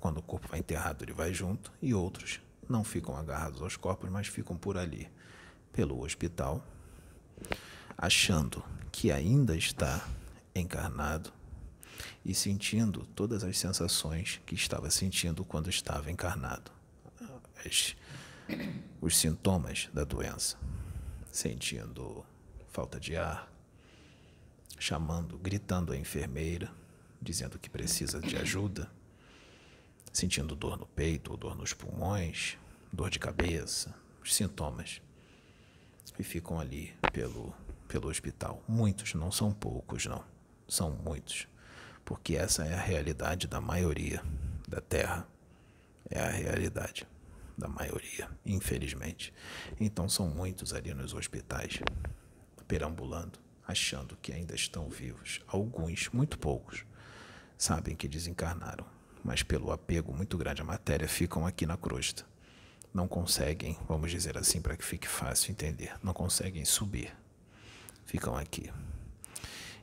Quando 0.00 0.18
o 0.18 0.22
corpo 0.22 0.48
vai 0.48 0.60
enterrado, 0.60 1.04
ele 1.04 1.12
vai 1.12 1.32
junto, 1.32 1.72
e 1.80 1.94
outros 1.94 2.40
não 2.68 2.82
ficam 2.82 3.16
agarrados 3.16 3.60
aos 3.62 3.76
corpos, 3.76 4.10
mas 4.10 4.26
ficam 4.26 4.56
por 4.56 4.76
ali, 4.76 5.10
pelo 5.72 6.02
hospital, 6.02 6.64
achando 7.96 8.64
que 8.90 9.12
ainda 9.12 9.56
está 9.56 10.06
encarnado 10.54 11.32
e 12.24 12.34
sentindo 12.34 13.06
todas 13.14 13.44
as 13.44 13.58
sensações 13.58 14.40
que 14.46 14.54
estava 14.54 14.90
sentindo 14.90 15.44
quando 15.44 15.70
estava 15.70 16.10
encarnado. 16.10 16.81
As, 17.64 17.96
os 19.00 19.16
sintomas 19.16 19.88
da 19.92 20.04
doença, 20.04 20.58
sentindo 21.30 22.24
falta 22.68 22.98
de 22.98 23.16
ar, 23.16 23.50
chamando, 24.78 25.38
gritando 25.38 25.92
a 25.92 25.96
enfermeira, 25.96 26.72
dizendo 27.20 27.58
que 27.58 27.70
precisa 27.70 28.20
de 28.20 28.36
ajuda, 28.36 28.90
sentindo 30.12 30.56
dor 30.56 30.76
no 30.76 30.86
peito 30.86 31.30
ou 31.30 31.36
dor 31.36 31.54
nos 31.54 31.72
pulmões, 31.72 32.56
dor 32.92 33.10
de 33.10 33.18
cabeça, 33.18 33.94
os 34.22 34.34
sintomas. 34.34 35.00
E 36.18 36.22
ficam 36.22 36.60
ali 36.60 36.94
pelo 37.12 37.54
pelo 37.92 38.08
hospital. 38.08 38.62
Muitos, 38.66 39.12
não 39.12 39.30
são 39.30 39.52
poucos, 39.52 40.06
não. 40.06 40.24
São 40.66 40.90
muitos. 40.90 41.46
Porque 42.06 42.36
essa 42.36 42.64
é 42.64 42.72
a 42.72 42.80
realidade 42.80 43.46
da 43.46 43.60
maioria 43.60 44.22
da 44.66 44.80
Terra. 44.80 45.28
É 46.08 46.18
a 46.18 46.30
realidade 46.30 47.06
da 47.56 47.68
maioria, 47.68 48.28
infelizmente. 48.44 49.32
Então 49.80 50.08
são 50.08 50.28
muitos 50.28 50.72
ali 50.72 50.92
nos 50.94 51.14
hospitais, 51.14 51.80
perambulando, 52.66 53.38
achando 53.66 54.16
que 54.20 54.32
ainda 54.32 54.54
estão 54.54 54.88
vivos. 54.88 55.40
Alguns, 55.46 56.08
muito 56.10 56.38
poucos, 56.38 56.84
sabem 57.56 57.94
que 57.94 58.08
desencarnaram, 58.08 58.86
mas 59.24 59.42
pelo 59.42 59.70
apego 59.70 60.14
muito 60.14 60.36
grande 60.36 60.62
à 60.62 60.64
matéria 60.64 61.08
ficam 61.08 61.46
aqui 61.46 61.66
na 61.66 61.76
crosta. 61.76 62.24
Não 62.92 63.08
conseguem, 63.08 63.78
vamos 63.88 64.10
dizer 64.10 64.36
assim 64.36 64.60
para 64.60 64.76
que 64.76 64.84
fique 64.84 65.08
fácil 65.08 65.50
entender, 65.50 65.94
não 66.02 66.12
conseguem 66.12 66.64
subir 66.64 67.12
ficam 68.04 68.36
aqui. 68.36 68.70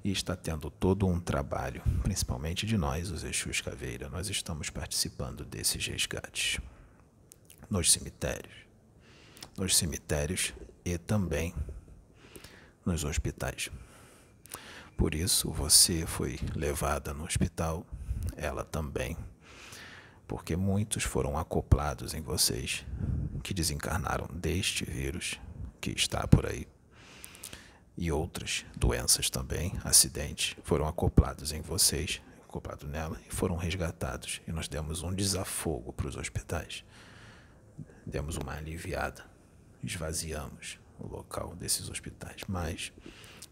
E 0.04 0.12
está 0.12 0.36
tendo 0.36 0.70
todo 0.70 1.08
um 1.08 1.20
trabalho, 1.20 1.82
principalmente 2.04 2.66
de 2.66 2.78
nós, 2.78 3.12
os 3.12 3.24
Exus 3.24 3.60
Caveira. 3.60 4.08
Nós 4.08 4.30
estamos 4.30 4.70
participando 4.70 5.44
desses 5.44 5.86
resgates 5.86 6.60
nos 7.70 7.92
cemitérios. 7.92 8.54
Nos 9.58 9.76
cemitérios 9.78 10.54
e 10.84 10.98
também 10.98 11.54
nos 12.86 13.04
hospitais. 13.04 13.70
Por 14.98 15.14
isso 15.14 15.52
você 15.52 16.06
foi 16.06 16.40
levada 16.56 17.14
no 17.14 17.24
hospital, 17.24 17.86
ela 18.36 18.66
também, 18.66 19.18
porque 20.28 20.56
muitos 20.56 21.04
foram 21.04 21.38
acoplados 21.38 22.14
em 22.14 22.22
vocês 22.22 22.86
que 23.44 23.54
desencarnaram 23.54 24.28
deste 24.34 24.84
vírus 24.84 25.40
que 25.80 25.92
está 25.92 26.28
por 26.28 26.46
aí 26.46 26.68
e 28.02 28.14
outras 28.14 28.66
doenças 28.78 29.30
também, 29.30 29.74
acidentes, 29.84 30.56
foram 30.64 30.88
acoplados 30.88 31.52
em 31.52 31.60
vocês, 31.60 32.22
acoplados 32.48 32.90
nela, 32.90 33.20
e 33.30 33.36
foram 33.36 33.58
resgatados. 33.58 34.40
E 34.48 34.54
nós 34.54 34.70
demos 34.70 35.04
um 35.04 35.14
desafogo 35.14 35.92
para 35.92 36.08
os 36.08 36.16
hospitais. 36.16 36.86
Demos 38.06 38.38
uma 38.38 38.54
aliviada, 38.54 39.26
esvaziamos 39.84 40.80
o 41.00 41.08
local 41.08 41.56
desses 41.56 41.90
hospitais. 41.90 42.42
Mas 42.48 42.92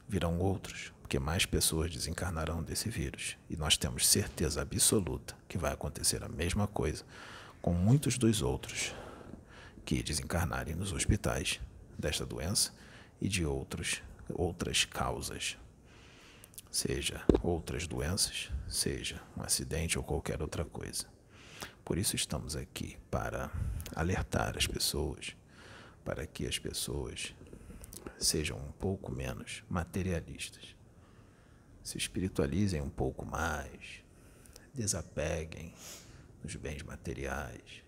virão 0.07 0.39
outros, 0.39 0.91
porque 1.01 1.19
mais 1.19 1.45
pessoas 1.45 1.91
desencarnarão 1.91 2.63
desse 2.63 2.89
vírus. 2.89 3.37
E 3.49 3.55
nós 3.55 3.77
temos 3.77 4.07
certeza 4.07 4.61
absoluta 4.61 5.35
que 5.47 5.57
vai 5.57 5.73
acontecer 5.73 6.23
a 6.23 6.29
mesma 6.29 6.67
coisa 6.67 7.03
com 7.61 7.73
muitos 7.73 8.17
dos 8.17 8.41
outros 8.41 8.93
que 9.85 10.03
desencarnarem 10.03 10.75
nos 10.75 10.91
hospitais 10.91 11.59
desta 11.97 12.25
doença 12.25 12.73
e 13.21 13.27
de 13.27 13.45
outros 13.45 14.01
outras 14.33 14.85
causas, 14.85 15.57
seja 16.71 17.23
outras 17.41 17.87
doenças, 17.87 18.51
seja 18.67 19.21
um 19.35 19.41
acidente 19.41 19.97
ou 19.97 20.03
qualquer 20.03 20.41
outra 20.41 20.65
coisa. 20.65 21.05
Por 21.87 21.97
isso 21.97 22.17
estamos 22.17 22.57
aqui 22.57 22.97
para 23.09 23.49
alertar 23.95 24.57
as 24.57 24.67
pessoas, 24.67 25.37
para 26.03 26.27
que 26.27 26.45
as 26.45 26.59
pessoas 26.59 27.33
sejam 28.19 28.57
um 28.57 28.73
pouco 28.73 29.09
menos 29.09 29.63
materialistas, 29.69 30.75
se 31.81 31.97
espiritualizem 31.97 32.81
um 32.81 32.89
pouco 32.89 33.25
mais, 33.25 34.03
desapeguem 34.73 35.73
dos 36.43 36.57
bens 36.57 36.83
materiais, 36.83 37.81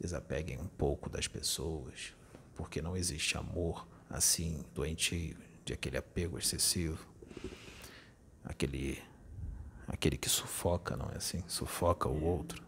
desapeguem 0.00 0.60
um 0.60 0.68
pouco 0.68 1.10
das 1.10 1.26
pessoas, 1.26 2.14
porque 2.54 2.80
não 2.80 2.96
existe 2.96 3.36
amor 3.36 3.88
assim, 4.08 4.64
doentio, 4.72 5.36
de 5.64 5.72
aquele 5.72 5.96
apego 5.96 6.38
excessivo, 6.38 7.04
aquele, 8.44 9.02
aquele 9.88 10.16
que 10.16 10.28
sufoca, 10.28 10.96
não 10.96 11.10
é 11.10 11.16
assim? 11.16 11.42
Sufoca 11.48 12.08
o 12.08 12.22
outro. 12.22 12.63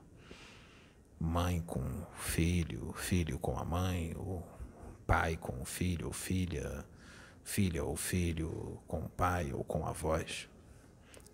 Mãe 1.19 1.61
com 1.63 1.83
filho, 2.15 2.93
filho 2.93 3.39
com 3.39 3.59
a 3.59 3.65
mãe, 3.65 4.15
o 4.17 4.43
pai 5.07 5.37
com 5.37 5.65
filho 5.65 6.09
ou 6.09 6.13
filha, 6.13 6.85
filha 7.43 7.85
ou 7.85 7.97
filho 7.97 8.81
com 8.87 9.01
o 9.01 9.09
pai 9.09 9.53
ou 9.53 9.65
com 9.65 9.87
a 9.87 9.93
voz. 9.93 10.49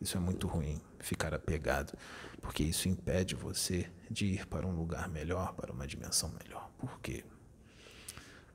Isso 0.01 0.17
é 0.17 0.21
muito 0.21 0.47
ruim, 0.47 0.81
ficar 0.99 1.33
apegado, 1.33 1.97
porque 2.41 2.63
isso 2.63 2.89
impede 2.89 3.35
você 3.35 3.91
de 4.11 4.27
ir 4.27 4.47
para 4.47 4.67
um 4.67 4.75
lugar 4.75 5.09
melhor, 5.09 5.55
para 5.55 5.73
uma 5.73 5.87
dimensão 5.87 6.33
melhor. 6.43 6.71
Por 6.79 7.01
quê? 7.01 7.25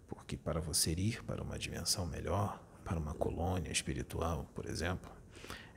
Porque 0.07 0.37
para 0.37 0.59
você 0.59 0.91
ir 0.91 1.23
para 1.23 1.41
uma 1.41 1.57
dimensão 1.57 2.05
melhor, 2.05 2.61
para 2.83 2.99
uma 2.99 3.13
colônia 3.13 3.71
espiritual, 3.71 4.49
por 4.53 4.65
exemplo, 4.65 5.11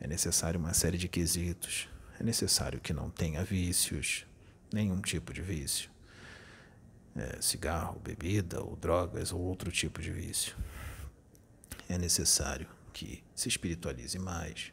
é 0.01 0.07
necessário 0.07 0.59
uma 0.59 0.75
série 0.75 0.97
de 0.97 1.09
quesitos. 1.09 1.89
É 2.19 2.23
necessário 2.23 2.81
que 2.81 2.93
não 2.93 3.11
tenha 3.11 3.43
vícios, 3.45 4.27
nenhum 4.73 5.01
tipo 5.01 5.33
de 5.33 5.43
vício. 5.43 5.91
É, 7.17 7.41
cigarro, 7.43 7.99
bebida 8.01 8.63
ou 8.63 8.77
drogas 8.77 9.33
ou 9.33 9.41
outro 9.41 9.71
tipo 9.71 10.01
de 10.01 10.11
vício. 10.13 10.57
É 11.89 11.99
necessário 11.99 12.69
que 12.93 13.23
se 13.35 13.49
espiritualize 13.49 14.19
mais, 14.19 14.73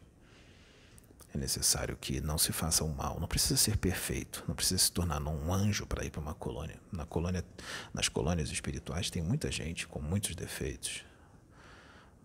É 1.33 1.37
necessário 1.37 1.95
que 1.97 2.21
não 2.21 2.37
se 2.37 2.51
faça 2.51 2.83
o 2.83 2.89
mal. 2.89 3.19
Não 3.19 3.27
precisa 3.27 3.57
ser 3.57 3.77
perfeito. 3.77 4.43
Não 4.47 4.55
precisa 4.55 4.77
se 4.79 4.91
tornar 4.91 5.21
um 5.21 5.53
anjo 5.53 5.85
para 5.85 6.05
ir 6.05 6.09
para 6.09 6.21
uma 6.21 6.33
colônia. 6.33 6.79
Na 6.91 7.05
colônia. 7.05 7.43
Nas 7.93 8.07
colônias 8.07 8.49
espirituais 8.49 9.09
tem 9.09 9.21
muita 9.21 9.51
gente 9.51 9.87
com 9.87 10.01
muitos 10.01 10.35
defeitos. 10.35 11.05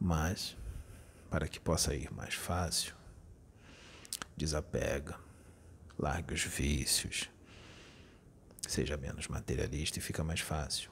Mas, 0.00 0.56
para 1.30 1.48
que 1.48 1.60
possa 1.60 1.94
ir 1.94 2.12
mais 2.12 2.34
fácil, 2.34 2.94
desapega, 4.36 5.18
largue 5.98 6.34
os 6.34 6.42
vícios, 6.42 7.28
seja 8.68 8.96
menos 8.96 9.28
materialista 9.28 9.98
e 9.98 10.02
fica 10.02 10.22
mais 10.22 10.40
fácil. 10.40 10.90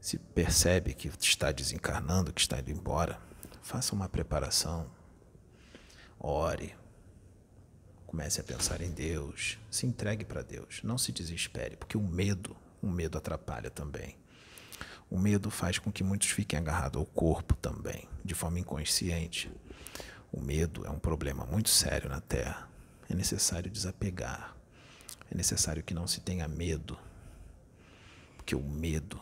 Se 0.00 0.18
percebe 0.18 0.94
que 0.94 1.08
está 1.08 1.52
desencarnando, 1.52 2.32
que 2.32 2.40
está 2.40 2.58
indo 2.58 2.70
embora, 2.70 3.20
faça 3.62 3.94
uma 3.94 4.08
preparação, 4.08 4.90
ore, 6.18 6.74
comece 8.06 8.40
a 8.40 8.44
pensar 8.44 8.80
em 8.80 8.90
Deus, 8.90 9.58
se 9.70 9.86
entregue 9.86 10.24
para 10.24 10.42
Deus, 10.42 10.80
não 10.82 10.98
se 10.98 11.12
desespere, 11.12 11.76
porque 11.76 11.96
o 11.96 12.02
medo, 12.02 12.56
o 12.82 12.88
medo 12.88 13.18
atrapalha 13.18 13.70
também. 13.70 14.16
O 15.10 15.18
medo 15.18 15.50
faz 15.50 15.78
com 15.78 15.90
que 15.90 16.04
muitos 16.04 16.30
fiquem 16.30 16.58
agarrados 16.58 16.98
ao 16.98 17.06
corpo 17.06 17.54
também, 17.56 18.08
de 18.24 18.34
forma 18.34 18.60
inconsciente. 18.60 19.50
O 20.32 20.40
medo 20.40 20.86
é 20.86 20.90
um 20.90 20.98
problema 20.98 21.44
muito 21.44 21.68
sério 21.68 22.08
na 22.08 22.20
Terra. 22.20 22.68
É 23.08 23.14
necessário 23.14 23.68
desapegar. 23.68 24.56
É 25.30 25.36
necessário 25.36 25.82
que 25.82 25.94
não 25.94 26.06
se 26.06 26.20
tenha 26.20 26.48
medo, 26.48 26.98
porque 28.36 28.56
o 28.56 28.62
medo 28.62 29.20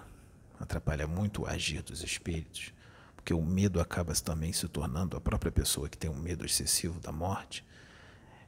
atrapalha 0.58 1.06
muito 1.06 1.42
o 1.42 1.46
agir 1.46 1.82
dos 1.82 2.02
espíritos, 2.02 2.72
porque 3.14 3.34
o 3.34 3.42
medo 3.42 3.80
acaba 3.80 4.14
também 4.14 4.52
se 4.52 4.66
tornando 4.68 5.16
a 5.16 5.20
própria 5.20 5.52
pessoa 5.52 5.88
que 5.88 5.98
tem 5.98 6.10
um 6.10 6.18
medo 6.18 6.46
excessivo 6.46 6.98
da 6.98 7.12
morte. 7.12 7.64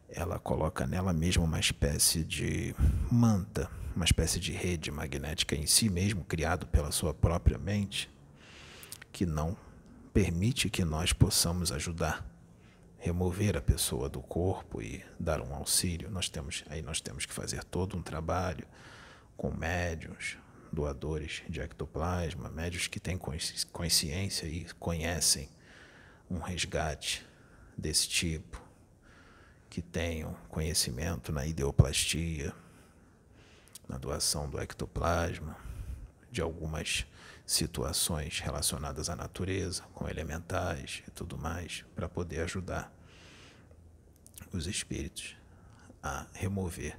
Ela 0.09 0.39
coloca 0.39 0.87
nela 0.87 1.13
mesma 1.13 1.45
uma 1.45 1.61
espécie 1.61 2.25
de 2.25 2.75
manta, 3.11 3.71
uma 3.95 4.05
espécie 4.05 4.41
de 4.41 4.53
rede 4.53 4.91
magnética 4.91 5.55
em 5.55 5.67
si 5.67 5.91
mesmo, 5.91 6.25
criado 6.25 6.67
pela 6.67 6.91
sua 6.91 7.13
própria 7.13 7.59
mente, 7.59 8.11
que 9.13 9.27
não 9.27 9.57
permite 10.15 10.71
que 10.71 10.85
nós 10.85 11.13
possamos 11.13 11.71
ajudar 11.71 12.30
remover 13.01 13.57
a 13.57 13.63
pessoa 13.63 14.09
do 14.09 14.21
corpo 14.21 14.81
e 14.83 15.03
dar 15.19 15.41
um 15.41 15.55
auxílio. 15.55 16.11
Nós 16.11 16.29
temos 16.29 16.63
aí 16.69 16.83
nós 16.83 17.01
temos 17.01 17.27
que 17.27 17.33
fazer 17.33 17.65
todo 17.65 17.97
um 17.97 18.03
trabalho 18.03 18.67
com 19.37 19.51
médios, 19.51 20.37
doadores 20.71 21.43
de 21.49 21.61
ectoplasma, 21.61 22.51
médios 22.51 22.87
que 22.87 23.01
têm 23.01 23.19
consciência 23.73 24.47
e 24.47 24.67
conhecem 24.79 25.49
um 26.31 26.39
resgate 26.39 27.27
desse 27.77 28.07
tipo, 28.07 28.63
que 29.71 29.81
tenham 29.81 30.35
conhecimento 30.49 31.33
na 31.33 31.47
ideoplastia, 31.47 32.53
na 33.89 33.97
doação 33.97 34.49
do 34.49 34.61
ectoplasma, 34.61 35.57
de 36.31 36.43
algumas 36.43 37.07
situações 37.51 38.39
relacionadas 38.39 39.11
à 39.11 39.17
natureza, 39.17 39.83
com 39.93 40.09
elementais 40.09 41.03
e 41.09 41.11
tudo 41.11 41.37
mais, 41.37 41.85
para 41.97 42.09
poder 42.09 42.43
ajudar 42.43 42.95
os 44.53 44.69
espíritos 44.69 45.35
a 46.01 46.29
remover 46.33 46.97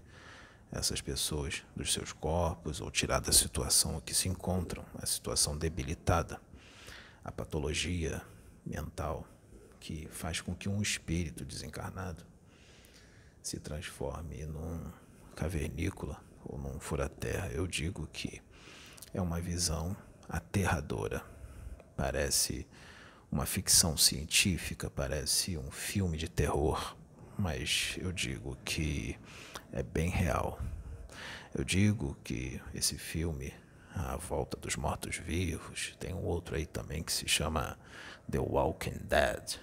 essas 0.69 0.99
pessoas 0.99 1.63
dos 1.73 1.93
seus 1.93 2.11
corpos 2.11 2.81
ou 2.81 2.91
tirar 2.91 3.21
da 3.21 3.31
situação 3.31 4.01
que 4.01 4.13
se 4.13 4.27
encontram, 4.27 4.83
a 4.95 5.05
situação 5.05 5.57
debilitada, 5.57 6.37
a 7.23 7.31
patologia 7.31 8.21
mental 8.65 9.25
que 9.79 10.05
faz 10.11 10.41
com 10.41 10.53
que 10.53 10.67
um 10.67 10.81
espírito 10.81 11.45
desencarnado 11.45 12.25
se 13.41 13.57
transforme 13.57 14.45
num 14.45 14.91
cavernícola 15.33 16.21
ou 16.43 16.59
num 16.59 16.77
fura-terra. 16.77 17.47
Eu 17.53 17.65
digo 17.65 18.05
que 18.07 18.41
é 19.13 19.21
uma 19.21 19.39
visão 19.39 19.95
aterradora. 20.31 21.21
Parece 21.97 22.65
uma 23.29 23.45
ficção 23.45 23.97
científica, 23.97 24.89
parece 24.89 25.57
um 25.57 25.69
filme 25.69 26.17
de 26.17 26.29
terror, 26.29 26.95
mas 27.37 27.97
eu 27.99 28.11
digo 28.11 28.57
que 28.63 29.17
é 29.73 29.83
bem 29.83 30.09
real. 30.09 30.59
Eu 31.53 31.65
digo 31.65 32.17
que 32.23 32.61
esse 32.73 32.97
filme, 32.97 33.53
A 33.93 34.15
Volta 34.15 34.57
dos 34.57 34.77
Mortos-Vivos, 34.77 35.95
tem 35.99 36.13
um 36.13 36.23
outro 36.23 36.55
aí 36.55 36.65
também 36.65 37.03
que 37.03 37.11
se 37.11 37.27
chama 37.27 37.77
The 38.29 38.39
Walking 38.39 38.99
Dead. 39.03 39.59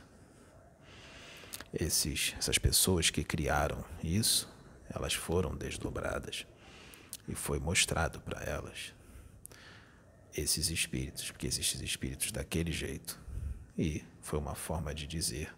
Esses, 1.72 2.34
essas 2.38 2.58
pessoas 2.58 3.08
que 3.10 3.24
criaram 3.24 3.84
isso, 4.02 4.48
elas 4.88 5.14
foram 5.14 5.56
desdobradas 5.56 6.46
e 7.26 7.34
foi 7.34 7.58
mostrado 7.58 8.20
para 8.20 8.42
elas 8.42 8.97
esses 10.36 10.70
espíritos, 10.70 11.30
porque 11.30 11.46
existem 11.46 11.84
espíritos 11.84 12.30
daquele 12.32 12.72
jeito. 12.72 13.20
E 13.76 14.04
foi 14.20 14.38
uma 14.38 14.54
forma 14.54 14.94
de 14.94 15.06
dizer 15.06 15.54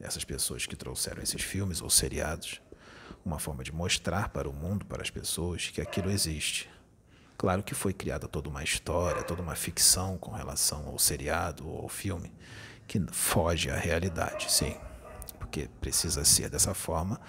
essas 0.00 0.24
pessoas 0.24 0.66
que 0.66 0.74
trouxeram 0.74 1.22
esses 1.22 1.42
filmes 1.42 1.80
ou 1.80 1.88
seriados, 1.88 2.60
uma 3.24 3.38
forma 3.38 3.62
de 3.62 3.72
mostrar 3.72 4.30
para 4.30 4.48
o 4.48 4.52
mundo, 4.52 4.84
para 4.84 5.02
as 5.02 5.10
pessoas, 5.10 5.68
que 5.68 5.80
aquilo 5.80 6.10
existe. 6.10 6.68
Claro 7.38 7.62
que 7.62 7.74
foi 7.74 7.92
criada 7.92 8.26
toda 8.26 8.48
uma 8.48 8.64
história, 8.64 9.22
toda 9.22 9.42
uma 9.42 9.54
ficção 9.54 10.18
com 10.18 10.32
relação 10.32 10.88
ao 10.88 10.98
seriado 10.98 11.68
ou 11.68 11.82
ao 11.82 11.88
filme, 11.88 12.32
que 12.86 13.00
foge 13.12 13.70
à 13.70 13.76
realidade, 13.76 14.50
sim. 14.50 14.76
Porque 15.38 15.68
precisa 15.80 16.24
ser 16.24 16.50
dessa 16.50 16.74
forma 16.74 17.20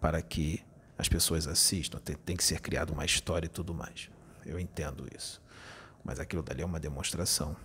para 0.00 0.20
que 0.22 0.64
as 0.96 1.08
pessoas 1.08 1.46
assistam, 1.46 1.98
tem, 1.98 2.16
tem 2.16 2.36
que 2.36 2.44
ser 2.44 2.60
criada 2.60 2.92
uma 2.92 3.04
história 3.04 3.46
e 3.46 3.48
tudo 3.48 3.74
mais. 3.74 4.08
Eu 4.44 4.58
entendo 4.58 5.06
isso. 5.14 5.41
Mas 6.04 6.18
aquilo 6.18 6.42
dali 6.42 6.62
é 6.62 6.66
uma 6.66 6.80
demonstração 6.80 7.56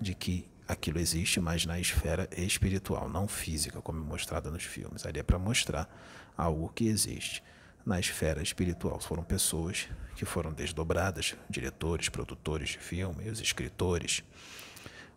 de 0.00 0.14
que 0.14 0.48
aquilo 0.68 0.98
existe, 0.98 1.40
mas 1.40 1.64
na 1.64 1.78
esfera 1.78 2.28
espiritual, 2.36 3.08
não 3.08 3.28
física, 3.28 3.80
como 3.80 4.02
é 4.02 4.06
mostrado 4.06 4.50
nos 4.50 4.64
filmes. 4.64 5.06
Ali 5.06 5.20
é 5.20 5.22
para 5.22 5.38
mostrar 5.38 5.88
algo 6.36 6.68
que 6.74 6.86
existe 6.86 7.42
na 7.84 8.00
esfera 8.00 8.42
espiritual. 8.42 9.00
Foram 9.00 9.22
pessoas 9.22 9.88
que 10.16 10.24
foram 10.24 10.52
desdobradas, 10.52 11.36
diretores, 11.48 12.08
produtores 12.08 12.70
de 12.70 12.78
filme, 12.78 13.30
os 13.30 13.40
escritores, 13.40 14.24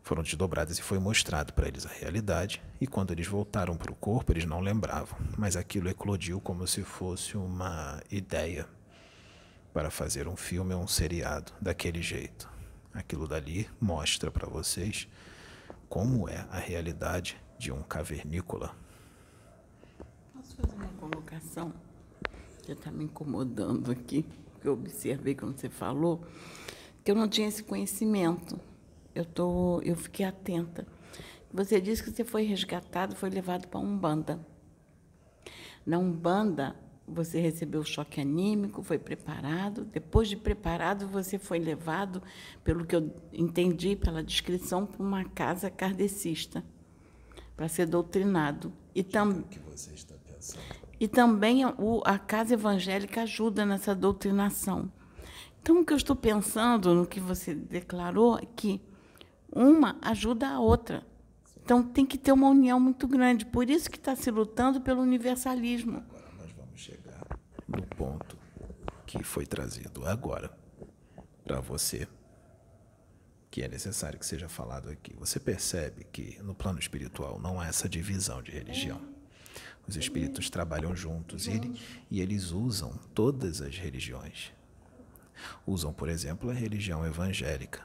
foram 0.03 0.23
desdobradas 0.23 0.79
e 0.79 0.81
foi 0.81 0.97
mostrado 0.97 1.53
para 1.53 1.67
eles 1.67 1.85
a 1.85 1.89
realidade. 1.89 2.61
E 2.79 2.87
quando 2.87 3.11
eles 3.11 3.27
voltaram 3.27 3.75
para 3.75 3.91
o 3.91 3.95
corpo, 3.95 4.31
eles 4.31 4.45
não 4.45 4.59
lembravam, 4.59 5.17
mas 5.37 5.55
aquilo 5.55 5.89
eclodiu 5.89 6.39
como 6.39 6.65
se 6.67 6.83
fosse 6.83 7.37
uma 7.37 8.01
ideia 8.11 8.67
para 9.73 9.91
fazer 9.91 10.27
um 10.27 10.35
filme 10.35 10.73
ou 10.73 10.81
um 10.81 10.87
seriado 10.87 11.51
daquele 11.61 12.01
jeito. 12.01 12.49
Aquilo 12.93 13.27
dali 13.27 13.69
mostra 13.79 14.31
para 14.31 14.47
vocês 14.47 15.07
como 15.87 16.27
é 16.27 16.47
a 16.51 16.57
realidade 16.57 17.37
de 17.57 17.71
um 17.71 17.81
cavernícola. 17.81 18.75
Posso 20.33 20.55
fazer 20.55 20.75
uma 20.75 20.87
colocação? 20.99 21.73
Que 22.63 22.71
está 22.71 22.91
me 22.91 23.05
incomodando 23.05 23.91
aqui, 23.91 24.25
que 24.61 24.67
eu 24.67 24.73
observei 24.73 25.35
quando 25.35 25.59
você 25.59 25.69
falou, 25.69 26.23
que 27.03 27.11
eu 27.11 27.15
não 27.15 27.27
tinha 27.27 27.47
esse 27.47 27.63
conhecimento. 27.63 28.59
Eu, 29.13 29.25
tô, 29.25 29.81
eu 29.81 29.95
fiquei 29.95 30.25
atenta. 30.25 30.87
Você 31.51 31.81
disse 31.81 32.03
que 32.03 32.11
você 32.11 32.23
foi 32.23 32.43
resgatado, 32.43 33.15
foi 33.15 33.29
levado 33.29 33.67
para 33.67 33.79
Umbanda. 33.79 34.39
Na 35.85 35.97
Umbanda, 35.97 36.75
você 37.13 37.39
recebeu 37.39 37.83
choque 37.83 38.21
anímico, 38.21 38.83
foi 38.83 38.97
preparado. 38.97 39.85
Depois 39.85 40.27
de 40.27 40.35
preparado, 40.35 41.07
você 41.07 41.37
foi 41.37 41.59
levado, 41.59 42.21
pelo 42.63 42.85
que 42.85 42.95
eu 42.95 43.13
entendi 43.33 43.95
pela 43.95 44.23
descrição, 44.23 44.85
para 44.85 45.01
uma 45.01 45.25
casa 45.25 45.69
kardecista, 45.69 46.63
para 47.55 47.67
ser 47.67 47.87
doutrinado. 47.87 48.71
E 48.93 49.03
tam... 49.03 49.41
que 49.43 49.59
você 49.59 49.93
está 49.93 50.15
pensando? 50.15 50.63
E 50.99 51.07
também 51.07 51.65
o, 51.65 52.01
a 52.05 52.19
casa 52.19 52.53
evangélica 52.53 53.21
ajuda 53.21 53.65
nessa 53.65 53.95
doutrinação. 53.95 54.91
Então, 55.61 55.81
o 55.81 55.85
que 55.85 55.93
eu 55.93 55.97
estou 55.97 56.15
pensando 56.15 56.93
no 56.93 57.05
que 57.05 57.19
você 57.19 57.53
declarou 57.53 58.37
é 58.37 58.45
que 58.55 58.81
uma 59.51 59.97
ajuda 60.01 60.47
a 60.47 60.59
outra. 60.59 61.05
Então, 61.63 61.83
tem 61.83 62.05
que 62.05 62.17
ter 62.17 62.31
uma 62.31 62.49
união 62.49 62.79
muito 62.79 63.07
grande. 63.07 63.45
Por 63.45 63.69
isso 63.69 63.89
que 63.89 63.97
está 63.97 64.15
se 64.15 64.31
lutando 64.31 64.81
pelo 64.81 65.01
universalismo 65.01 66.03
no 67.69 67.83
ponto 67.83 68.37
que 69.05 69.23
foi 69.23 69.45
trazido 69.45 70.05
agora 70.05 70.51
para 71.43 71.59
você, 71.59 72.07
que 73.49 73.61
é 73.61 73.67
necessário 73.67 74.19
que 74.19 74.25
seja 74.25 74.49
falado 74.49 74.89
aqui. 74.89 75.15
Você 75.17 75.39
percebe 75.39 76.05
que 76.11 76.41
no 76.43 76.53
plano 76.53 76.79
espiritual 76.79 77.39
não 77.39 77.59
há 77.59 77.67
essa 77.67 77.87
divisão 77.87 78.41
de 78.41 78.51
religião. 78.51 79.01
Os 79.87 79.95
espíritos 79.95 80.49
trabalham 80.49 80.95
juntos 80.95 81.47
e, 81.47 81.59
e 82.11 82.21
eles 82.21 82.51
usam 82.51 82.93
todas 83.13 83.61
as 83.61 83.75
religiões. 83.77 84.51
Usam, 85.65 85.93
por 85.93 86.09
exemplo, 86.09 86.49
a 86.49 86.53
religião 86.53 87.05
evangélica, 87.05 87.81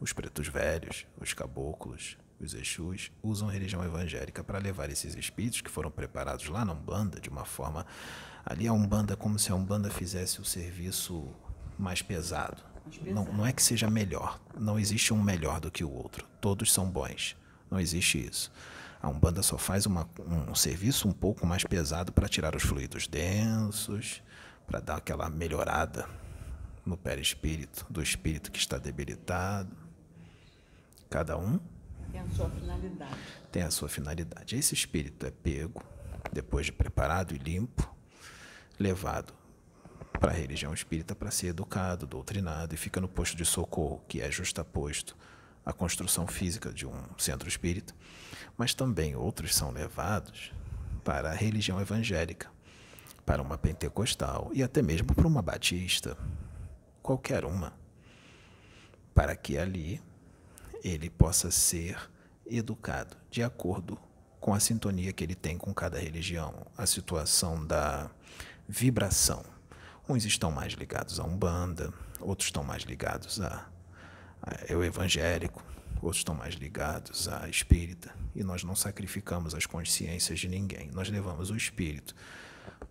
os 0.00 0.12
pretos 0.12 0.48
velhos, 0.48 1.06
os 1.18 1.32
caboclos, 1.32 2.18
os 2.40 2.54
Exus, 2.54 3.10
usam 3.22 3.48
a 3.48 3.52
religião 3.52 3.84
evangélica 3.84 4.44
para 4.44 4.58
levar 4.58 4.90
esses 4.90 5.14
espíritos 5.14 5.60
que 5.60 5.70
foram 5.70 5.90
preparados 5.90 6.48
lá 6.48 6.64
na 6.64 6.72
Umbanda 6.72 7.20
de 7.20 7.28
uma 7.28 7.44
forma. 7.44 7.86
Ali 8.50 8.66
a 8.66 8.72
Umbanda, 8.72 9.14
como 9.14 9.38
se 9.38 9.52
a 9.52 9.54
Umbanda 9.54 9.90
fizesse 9.90 10.40
o 10.40 10.44
serviço 10.44 11.28
mais 11.78 12.00
pesado. 12.00 12.62
Mais 12.82 12.96
pesado. 12.96 13.14
Não, 13.14 13.30
não 13.30 13.46
é 13.46 13.52
que 13.52 13.62
seja 13.62 13.90
melhor. 13.90 14.40
Não 14.58 14.78
existe 14.78 15.12
um 15.12 15.22
melhor 15.22 15.60
do 15.60 15.70
que 15.70 15.84
o 15.84 15.92
outro. 15.92 16.26
Todos 16.40 16.72
são 16.72 16.90
bons. 16.90 17.36
Não 17.70 17.78
existe 17.78 18.26
isso. 18.26 18.50
A 19.02 19.08
Umbanda 19.10 19.42
só 19.42 19.58
faz 19.58 19.84
uma, 19.84 20.08
um 20.26 20.54
serviço 20.54 21.06
um 21.06 21.12
pouco 21.12 21.46
mais 21.46 21.62
pesado 21.62 22.10
para 22.10 22.26
tirar 22.26 22.56
os 22.56 22.62
fluidos 22.62 23.06
densos, 23.06 24.22
para 24.66 24.80
dar 24.80 24.96
aquela 24.96 25.28
melhorada 25.28 26.08
no 26.86 26.96
perispírito, 26.96 27.84
do 27.90 28.02
espírito 28.02 28.50
que 28.50 28.58
está 28.58 28.78
debilitado. 28.78 29.76
Cada 31.10 31.36
um 31.36 31.60
tem 32.10 32.22
a 32.22 32.28
sua 32.30 32.48
finalidade. 32.48 33.18
Tem 33.52 33.62
a 33.62 33.70
sua 33.70 33.88
finalidade. 33.90 34.56
Esse 34.56 34.72
espírito 34.72 35.26
é 35.26 35.30
pego, 35.30 35.82
depois 36.32 36.64
de 36.64 36.72
preparado 36.72 37.34
e 37.34 37.38
limpo, 37.38 37.97
levado 38.78 39.34
para 40.18 40.32
a 40.32 40.34
religião 40.34 40.74
espírita 40.74 41.14
para 41.14 41.30
ser 41.30 41.48
educado, 41.48 42.06
doutrinado 42.06 42.74
e 42.74 42.78
fica 42.78 43.00
no 43.00 43.08
posto 43.08 43.36
de 43.36 43.44
socorro, 43.44 44.02
que 44.08 44.20
é 44.20 44.30
justaposto 44.30 45.16
à 45.64 45.72
construção 45.72 46.26
física 46.26 46.72
de 46.72 46.86
um 46.86 46.94
centro 47.16 47.48
espírita. 47.48 47.94
Mas 48.56 48.74
também 48.74 49.14
outros 49.14 49.54
são 49.54 49.70
levados 49.70 50.52
para 51.04 51.30
a 51.30 51.34
religião 51.34 51.80
evangélica, 51.80 52.50
para 53.24 53.42
uma 53.42 53.56
pentecostal 53.56 54.50
e 54.52 54.62
até 54.62 54.82
mesmo 54.82 55.14
para 55.14 55.26
uma 55.26 55.42
batista, 55.42 56.16
qualquer 57.02 57.44
uma, 57.44 57.72
para 59.14 59.36
que 59.36 59.56
ali 59.56 60.02
ele 60.82 61.10
possa 61.10 61.50
ser 61.50 62.10
educado 62.46 63.16
de 63.30 63.42
acordo 63.42 63.98
com 64.40 64.54
a 64.54 64.60
sintonia 64.60 65.12
que 65.12 65.24
ele 65.24 65.34
tem 65.34 65.58
com 65.58 65.74
cada 65.74 65.98
religião, 65.98 66.66
a 66.76 66.86
situação 66.86 67.66
da 67.66 68.10
vibração. 68.68 69.42
Uns 70.08 70.24
estão 70.24 70.50
mais 70.50 70.74
ligados 70.74 71.18
a 71.18 71.24
Umbanda, 71.24 71.92
outros 72.20 72.48
estão 72.48 72.62
mais 72.62 72.82
ligados 72.82 73.40
a, 73.40 73.66
a 74.42 74.64
eu 74.68 74.84
evangélico, 74.84 75.62
outros 75.96 76.18
estão 76.18 76.34
mais 76.34 76.54
ligados 76.54 77.28
à 77.28 77.48
espírita, 77.48 78.14
e 78.34 78.44
nós 78.44 78.62
não 78.62 78.76
sacrificamos 78.76 79.54
as 79.54 79.66
consciências 79.66 80.38
de 80.38 80.48
ninguém. 80.48 80.90
Nós 80.92 81.08
levamos 81.08 81.50
o 81.50 81.56
espírito 81.56 82.14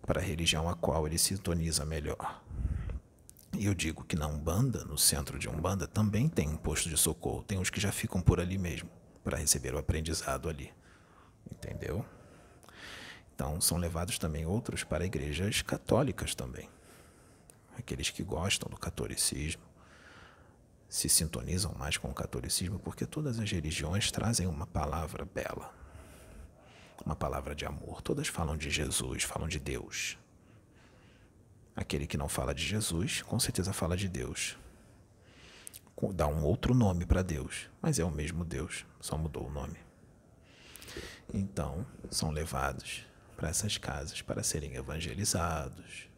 para 0.06 0.20
a 0.20 0.24
religião 0.24 0.68
a 0.68 0.74
qual 0.74 1.06
ele 1.06 1.18
sintoniza 1.18 1.84
melhor. 1.84 2.42
E 3.56 3.66
eu 3.66 3.74
digo 3.74 4.04
que 4.04 4.16
na 4.16 4.26
Umbanda, 4.26 4.84
no 4.84 4.98
centro 4.98 5.38
de 5.38 5.48
Umbanda, 5.48 5.86
também 5.86 6.28
tem 6.28 6.48
um 6.48 6.56
posto 6.56 6.88
de 6.88 6.96
socorro. 6.96 7.42
Tem 7.42 7.58
uns 7.58 7.70
que 7.70 7.80
já 7.80 7.90
ficam 7.90 8.20
por 8.20 8.40
ali 8.40 8.58
mesmo, 8.58 8.88
para 9.24 9.38
receber 9.38 9.74
o 9.74 9.78
aprendizado 9.78 10.48
ali. 10.48 10.72
Entendeu? 11.50 12.04
Então, 13.38 13.60
são 13.60 13.78
levados 13.78 14.18
também 14.18 14.44
outros 14.44 14.82
para 14.82 15.06
igrejas 15.06 15.62
católicas 15.62 16.34
também. 16.34 16.68
Aqueles 17.78 18.10
que 18.10 18.24
gostam 18.24 18.68
do 18.68 18.76
catolicismo, 18.76 19.62
se 20.88 21.08
sintonizam 21.08 21.72
mais 21.78 21.96
com 21.96 22.10
o 22.10 22.14
catolicismo, 22.14 22.80
porque 22.80 23.06
todas 23.06 23.38
as 23.38 23.48
religiões 23.48 24.10
trazem 24.10 24.48
uma 24.48 24.66
palavra 24.66 25.24
bela, 25.24 25.72
uma 27.06 27.14
palavra 27.14 27.54
de 27.54 27.64
amor. 27.64 28.02
Todas 28.02 28.26
falam 28.26 28.56
de 28.56 28.70
Jesus, 28.70 29.22
falam 29.22 29.46
de 29.46 29.60
Deus. 29.60 30.18
Aquele 31.76 32.08
que 32.08 32.18
não 32.18 32.28
fala 32.28 32.52
de 32.52 32.66
Jesus, 32.66 33.22
com 33.22 33.38
certeza 33.38 33.72
fala 33.72 33.96
de 33.96 34.08
Deus. 34.08 34.58
Dá 36.12 36.26
um 36.26 36.42
outro 36.42 36.74
nome 36.74 37.06
para 37.06 37.22
Deus, 37.22 37.70
mas 37.80 38.00
é 38.00 38.04
o 38.04 38.10
mesmo 38.10 38.44
Deus, 38.44 38.84
só 39.00 39.16
mudou 39.16 39.46
o 39.46 39.52
nome. 39.52 39.78
Então, 41.32 41.86
são 42.10 42.32
levados 42.32 43.06
para 43.38 43.50
essas 43.50 43.78
casas 43.78 44.20
para 44.20 44.42
serem 44.42 44.74
evangelizados, 44.74 46.08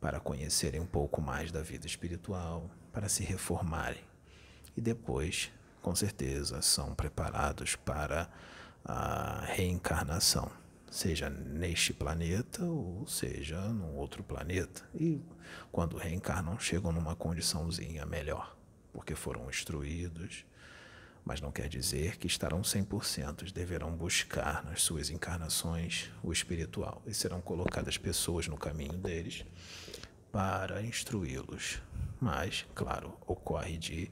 para 0.00 0.18
conhecerem 0.18 0.80
um 0.80 0.86
pouco 0.86 1.22
mais 1.22 1.52
da 1.52 1.62
vida 1.62 1.86
espiritual, 1.86 2.68
para 2.92 3.08
se 3.08 3.22
reformarem. 3.22 4.02
E 4.76 4.80
depois, 4.80 5.52
com 5.80 5.94
certeza, 5.94 6.60
são 6.60 6.92
preparados 6.92 7.76
para 7.76 8.28
a 8.84 9.44
reencarnação 9.44 10.50
seja 10.90 11.30
neste 11.30 11.94
planeta 11.94 12.64
ou 12.64 13.06
seja 13.06 13.60
num 13.68 13.94
outro 13.94 14.24
planeta. 14.24 14.82
E 14.92 15.20
quando 15.70 15.96
reencarnam, 15.96 16.58
chegam 16.58 16.90
numa 16.90 17.14
condiçãozinha 17.14 18.04
melhor, 18.04 18.56
porque 18.92 19.14
foram 19.14 19.48
instruídos, 19.48 20.44
mas 21.30 21.40
não 21.40 21.52
quer 21.52 21.68
dizer 21.68 22.16
que 22.16 22.26
estarão 22.26 22.60
100%, 22.60 23.52
deverão 23.52 23.94
buscar 23.94 24.64
nas 24.64 24.82
suas 24.82 25.10
encarnações 25.10 26.10
o 26.24 26.32
espiritual 26.32 27.00
e 27.06 27.14
serão 27.14 27.40
colocadas 27.40 27.96
pessoas 27.96 28.48
no 28.48 28.56
caminho 28.56 28.94
deles 28.94 29.44
para 30.32 30.82
instruí-los. 30.82 31.80
Mas, 32.20 32.66
claro, 32.74 33.16
ocorre 33.28 33.78
de 33.78 34.10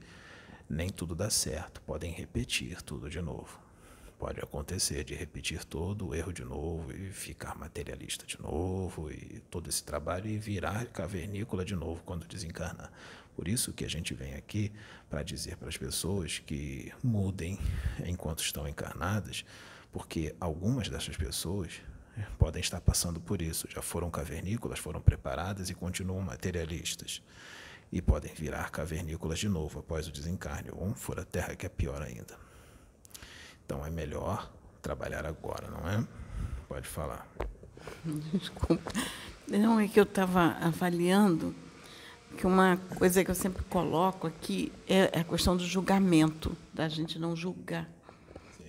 nem 0.69 0.89
tudo 0.89 1.13
dá 1.13 1.29
certo, 1.29 1.81
podem 1.81 2.13
repetir 2.13 2.81
tudo 2.81 3.09
de 3.09 3.19
novo. 3.19 3.59
Pode 4.17 4.39
acontecer 4.39 5.03
de 5.03 5.13
repetir 5.13 5.65
todo 5.65 6.07
o 6.07 6.15
erro 6.15 6.31
de 6.31 6.45
novo 6.45 6.89
e 6.93 7.11
ficar 7.11 7.53
materialista 7.53 8.25
de 8.25 8.41
novo 8.41 9.11
e 9.11 9.41
todo 9.51 9.67
esse 9.67 9.83
trabalho 9.83 10.29
e 10.29 10.37
virar 10.37 10.85
cavernícola 10.85 11.65
de 11.65 11.75
novo 11.75 12.01
quando 12.05 12.25
desencarnar. 12.25 12.89
Por 13.39 13.47
isso 13.47 13.71
que 13.71 13.85
a 13.85 13.89
gente 13.89 14.13
vem 14.13 14.33
aqui 14.33 14.69
para 15.09 15.23
dizer 15.23 15.55
para 15.55 15.69
as 15.69 15.77
pessoas 15.77 16.39
que 16.39 16.91
mudem 17.01 17.57
enquanto 18.05 18.43
estão 18.43 18.67
encarnadas, 18.67 19.45
porque 19.93 20.35
algumas 20.41 20.89
dessas 20.89 21.15
pessoas 21.15 21.81
podem 22.37 22.59
estar 22.59 22.81
passando 22.81 23.17
por 23.17 23.41
isso, 23.41 23.65
já 23.71 23.81
foram 23.81 24.11
cavernícolas, 24.11 24.77
foram 24.77 24.99
preparadas 24.99 25.69
e 25.69 25.73
continuam 25.73 26.19
materialistas. 26.19 27.21
E 27.93 28.01
podem 28.01 28.33
virar 28.33 28.71
cavernícolas 28.71 29.39
de 29.39 29.47
novo 29.47 29.79
após 29.79 30.05
o 30.09 30.11
desencarne, 30.11 30.69
ou 30.73 30.85
um 30.85 30.93
fora 30.93 31.23
terra 31.23 31.55
que 31.55 31.65
é 31.65 31.69
pior 31.69 32.01
ainda. 32.01 32.37
Então 33.65 33.85
é 33.85 33.89
melhor 33.89 34.51
trabalhar 34.81 35.25
agora, 35.25 35.69
não 35.69 35.89
é? 35.89 36.05
Pode 36.67 36.89
falar. 36.89 37.25
Desculpa. 38.33 38.91
Não, 39.47 39.79
é 39.79 39.87
que 39.87 39.97
eu 39.97 40.03
estava 40.03 40.57
avaliando 40.59 41.55
que 42.37 42.47
uma 42.47 42.77
coisa 42.95 43.23
que 43.23 43.31
eu 43.31 43.35
sempre 43.35 43.63
coloco 43.65 44.27
aqui 44.27 44.71
é 44.87 45.19
a 45.19 45.23
questão 45.23 45.57
do 45.57 45.65
julgamento, 45.65 46.55
da 46.73 46.87
gente 46.87 47.19
não 47.19 47.35
julgar. 47.35 47.89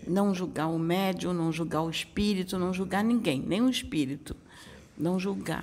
Não 0.06 0.34
julgar 0.34 0.66
o 0.68 0.78
médium, 0.78 1.32
não 1.32 1.52
julgar 1.52 1.82
o 1.82 1.90
espírito, 1.90 2.58
não 2.58 2.72
julgar 2.72 3.04
ninguém, 3.04 3.40
nem 3.40 3.61
o 3.61 3.68
espírito. 3.68 4.34
Não 4.96 5.18
julgar. 5.18 5.62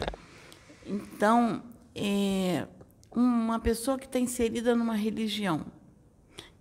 Então, 0.85 1.61
é, 1.95 2.65
uma 3.11 3.59
pessoa 3.59 3.97
que 3.97 4.05
está 4.05 4.19
inserida 4.19 4.75
numa 4.75 4.95
religião, 4.95 5.65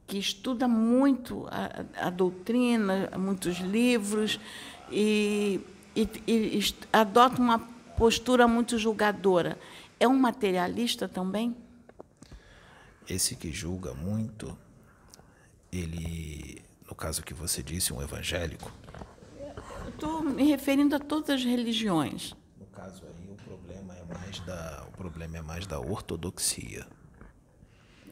que 0.07 0.19
estuda 0.19 0.67
muito 0.67 1.47
a, 1.51 2.07
a 2.07 2.11
doutrina, 2.11 3.11
muitos 3.19 3.59
livros, 3.59 4.41
e, 4.91 5.61
e, 5.95 6.09
e 6.27 6.75
adota 6.93 7.41
uma 7.41 7.59
postura 7.97 8.47
muito 8.47 8.79
julgadora. 8.79 9.59
É 9.99 10.07
um 10.07 10.19
materialista 10.19 11.09
também? 11.09 11.57
Esse 13.09 13.37
que 13.37 13.53
julga 13.53 13.95
muito, 13.95 14.57
ele, 15.73 16.63
no 16.89 16.95
caso 16.95 17.23
que 17.23 17.33
você 17.33 17.63
disse, 17.63 17.93
um 17.93 18.03
evangélico. 18.03 18.71
Estou 19.89 20.23
me 20.23 20.45
referindo 20.45 20.97
a 20.97 20.99
todas 20.99 21.31
as 21.31 21.45
religiões. 21.45 22.35
No 22.59 22.67
caso 22.67 23.05
aí, 23.07 23.31
o 23.31 23.37
problema 23.37 23.95
é 23.95 24.05
mais 24.05 24.41
da, 24.41 24.87
o 24.89 24.97
problema 24.97 25.39
é 25.39 25.43
mais 25.43 25.67
da 25.67 25.81
ortodoxia 25.81 26.87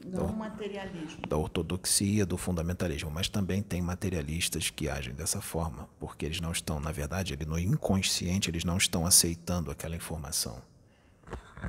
do 0.05 0.33
materialismo. 0.33 1.27
Da 1.27 1.37
ortodoxia, 1.37 2.27
do 2.27 2.37
fundamentalismo, 2.37 3.11
mas 3.11 3.29
também 3.29 3.63
tem 3.63 3.81
materialistas 3.81 4.69
que 4.71 4.89
agem 4.89 5.15
dessa 5.15 5.41
forma, 5.41 5.89
porque 5.99 6.27
eles 6.27 6.41
não 6.41 6.53
estão, 6.53 6.79
na 6.79 6.93
verdade, 6.93 7.33
ele, 7.33 7.47
no 7.47 7.59
inconsciente, 7.59 8.51
eles 8.51 8.65
não 8.65 8.77
estão 8.77 9.07
aceitando 9.07 9.71
aquela 9.71 9.97
informação. 9.97 10.61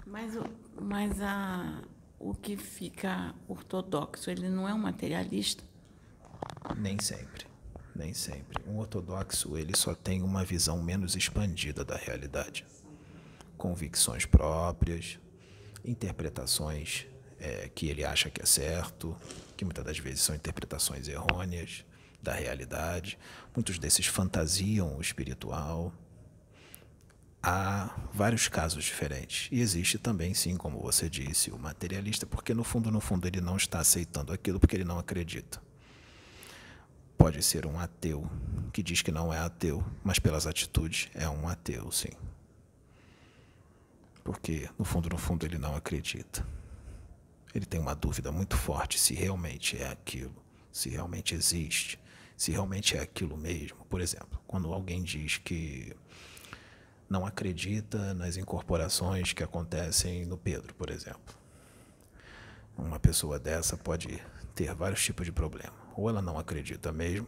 Mas, 0.06 0.34
mas 0.80 1.22
a, 1.22 1.82
o 2.20 2.34
que 2.34 2.58
fica 2.58 3.34
ortodoxo, 3.48 4.30
ele 4.30 4.50
não 4.50 4.68
é 4.68 4.74
um 4.74 4.80
materialista? 4.80 5.64
Nem 6.78 7.00
sempre, 7.00 7.46
nem 7.96 8.14
sempre. 8.14 8.64
Um 8.68 8.78
ortodoxo, 8.78 9.58
ele 9.58 9.76
só 9.76 9.94
tem 9.94 10.22
uma 10.22 10.44
visão 10.44 10.82
menos 10.82 11.16
expandida 11.16 11.84
da 11.84 11.96
realidade. 11.96 12.66
Convicções 13.58 14.26
próprias, 14.26 15.20
interpretações 15.84 17.06
é, 17.40 17.70
que 17.74 17.88
ele 17.88 18.04
acha 18.04 18.30
que 18.30 18.42
é 18.42 18.46
certo, 18.46 19.16
que 19.56 19.64
muitas 19.64 19.84
das 19.84 20.00
vezes 20.00 20.22
são 20.22 20.36
interpretações 20.36 21.08
errôneas 21.08 21.86
da 22.22 22.34
realidade. 22.34 23.18
Muitos 23.56 23.78
desses 23.78 24.08
fantasiam 24.08 24.98
o 24.98 25.02
espiritual. 25.02 25.94
Há 27.48 27.96
vários 28.12 28.48
casos 28.48 28.84
diferentes. 28.84 29.50
E 29.52 29.62
existe 29.62 30.00
também, 30.00 30.34
sim, 30.34 30.58
como 30.58 30.82
você 30.82 31.08
disse, 31.08 31.52
o 31.52 31.60
materialista, 31.60 32.26
porque 32.26 32.56
no 32.56 32.64
fundo, 32.64 32.90
no 32.90 33.00
fundo, 33.00 33.28
ele 33.28 33.40
não 33.40 33.56
está 33.56 33.78
aceitando 33.78 34.34
aquilo 34.34 34.60
porque 34.60 34.76
ele 34.76 34.84
não 34.84 34.98
acredita. 34.98 35.62
pode 37.16 37.44
ser 37.44 37.68
um 37.68 37.80
ateu 37.80 38.28
que 38.74 38.82
diz 38.82 39.04
que 39.04 39.12
não 39.12 39.32
é 39.32 39.38
ateu, 39.38 39.84
mas 40.04 40.18
pelas 40.18 40.48
atitudes 40.48 41.08
é 41.14 41.30
um 41.30 41.48
ateu, 41.48 41.92
sim. 41.92 42.12
Porque, 44.24 44.68
no 44.78 44.84
fundo, 44.84 45.08
no 45.08 45.18
fundo, 45.18 45.46
ele 45.46 45.60
não 45.60 45.76
acredita. 45.76 46.44
Ele 47.54 47.66
tem 47.66 47.80
uma 47.80 47.94
dúvida 47.96 48.32
muito 48.32 48.58
forte 48.58 49.00
se 49.00 49.14
realmente 49.14 49.78
é 49.78 49.88
aquilo, 49.88 50.36
se 50.72 50.90
realmente 50.90 51.36
existe, 51.36 52.00
se 52.36 52.52
realmente 52.52 52.98
é 52.98 53.02
aquilo 53.02 53.38
mesmo. 53.38 53.86
Por 53.86 54.02
exemplo, 54.02 54.42
quando 54.48 54.74
alguém 54.74 55.04
diz 55.04 55.38
que 55.38 55.96
não 57.10 57.26
acredita 57.26 58.14
nas 58.14 58.38
incorporações 58.38 59.34
que 59.34 59.44
acontecem 59.44 60.26
no 60.26 60.38
Pedro, 60.38 60.74
por 60.76 60.90
exemplo. 60.90 61.36
Uma 62.78 63.00
pessoa 63.00 63.40
dessa 63.40 63.78
pode 63.78 64.22
ter 64.54 64.74
vários 64.74 65.04
tipos 65.04 65.26
de 65.26 65.32
problema. 65.32 65.74
Ou 65.96 66.10
ela 66.10 66.22
não 66.22 66.38
acredita 66.38 66.92
mesmo, 66.92 67.28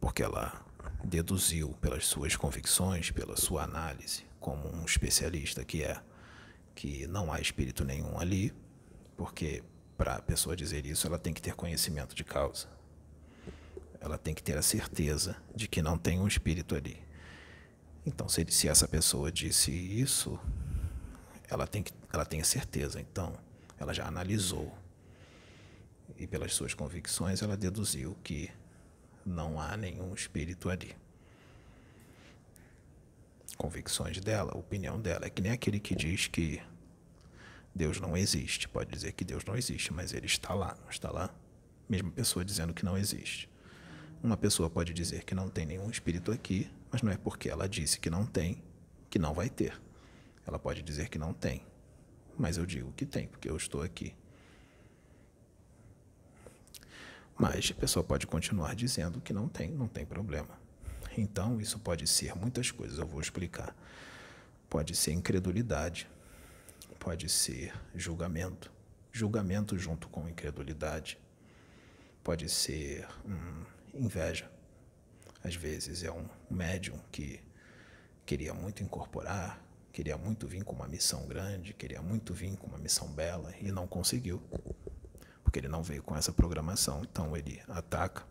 porque 0.00 0.22
ela 0.22 0.64
deduziu 1.04 1.70
pelas 1.80 2.06
suas 2.06 2.34
convicções, 2.36 3.10
pela 3.10 3.36
sua 3.36 3.62
análise, 3.62 4.24
como 4.40 4.68
um 4.74 4.84
especialista 4.84 5.64
que 5.64 5.84
é, 5.84 6.00
que 6.74 7.06
não 7.06 7.32
há 7.32 7.40
espírito 7.40 7.84
nenhum 7.84 8.18
ali, 8.18 8.52
porque 9.16 9.62
para 9.96 10.16
a 10.16 10.22
pessoa 10.22 10.56
dizer 10.56 10.86
isso, 10.86 11.06
ela 11.06 11.18
tem 11.18 11.32
que 11.32 11.42
ter 11.42 11.54
conhecimento 11.54 12.14
de 12.14 12.22
causa. 12.22 12.68
Ela 14.00 14.16
tem 14.16 14.32
que 14.32 14.42
ter 14.42 14.56
a 14.56 14.62
certeza 14.62 15.36
de 15.54 15.66
que 15.66 15.82
não 15.82 15.98
tem 15.98 16.20
um 16.20 16.28
espírito 16.28 16.76
ali. 16.76 17.07
Então, 18.06 18.28
se, 18.28 18.44
se 18.48 18.68
essa 18.68 18.88
pessoa 18.88 19.30
disse 19.30 19.70
isso, 19.70 20.38
ela 21.48 21.66
tem, 21.66 21.82
que, 21.82 21.92
ela 22.12 22.24
tem 22.24 22.40
a 22.40 22.44
certeza. 22.44 23.00
Então, 23.00 23.36
ela 23.78 23.92
já 23.92 24.06
analisou 24.06 24.76
e 26.16 26.26
pelas 26.26 26.52
suas 26.52 26.74
convicções 26.74 27.42
ela 27.42 27.56
deduziu 27.56 28.16
que 28.24 28.50
não 29.24 29.60
há 29.60 29.76
nenhum 29.76 30.12
espírito 30.14 30.68
ali. 30.68 30.96
Convicções 33.56 34.20
dela, 34.20 34.56
opinião 34.56 35.00
dela, 35.00 35.26
é 35.26 35.30
que 35.30 35.42
nem 35.42 35.52
aquele 35.52 35.80
que 35.80 35.94
diz 35.94 36.26
que 36.26 36.62
Deus 37.74 38.00
não 38.00 38.16
existe. 38.16 38.68
Pode 38.68 38.90
dizer 38.90 39.12
que 39.12 39.24
Deus 39.24 39.44
não 39.44 39.56
existe, 39.56 39.92
mas 39.92 40.12
ele 40.12 40.26
está 40.26 40.54
lá, 40.54 40.76
não 40.82 40.90
está 40.90 41.10
lá? 41.10 41.32
Mesma 41.88 42.10
pessoa 42.10 42.44
dizendo 42.44 42.72
que 42.72 42.84
não 42.84 42.96
existe. 42.96 43.48
Uma 44.22 44.36
pessoa 44.36 44.68
pode 44.70 44.92
dizer 44.92 45.24
que 45.24 45.34
não 45.34 45.48
tem 45.48 45.66
nenhum 45.66 45.90
espírito 45.90 46.32
aqui, 46.32 46.70
mas 46.90 47.02
não 47.02 47.12
é 47.12 47.16
porque 47.16 47.48
ela 47.48 47.68
disse 47.68 48.00
que 48.00 48.10
não 48.10 48.24
tem, 48.24 48.62
que 49.10 49.18
não 49.18 49.34
vai 49.34 49.48
ter. 49.48 49.80
Ela 50.46 50.58
pode 50.58 50.82
dizer 50.82 51.08
que 51.08 51.18
não 51.18 51.32
tem, 51.32 51.64
mas 52.38 52.56
eu 52.56 52.64
digo 52.64 52.92
que 52.92 53.04
tem, 53.04 53.28
porque 53.28 53.50
eu 53.50 53.56
estou 53.56 53.82
aqui. 53.82 54.14
Mas 57.38 57.70
a 57.70 57.74
pessoa 57.74 58.02
pode 58.02 58.26
continuar 58.26 58.74
dizendo 58.74 59.20
que 59.20 59.32
não 59.32 59.48
tem, 59.48 59.70
não 59.70 59.86
tem 59.86 60.04
problema. 60.04 60.58
Então, 61.16 61.60
isso 61.60 61.78
pode 61.78 62.06
ser 62.06 62.34
muitas 62.34 62.70
coisas, 62.70 62.98
eu 62.98 63.06
vou 63.06 63.20
explicar. 63.20 63.74
Pode 64.68 64.94
ser 64.96 65.12
incredulidade, 65.12 66.08
pode 66.98 67.28
ser 67.28 67.72
julgamento, 67.94 68.72
julgamento 69.12 69.78
junto 69.78 70.08
com 70.08 70.28
incredulidade, 70.28 71.18
pode 72.22 72.48
ser 72.48 73.06
hum, 73.24 73.64
inveja. 73.94 74.50
Às 75.42 75.54
vezes 75.54 76.02
é 76.02 76.10
um 76.10 76.28
médium 76.50 76.98
que 77.10 77.40
queria 78.24 78.52
muito 78.54 78.82
incorporar, 78.82 79.62
queria 79.92 80.16
muito 80.16 80.46
vir 80.46 80.64
com 80.64 80.74
uma 80.74 80.88
missão 80.88 81.26
grande, 81.26 81.72
queria 81.72 82.02
muito 82.02 82.34
vir 82.34 82.56
com 82.56 82.66
uma 82.66 82.78
missão 82.78 83.08
bela 83.08 83.54
e 83.60 83.72
não 83.72 83.86
conseguiu 83.86 84.42
porque 85.48 85.60
ele 85.60 85.68
não 85.68 85.82
veio 85.82 86.02
com 86.02 86.14
essa 86.14 86.30
programação. 86.30 87.02
Então 87.10 87.34
ele 87.34 87.58
ataca, 87.68 88.22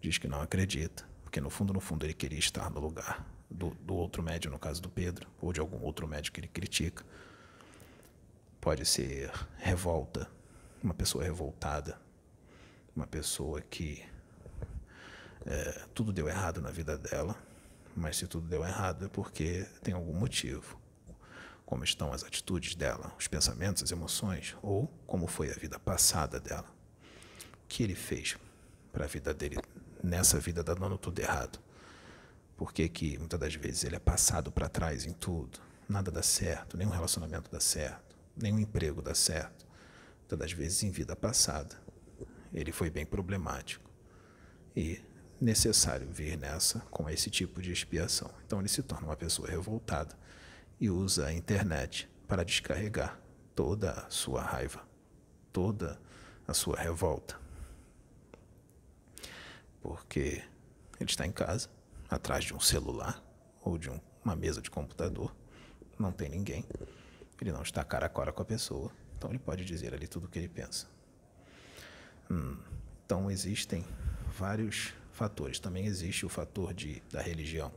diz 0.00 0.16
que 0.16 0.26
não 0.26 0.40
acredita, 0.40 1.04
porque 1.22 1.42
no 1.42 1.50
fundo, 1.50 1.74
no 1.74 1.80
fundo, 1.80 2.06
ele 2.06 2.14
queria 2.14 2.38
estar 2.38 2.70
no 2.70 2.80
lugar 2.80 3.26
do, 3.50 3.70
do 3.74 3.94
outro 3.94 4.22
médium, 4.22 4.50
no 4.50 4.58
caso 4.58 4.80
do 4.80 4.88
Pedro, 4.88 5.28
ou 5.42 5.52
de 5.52 5.60
algum 5.60 5.84
outro 5.84 6.08
médium 6.08 6.32
que 6.32 6.40
ele 6.40 6.48
critica. 6.48 7.04
Pode 8.62 8.86
ser 8.86 9.30
revolta, 9.58 10.26
uma 10.82 10.94
pessoa 10.94 11.22
revoltada, 11.22 12.00
uma 12.96 13.06
pessoa 13.06 13.60
que 13.60 14.02
é, 15.46 15.86
tudo 15.94 16.12
deu 16.12 16.28
errado 16.28 16.60
na 16.60 16.70
vida 16.70 16.96
dela, 16.96 17.36
mas 17.96 18.16
se 18.16 18.26
tudo 18.26 18.46
deu 18.48 18.64
errado 18.64 19.06
é 19.06 19.08
porque 19.08 19.66
tem 19.82 19.94
algum 19.94 20.14
motivo 20.14 20.80
como 21.64 21.84
estão 21.84 22.12
as 22.12 22.22
atitudes 22.22 22.74
dela, 22.74 23.14
os 23.18 23.26
pensamentos, 23.26 23.82
as 23.82 23.90
emoções, 23.90 24.54
ou 24.62 24.86
como 25.06 25.26
foi 25.26 25.50
a 25.50 25.54
vida 25.54 25.78
passada 25.78 26.38
dela. 26.38 26.68
O 27.64 27.66
que 27.66 27.82
ele 27.82 27.94
fez 27.94 28.36
para 28.92 29.04
a 29.04 29.08
vida 29.08 29.32
dele 29.32 29.58
nessa 30.02 30.38
vida 30.38 30.62
dando 30.62 30.98
tudo 30.98 31.18
errado? 31.20 31.58
Por 32.56 32.72
que, 32.72 32.88
que 32.88 33.16
muitas 33.18 33.40
das 33.40 33.54
vezes 33.54 33.84
ele 33.84 33.96
é 33.96 33.98
passado 33.98 34.52
para 34.52 34.68
trás 34.68 35.06
em 35.06 35.12
tudo? 35.12 35.60
Nada 35.88 36.10
dá 36.10 36.22
certo, 36.22 36.76
nenhum 36.76 36.90
relacionamento 36.90 37.50
dá 37.50 37.58
certo, 37.58 38.16
nenhum 38.36 38.58
emprego 38.58 39.00
dá 39.00 39.14
certo. 39.14 39.66
Muitas 40.20 40.38
das 40.38 40.52
vezes 40.52 40.82
em 40.82 40.90
vida 40.90 41.16
passada 41.16 41.74
ele 42.52 42.70
foi 42.70 42.90
bem 42.90 43.06
problemático 43.06 43.90
e 44.76 45.02
necessário 45.42 46.06
vir 46.08 46.38
nessa 46.38 46.80
com 46.90 47.10
esse 47.10 47.28
tipo 47.28 47.60
de 47.60 47.72
expiação. 47.72 48.30
Então 48.46 48.60
ele 48.60 48.68
se 48.68 48.82
torna 48.82 49.08
uma 49.08 49.16
pessoa 49.16 49.48
revoltada 49.48 50.16
e 50.80 50.88
usa 50.88 51.26
a 51.26 51.32
internet 51.32 52.08
para 52.28 52.44
descarregar 52.44 53.18
toda 53.54 53.90
a 53.90 54.08
sua 54.08 54.40
raiva, 54.40 54.86
toda 55.52 56.00
a 56.46 56.54
sua 56.54 56.78
revolta. 56.78 57.36
Porque 59.82 60.44
ele 61.00 61.10
está 61.10 61.26
em 61.26 61.32
casa, 61.32 61.68
atrás 62.08 62.44
de 62.44 62.54
um 62.54 62.60
celular 62.60 63.20
ou 63.62 63.76
de 63.76 63.90
um, 63.90 64.00
uma 64.24 64.36
mesa 64.36 64.62
de 64.62 64.70
computador, 64.70 65.34
não 65.98 66.12
tem 66.12 66.28
ninguém, 66.28 66.64
ele 67.40 67.50
não 67.50 67.62
está 67.62 67.82
cara 67.82 68.06
a 68.06 68.08
cara 68.08 68.32
com 68.32 68.42
a 68.42 68.44
pessoa, 68.44 68.92
então 69.16 69.30
ele 69.30 69.40
pode 69.40 69.64
dizer 69.64 69.92
ali 69.92 70.06
tudo 70.06 70.26
o 70.26 70.28
que 70.28 70.38
ele 70.38 70.48
pensa. 70.48 70.86
Hum, 72.30 72.56
então 73.04 73.28
existem 73.30 73.84
vários 74.38 74.94
fatores. 75.22 75.60
Também 75.60 75.86
existe 75.86 76.26
o 76.26 76.28
fator 76.28 76.74
de, 76.74 77.00
da 77.12 77.22
religião 77.22 77.72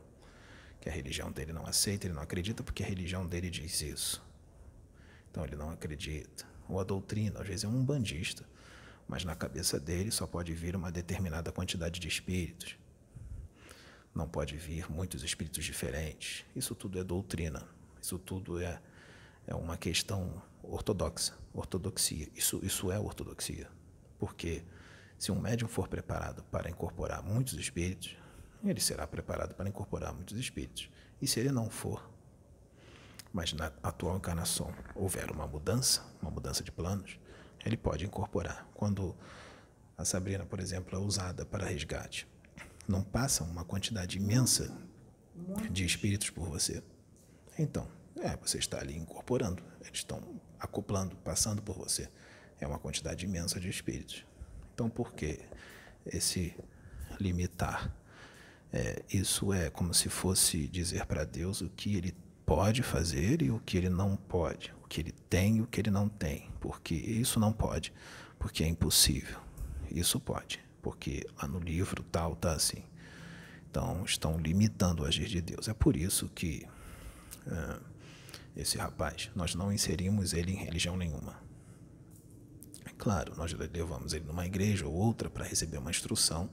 que 0.80 0.88
a 0.88 0.92
religião 0.92 1.30
dele 1.30 1.52
não 1.52 1.64
aceita, 1.64 2.06
ele 2.06 2.14
não 2.14 2.22
acredita 2.22 2.62
porque 2.64 2.82
a 2.82 2.86
religião 2.86 3.24
dele 3.24 3.48
diz 3.48 3.80
isso. 3.82 4.20
Então 5.30 5.44
ele 5.44 5.54
não 5.54 5.70
acredita. 5.70 6.44
Ou 6.68 6.80
a 6.80 6.84
doutrina, 6.84 7.40
às 7.40 7.46
vezes 7.46 7.62
é 7.62 7.68
um 7.68 7.84
bandista, 7.84 8.44
mas 9.06 9.24
na 9.24 9.36
cabeça 9.36 9.78
dele 9.78 10.10
só 10.10 10.26
pode 10.26 10.52
vir 10.52 10.74
uma 10.74 10.90
determinada 10.90 11.52
quantidade 11.52 12.00
de 12.00 12.08
espíritos. 12.08 12.76
Não 14.12 14.28
pode 14.28 14.56
vir 14.56 14.90
muitos 14.90 15.22
espíritos 15.22 15.64
diferentes. 15.64 16.44
Isso 16.54 16.74
tudo 16.74 16.98
é 16.98 17.04
doutrina. 17.04 17.62
Isso 18.02 18.18
tudo 18.18 18.60
é, 18.60 18.80
é 19.46 19.54
uma 19.54 19.76
questão 19.76 20.42
ortodoxa, 20.64 21.32
ortodoxia. 21.52 22.28
Isso, 22.34 22.58
isso 22.64 22.90
é 22.90 22.98
ortodoxia. 22.98 23.68
Porque 24.18 24.64
se 25.18 25.32
um 25.32 25.40
médium 25.40 25.68
for 25.68 25.88
preparado 25.88 26.42
para 26.44 26.70
incorporar 26.70 27.22
muitos 27.22 27.54
espíritos, 27.54 28.16
ele 28.64 28.80
será 28.80 29.06
preparado 29.06 29.54
para 29.54 29.68
incorporar 29.68 30.12
muitos 30.12 30.38
espíritos. 30.38 30.90
E 31.20 31.26
se 31.26 31.40
ele 31.40 31.50
não 31.50 31.70
for, 31.70 32.10
mas 33.32 33.52
na 33.52 33.66
atual 33.82 34.16
encarnação 34.16 34.72
houver 34.94 35.30
uma 35.30 35.46
mudança, 35.46 36.02
uma 36.20 36.30
mudança 36.30 36.62
de 36.62 36.70
planos, 36.70 37.18
ele 37.64 37.76
pode 37.76 38.04
incorporar. 38.04 38.68
Quando 38.74 39.16
a 39.96 40.04
Sabrina, 40.04 40.44
por 40.44 40.60
exemplo, 40.60 40.96
é 40.96 41.00
usada 41.00 41.44
para 41.44 41.66
resgate, 41.66 42.28
não 42.86 43.02
passa 43.02 43.42
uma 43.42 43.64
quantidade 43.64 44.18
imensa 44.18 44.70
de 45.70 45.84
espíritos 45.84 46.30
por 46.30 46.48
você. 46.48 46.82
Então, 47.58 47.88
é, 48.20 48.36
você 48.36 48.58
está 48.58 48.78
ali 48.78 48.96
incorporando, 48.96 49.62
eles 49.80 49.98
estão 49.98 50.22
acoplando, 50.58 51.16
passando 51.16 51.62
por 51.62 51.76
você. 51.76 52.08
É 52.60 52.66
uma 52.66 52.78
quantidade 52.78 53.24
imensa 53.24 53.60
de 53.60 53.68
espíritos. 53.68 54.24
Então, 54.76 54.90
por 54.90 55.14
que 55.14 55.40
esse 56.04 56.54
limitar 57.18 57.90
é, 58.70 59.02
isso 59.10 59.54
é 59.54 59.70
como 59.70 59.94
se 59.94 60.10
fosse 60.10 60.68
dizer 60.68 61.06
para 61.06 61.24
Deus 61.24 61.62
o 61.62 61.70
que 61.70 61.96
ele 61.96 62.14
pode 62.44 62.82
fazer 62.82 63.40
e 63.40 63.50
o 63.50 63.58
que 63.58 63.78
ele 63.78 63.88
não 63.88 64.16
pode, 64.16 64.74
o 64.84 64.86
que 64.86 65.00
ele 65.00 65.12
tem 65.30 65.56
e 65.56 65.62
o 65.62 65.66
que 65.66 65.80
ele 65.80 65.90
não 65.90 66.10
tem, 66.10 66.50
porque 66.60 66.94
isso 66.94 67.40
não 67.40 67.54
pode, 67.54 67.90
porque 68.38 68.62
é 68.62 68.68
impossível. 68.68 69.40
Isso 69.90 70.20
pode, 70.20 70.60
porque 70.82 71.26
lá 71.40 71.48
no 71.48 71.58
livro 71.58 72.02
tal 72.02 72.34
está 72.34 72.52
assim. 72.52 72.84
Então 73.70 74.04
estão 74.04 74.38
limitando 74.38 75.04
o 75.04 75.06
agir 75.06 75.26
de 75.26 75.40
Deus. 75.40 75.68
É 75.68 75.72
por 75.72 75.96
isso 75.96 76.28
que 76.28 76.68
esse 78.54 78.76
rapaz, 78.76 79.30
nós 79.34 79.54
não 79.54 79.72
inserimos 79.72 80.34
ele 80.34 80.52
em 80.52 80.56
religião 80.56 80.98
nenhuma. 80.98 81.45
Claro, 82.98 83.34
nós 83.36 83.52
levamos 83.52 84.12
ele 84.12 84.24
numa 84.24 84.46
igreja 84.46 84.86
ou 84.86 84.92
outra 84.92 85.28
para 85.28 85.44
receber 85.44 85.78
uma 85.78 85.90
instrução 85.90 86.50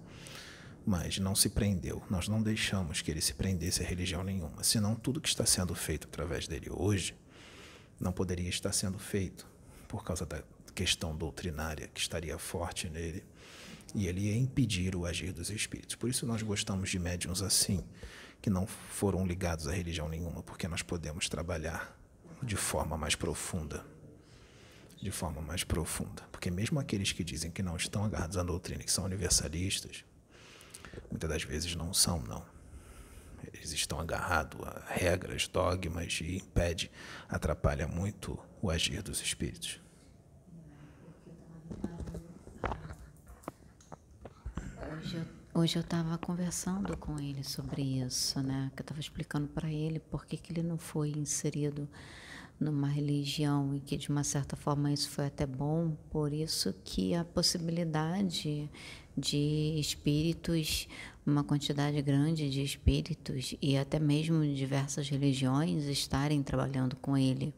mas 0.86 1.18
não 1.18 1.36
se 1.36 1.50
prendeu. 1.50 2.04
Nós 2.10 2.28
não 2.28 2.42
deixamos 2.42 3.02
que 3.02 3.10
ele 3.10 3.22
se 3.22 3.34
prendesse 3.34 3.82
a 3.82 3.86
religião 3.86 4.24
nenhuma. 4.24 4.64
Senão, 4.64 4.96
tudo 4.96 5.22
que 5.22 5.30
está 5.30 5.46
sendo 5.46 5.74
feito 5.74 6.08
através 6.08 6.48
dele 6.48 6.70
hoje 6.70 7.16
não 8.00 8.12
poderia 8.12 8.50
estar 8.50 8.74
sendo 8.74 9.00
feito 9.00 9.48
por 9.88 10.04
causa 10.04 10.26
da 10.26 10.44
questão 10.76 11.16
doutrinária 11.16 11.88
que 11.88 12.02
estaria 12.02 12.38
forte 12.38 12.90
nele 12.90 13.24
E 13.96 14.08
ele 14.08 14.22
ia 14.22 14.36
impedir 14.36 14.96
o 14.96 15.06
agir 15.06 15.32
dos 15.32 15.50
espíritos. 15.50 15.96
Por 15.96 16.10
isso 16.10 16.26
nós 16.26 16.42
gostamos 16.42 16.90
de 16.90 16.98
médiums 16.98 17.42
assim, 17.42 17.84
que 18.42 18.50
não 18.50 18.66
foram 18.66 19.26
ligados 19.26 19.68
a 19.68 19.72
religião 19.72 20.10
nenhuma, 20.10 20.42
porque 20.42 20.68
nós 20.68 20.82
podemos 20.82 21.30
trabalhar 21.30 21.96
de 22.42 22.56
forma 22.56 22.98
mais 22.98 23.16
profunda. 23.16 23.86
De 25.04 25.12
forma 25.12 25.42
mais 25.42 25.66
profunda. 25.66 26.24
Porque 26.32 26.50
mesmo 26.50 26.80
aqueles 26.80 27.12
que 27.12 27.26
dizem 27.26 27.52
que 27.52 27.62
não 27.62 27.76
estão 27.76 28.06
agarrados 28.06 28.38
à 28.38 28.44
doutrina, 28.44 28.82
que 28.82 28.90
são 28.90 29.04
universalistas, 29.04 30.06
muitas 31.12 31.30
das 31.30 31.44
vezes 31.44 31.76
não 31.76 31.94
são, 31.94 32.22
não. 32.22 32.46
Eles 33.54 33.74
estão 33.74 34.00
agarrados 34.00 34.66
a 34.66 34.86
regras, 34.88 35.46
dogmas 35.46 36.22
e 36.22 36.38
impede, 36.38 36.90
atrapalha 37.28 37.86
muito 37.86 38.40
o 38.62 38.72
agir 38.72 39.04
dos 39.04 39.20
espíritos. 39.22 39.82
Hoje 45.54 45.76
eu 45.76 45.82
estava 45.82 46.18
conversando 46.18 46.96
com 46.96 47.20
ele 47.20 47.44
sobre 47.44 47.82
isso, 47.82 48.42
né? 48.42 48.72
Que 48.74 48.82
eu 48.82 48.84
estava 48.84 49.02
explicando 49.02 49.50
para 49.50 49.70
ele 49.70 50.00
por 50.00 50.26
que, 50.26 50.38
que 50.38 50.54
ele 50.54 50.64
não 50.64 50.78
foi 50.78 51.10
inserido 51.10 51.90
numa 52.60 52.88
religião 52.88 53.76
e 53.76 53.80
que 53.80 53.98
de 53.98 54.10
uma 54.10 54.24
certa 54.24 54.56
forma 54.56 54.92
isso 54.92 55.10
foi 55.10 55.26
até 55.26 55.46
bom, 55.46 55.96
por 56.10 56.34
isso 56.34 56.74
que 56.84 57.14
a 57.14 57.24
possibilidade 57.24 58.70
de 59.18 59.76
espíritos, 59.80 60.88
uma 61.26 61.44
quantidade 61.44 62.02
grande 62.02 62.50
de 62.50 62.64
espíritos 62.64 63.56
e 63.62 63.78
até 63.78 64.00
mesmo 64.00 64.44
diversas 64.54 65.10
religiões 65.10 65.86
estarem 65.86 66.42
trabalhando 66.42 66.96
com 66.96 67.18
ele 67.18 67.54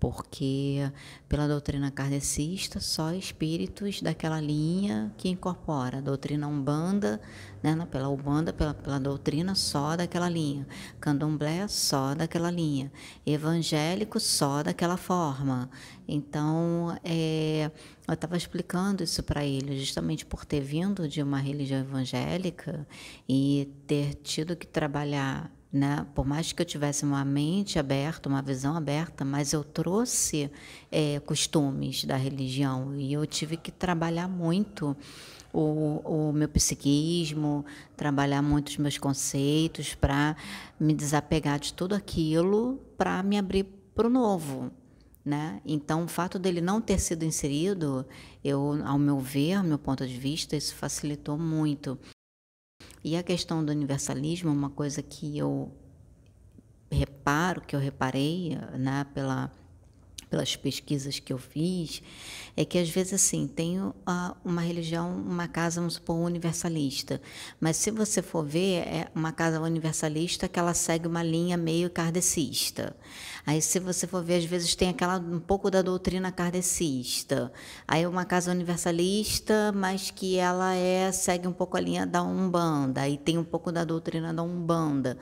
porque 0.00 0.90
pela 1.28 1.48
doutrina 1.48 1.90
kardecista, 1.90 2.80
só 2.80 3.12
espíritos 3.12 4.00
daquela 4.00 4.40
linha 4.40 5.12
que 5.16 5.28
incorpora. 5.28 5.98
A 5.98 6.00
doutrina 6.00 6.46
Umbanda, 6.46 7.20
né, 7.62 7.76
pela 7.90 8.08
Umbanda, 8.08 8.52
pela, 8.52 8.74
pela 8.74 8.98
doutrina 9.00 9.54
só 9.54 9.96
daquela 9.96 10.28
linha. 10.28 10.66
Candomblé, 11.00 11.66
só 11.68 12.14
daquela 12.14 12.50
linha. 12.50 12.92
Evangélico, 13.26 14.20
só 14.20 14.62
daquela 14.62 14.96
forma. 14.96 15.68
Então, 16.06 16.96
é, 17.04 17.70
eu 18.06 18.14
estava 18.14 18.36
explicando 18.36 19.02
isso 19.02 19.22
para 19.22 19.44
ele, 19.44 19.78
justamente 19.78 20.24
por 20.24 20.44
ter 20.44 20.60
vindo 20.60 21.08
de 21.08 21.22
uma 21.22 21.38
religião 21.38 21.80
evangélica 21.80 22.86
e 23.28 23.68
ter 23.86 24.14
tido 24.14 24.56
que 24.56 24.66
trabalhar 24.66 25.52
né? 25.72 26.06
Por 26.14 26.26
mais 26.26 26.52
que 26.52 26.62
eu 26.62 26.66
tivesse 26.66 27.04
uma 27.04 27.24
mente 27.24 27.78
aberta, 27.78 28.28
uma 28.28 28.40
visão 28.40 28.76
aberta, 28.76 29.24
mas 29.24 29.52
eu 29.52 29.62
trouxe 29.62 30.50
é, 30.90 31.20
costumes 31.20 32.04
da 32.04 32.16
religião 32.16 32.94
e 32.96 33.12
eu 33.12 33.26
tive 33.26 33.56
que 33.56 33.70
trabalhar 33.70 34.28
muito 34.28 34.96
o, 35.52 36.28
o 36.28 36.32
meu 36.32 36.48
psiquismo, 36.48 37.64
trabalhar 37.96 38.42
muito 38.42 38.68
os 38.68 38.76
meus 38.78 38.98
conceitos 38.98 39.94
para 39.94 40.36
me 40.78 40.94
desapegar 40.94 41.58
de 41.58 41.72
tudo 41.74 41.94
aquilo 41.94 42.78
para 42.96 43.22
me 43.22 43.38
abrir 43.38 43.64
para 43.94 44.06
o 44.06 44.10
novo. 44.10 44.70
Né? 45.24 45.60
Então, 45.66 46.04
o 46.04 46.08
fato 46.08 46.38
dele 46.38 46.62
não 46.62 46.80
ter 46.80 46.98
sido 46.98 47.22
inserido, 47.22 48.06
eu, 48.42 48.80
ao 48.86 48.98
meu 48.98 49.18
ver, 49.18 49.54
ao 49.54 49.64
meu 49.64 49.78
ponto 49.78 50.06
de 50.06 50.16
vista, 50.16 50.56
isso 50.56 50.74
facilitou 50.74 51.36
muito. 51.36 51.98
E 53.04 53.16
a 53.16 53.22
questão 53.22 53.64
do 53.64 53.70
universalismo, 53.70 54.50
uma 54.50 54.70
coisa 54.70 55.02
que 55.02 55.38
eu 55.38 55.72
reparo, 56.90 57.60
que 57.60 57.76
eu 57.76 57.80
reparei 57.80 58.58
né, 58.78 59.06
pela, 59.14 59.52
pelas 60.28 60.56
pesquisas 60.56 61.18
que 61.18 61.32
eu 61.32 61.38
fiz, 61.38 62.02
é 62.56 62.64
que 62.64 62.78
às 62.78 62.88
vezes 62.88 63.14
assim, 63.14 63.46
tem 63.46 63.78
uma 64.44 64.60
religião, 64.60 65.14
uma 65.16 65.46
casa, 65.46 65.80
vamos 65.80 65.94
supor, 65.94 66.16
universalista, 66.16 67.20
mas 67.60 67.76
se 67.76 67.90
você 67.90 68.22
for 68.22 68.44
ver, 68.44 68.86
é 68.86 69.10
uma 69.14 69.32
casa 69.32 69.60
universalista 69.60 70.48
que 70.48 70.58
ela 70.58 70.74
segue 70.74 71.06
uma 71.06 71.22
linha 71.22 71.56
meio 71.56 71.90
kardecista. 71.90 72.96
Aí 73.48 73.62
se 73.62 73.80
você 73.80 74.06
for 74.06 74.22
ver, 74.22 74.36
às 74.36 74.44
vezes 74.44 74.74
tem 74.74 74.90
aquela 74.90 75.16
um 75.16 75.40
pouco 75.40 75.70
da 75.70 75.80
doutrina 75.80 76.30
kardecista. 76.30 77.50
Aí 77.86 78.06
uma 78.06 78.26
casa 78.26 78.50
universalista, 78.50 79.72
mas 79.72 80.10
que 80.10 80.36
ela 80.36 80.74
é 80.74 81.10
segue 81.12 81.48
um 81.48 81.52
pouco 81.52 81.76
a 81.78 81.80
linha 81.80 82.06
da 82.06 82.22
Umbanda, 82.22 83.00
aí 83.00 83.16
tem 83.16 83.38
um 83.38 83.44
pouco 83.44 83.72
da 83.72 83.84
doutrina 83.84 84.34
da 84.34 84.42
Umbanda. 84.42 85.16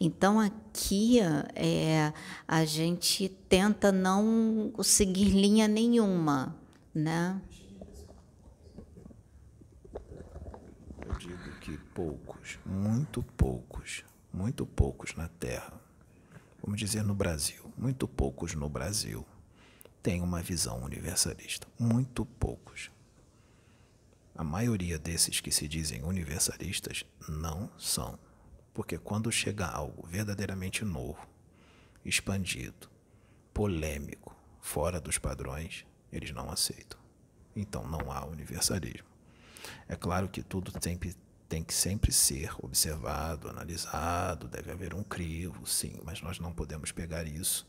Então 0.00 0.40
aqui 0.40 1.20
é, 1.54 2.12
a 2.48 2.64
gente 2.64 3.28
tenta 3.48 3.92
não 3.92 4.72
seguir 4.82 5.26
linha 5.26 5.68
nenhuma 5.68 6.56
né? 6.98 7.40
Eu 11.06 11.14
digo 11.16 11.50
que 11.60 11.76
poucos, 11.94 12.58
muito 12.66 13.22
poucos, 13.22 14.04
muito 14.32 14.66
poucos 14.66 15.14
na 15.14 15.28
Terra, 15.28 15.72
vamos 16.62 16.78
dizer 16.78 17.02
no 17.02 17.14
Brasil, 17.14 17.67
muito 17.78 18.08
poucos 18.08 18.54
no 18.54 18.68
Brasil 18.68 19.24
têm 20.02 20.20
uma 20.20 20.42
visão 20.42 20.82
universalista. 20.82 21.66
Muito 21.78 22.26
poucos. 22.26 22.90
A 24.34 24.42
maioria 24.42 24.98
desses 24.98 25.40
que 25.40 25.52
se 25.52 25.68
dizem 25.68 26.02
universalistas 26.02 27.04
não 27.28 27.70
são. 27.78 28.18
Porque 28.74 28.98
quando 28.98 29.30
chega 29.30 29.66
algo 29.66 30.06
verdadeiramente 30.06 30.84
novo, 30.84 31.26
expandido, 32.04 32.88
polêmico, 33.54 34.36
fora 34.60 35.00
dos 35.00 35.18
padrões, 35.18 35.84
eles 36.12 36.32
não 36.32 36.50
aceitam. 36.50 36.98
Então 37.54 37.86
não 37.86 38.10
há 38.10 38.24
universalismo. 38.24 39.08
É 39.88 39.96
claro 39.96 40.28
que 40.28 40.42
tudo 40.42 40.72
tem, 40.72 40.98
tem 41.48 41.62
que 41.62 41.72
sempre 41.72 42.12
ser 42.12 42.52
observado, 42.62 43.48
analisado, 43.48 44.48
deve 44.48 44.70
haver 44.70 44.94
um 44.94 45.02
crivo, 45.02 45.66
sim, 45.66 45.98
mas 46.04 46.20
nós 46.20 46.38
não 46.38 46.52
podemos 46.52 46.92
pegar 46.92 47.26
isso 47.26 47.66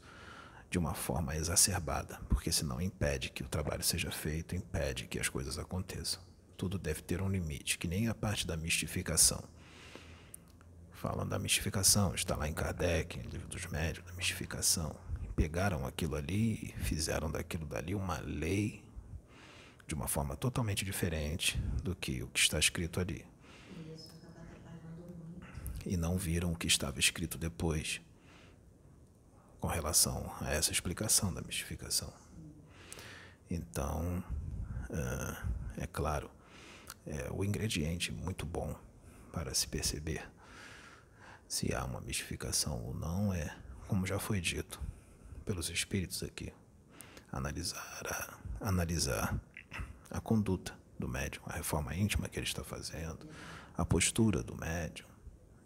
de 0.69 0.77
uma 0.77 0.93
forma 0.93 1.35
exacerbada, 1.35 2.19
porque 2.29 2.51
senão 2.51 2.81
impede 2.81 3.29
que 3.29 3.41
o 3.41 3.47
trabalho 3.47 3.83
seja 3.83 4.11
feito, 4.11 4.55
impede 4.55 5.07
que 5.07 5.19
as 5.19 5.29
coisas 5.29 5.57
aconteçam. 5.57 6.21
Tudo 6.57 6.77
deve 6.77 7.01
ter 7.01 7.21
um 7.21 7.29
limite, 7.29 7.77
que 7.77 7.87
nem 7.87 8.07
a 8.07 8.13
parte 8.13 8.45
da 8.45 8.57
mistificação. 8.57 9.43
Falam 10.91 11.27
da 11.27 11.39
mistificação, 11.39 12.13
está 12.13 12.35
lá 12.35 12.47
em 12.47 12.53
Kardec, 12.53 13.17
no 13.17 13.29
livro 13.29 13.47
dos 13.47 13.65
médios, 13.67 14.05
da 14.05 14.13
mistificação 14.13 14.95
pegaram 15.39 15.85
aquilo 15.85 16.17
ali 16.17 16.55
e 16.61 16.83
fizeram 16.83 17.31
daquilo 17.31 17.65
dali 17.65 17.95
uma 17.95 18.19
lei 18.19 18.83
de 19.87 19.95
uma 19.95 20.05
forma 20.05 20.35
totalmente 20.35 20.83
diferente 20.83 21.57
do 21.81 21.95
que 21.95 22.21
o 22.21 22.27
que 22.27 22.39
está 22.41 22.59
escrito 22.59 22.99
ali. 22.99 23.25
E 25.85 25.97
não 25.97 26.17
viram 26.17 26.51
o 26.51 26.55
que 26.55 26.67
estava 26.67 26.99
escrito 26.99 27.37
depois 27.37 28.01
com 29.59 29.67
relação 29.67 30.31
a 30.41 30.51
essa 30.51 30.71
explicação 30.71 31.33
da 31.33 31.41
mistificação. 31.41 32.13
Então, 33.49 34.23
é 35.77 35.87
claro, 35.87 36.29
é 37.05 37.29
o 37.31 37.43
ingrediente 37.43 38.11
muito 38.11 38.45
bom 38.45 38.75
para 39.31 39.53
se 39.53 39.67
perceber 39.67 40.29
se 41.47 41.73
há 41.73 41.83
uma 41.83 41.99
mistificação 41.99 42.83
ou 42.85 42.93
não 42.93 43.33
é, 43.33 43.55
como 43.87 44.05
já 44.05 44.19
foi 44.19 44.39
dito, 44.39 44.79
pelos 45.43 45.69
espíritos 45.69 46.21
aqui, 46.21 46.53
analisar 47.31 48.03
a, 48.05 48.67
analisar 48.67 49.39
a 50.11 50.21
conduta 50.21 50.77
do 50.99 51.07
médium, 51.07 51.41
a 51.47 51.53
reforma 51.53 51.95
íntima 51.95 52.29
que 52.29 52.37
ele 52.37 52.45
está 52.45 52.63
fazendo, 52.63 53.27
a 53.75 53.83
postura 53.83 54.43
do 54.43 54.55
médium. 54.55 55.08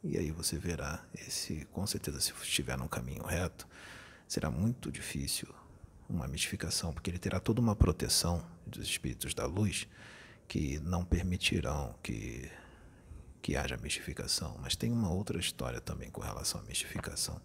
E 0.03 0.17
aí 0.17 0.31
você 0.31 0.57
verá 0.57 1.03
esse, 1.15 1.65
com 1.71 1.85
certeza, 1.87 2.19
se 2.19 2.33
estiver 2.41 2.77
num 2.77 2.87
caminho 2.87 3.23
reto, 3.23 3.67
será 4.27 4.51
muito 4.51 4.91
difícil 4.91 5.47
uma 6.09 6.27
mistificação, 6.27 6.93
porque 6.93 7.09
ele 7.09 7.19
terá 7.19 7.39
toda 7.39 7.61
uma 7.61 7.75
proteção 7.75 8.45
dos 8.67 8.85
espíritos 8.87 9.33
da 9.33 9.45
luz 9.45 9.87
que 10.47 10.79
não 10.79 11.05
permitirão 11.05 11.95
que 12.03 12.51
que 13.41 13.57
haja 13.57 13.75
mistificação, 13.75 14.57
mas 14.61 14.73
tem 14.73 14.89
uma 14.89 15.11
outra 15.11 15.37
história 15.37 15.81
também 15.81 16.09
com 16.09 16.21
relação 16.21 16.61
à 16.61 16.63
mistificação 16.63 17.41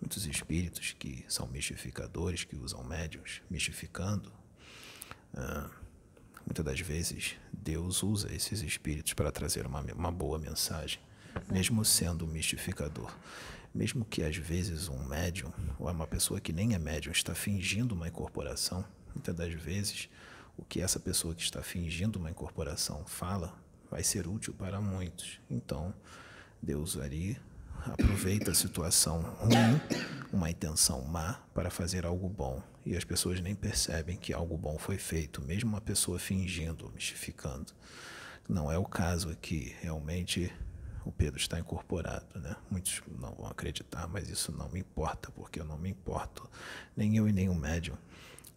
muitos 0.00 0.26
espíritos 0.26 0.94
que 0.98 1.24
são 1.28 1.46
mistificadores, 1.46 2.44
que 2.44 2.56
usam 2.56 2.82
médiums, 2.82 3.42
mistificando. 3.50 4.32
Muitas 6.46 6.64
das 6.64 6.80
vezes, 6.80 7.36
Deus 7.52 8.02
usa 8.02 8.32
esses 8.34 8.62
espíritos 8.62 9.12
para 9.12 9.30
trazer 9.30 9.66
uma, 9.66 9.80
uma 9.92 10.10
boa 10.10 10.38
mensagem, 10.38 10.98
mesmo 11.50 11.84
sendo 11.84 12.26
mistificador. 12.26 13.14
Mesmo 13.74 14.04
que 14.04 14.22
às 14.22 14.36
vezes 14.36 14.88
um 14.88 15.04
médium, 15.04 15.52
ou 15.78 15.90
uma 15.90 16.06
pessoa 16.06 16.40
que 16.40 16.52
nem 16.52 16.74
é 16.74 16.78
médium, 16.78 17.12
está 17.12 17.34
fingindo 17.34 17.94
uma 17.94 18.08
incorporação, 18.08 18.84
muitas 19.14 19.34
das 19.34 19.52
vezes 19.52 20.08
o 20.56 20.64
que 20.64 20.80
essa 20.80 21.00
pessoa 21.00 21.34
que 21.34 21.42
está 21.42 21.62
fingindo 21.62 22.18
uma 22.18 22.30
incorporação 22.30 23.04
fala 23.06 23.54
vai 23.90 24.02
ser 24.02 24.26
útil 24.26 24.54
para 24.54 24.80
muitos. 24.80 25.40
Então, 25.48 25.94
Deus 26.62 26.98
ali 26.98 27.38
aproveita 27.86 28.50
a 28.50 28.54
situação 28.54 29.22
ruim, 29.38 29.80
uma 30.32 30.50
intenção 30.50 31.02
má, 31.02 31.40
para 31.54 31.70
fazer 31.70 32.04
algo 32.04 32.28
bom. 32.28 32.62
E 32.84 32.96
as 32.96 33.04
pessoas 33.04 33.40
nem 33.40 33.54
percebem 33.54 34.16
que 34.16 34.32
algo 34.32 34.56
bom 34.56 34.78
foi 34.78 34.98
feito, 34.98 35.42
mesmo 35.42 35.70
uma 35.70 35.80
pessoa 35.80 36.18
fingindo, 36.18 36.90
mistificando. 36.94 37.72
Não 38.48 38.70
é 38.70 38.76
o 38.76 38.84
caso 38.84 39.30
aqui, 39.30 39.74
realmente 39.80 40.52
o 41.04 41.12
Pedro 41.12 41.40
está 41.40 41.58
incorporado, 41.58 42.38
né? 42.38 42.56
Muitos 42.70 43.02
não 43.18 43.34
vão 43.34 43.46
acreditar, 43.46 44.06
mas 44.08 44.28
isso 44.28 44.52
não 44.52 44.68
me 44.68 44.80
importa, 44.80 45.30
porque 45.30 45.60
eu 45.60 45.64
não 45.64 45.78
me 45.78 45.90
importo, 45.90 46.48
nem 46.96 47.16
eu 47.16 47.28
e 47.28 47.32
nem 47.32 47.48
o 47.48 47.54
médium. 47.54 47.96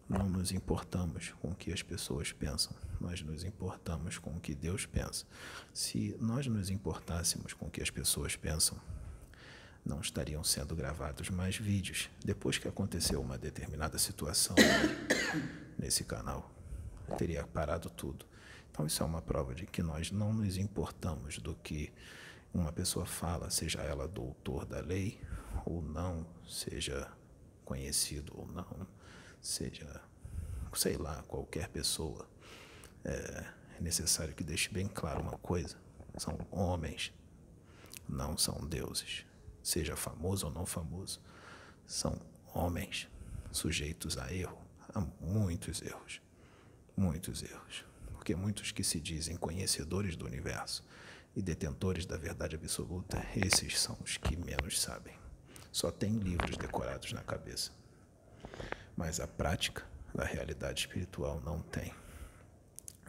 Não 0.08 0.28
nos 0.28 0.52
importamos 0.52 1.32
com 1.40 1.50
o 1.50 1.54
que 1.54 1.72
as 1.72 1.82
pessoas 1.82 2.30
pensam, 2.30 2.76
nós 3.00 3.22
nos 3.22 3.42
importamos 3.42 4.18
com 4.18 4.30
o 4.30 4.40
que 4.40 4.54
Deus 4.54 4.84
pensa. 4.84 5.24
Se 5.72 6.14
nós 6.20 6.46
nos 6.46 6.68
importássemos 6.68 7.54
com 7.54 7.66
o 7.66 7.70
que 7.70 7.82
as 7.82 7.90
pessoas 7.90 8.36
pensam, 8.36 8.78
não 9.84 10.00
estariam 10.00 10.42
sendo 10.42 10.74
gravados 10.74 11.28
mais 11.28 11.56
vídeos 11.56 12.08
depois 12.24 12.58
que 12.58 12.68
aconteceu 12.68 13.20
uma 13.20 13.36
determinada 13.36 13.98
situação 13.98 14.56
nesse 15.78 16.04
canal. 16.04 16.50
Teria 17.18 17.46
parado 17.46 17.90
tudo. 17.90 18.26
Então, 18.70 18.86
isso 18.86 19.02
é 19.02 19.06
uma 19.06 19.22
prova 19.22 19.54
de 19.54 19.66
que 19.66 19.82
nós 19.82 20.10
não 20.10 20.32
nos 20.32 20.56
importamos 20.56 21.38
do 21.38 21.54
que 21.54 21.92
uma 22.54 22.72
pessoa 22.72 23.04
fala, 23.04 23.50
seja 23.50 23.80
ela 23.82 24.06
doutor 24.06 24.64
da 24.64 24.80
lei 24.80 25.20
ou 25.66 25.82
não, 25.82 26.26
seja 26.48 27.10
conhecido 27.64 28.32
ou 28.36 28.46
não, 28.46 28.86
seja, 29.40 30.00
sei 30.74 30.96
lá, 30.96 31.22
qualquer 31.24 31.68
pessoa. 31.68 32.28
É 33.04 33.44
necessário 33.80 34.34
que 34.34 34.44
deixe 34.44 34.70
bem 34.70 34.86
claro 34.86 35.20
uma 35.20 35.36
coisa: 35.38 35.76
são 36.16 36.38
homens, 36.50 37.12
não 38.08 38.38
são 38.38 38.66
deuses. 38.66 39.26
Seja 39.62 39.96
famoso 39.96 40.46
ou 40.46 40.52
não 40.52 40.66
famoso, 40.66 41.20
são 41.86 42.20
homens 42.54 43.08
sujeitos 43.50 44.18
a 44.18 44.32
erro, 44.32 44.58
a 44.94 45.00
muitos 45.20 45.80
erros. 45.80 46.20
Muitos 46.96 47.42
erros. 47.42 47.84
Porque 48.12 48.36
muitos 48.36 48.70
que 48.70 48.84
se 48.84 49.00
dizem 49.00 49.36
conhecedores 49.36 50.16
do 50.16 50.26
universo 50.26 50.84
e 51.36 51.42
detentores 51.42 52.06
da 52.06 52.16
verdade 52.16 52.56
absoluta, 52.56 53.24
esses 53.34 53.80
são 53.80 53.96
os 54.04 54.16
que 54.16 54.36
menos 54.36 54.80
sabem. 54.80 55.14
Só 55.72 55.90
tem 55.90 56.18
livros 56.18 56.56
decorados 56.56 57.12
na 57.12 57.22
cabeça. 57.22 57.72
Mas 58.96 59.18
a 59.18 59.26
prática 59.26 59.84
da 60.14 60.24
realidade 60.24 60.80
espiritual 60.80 61.40
não 61.44 61.60
tem. 61.60 61.92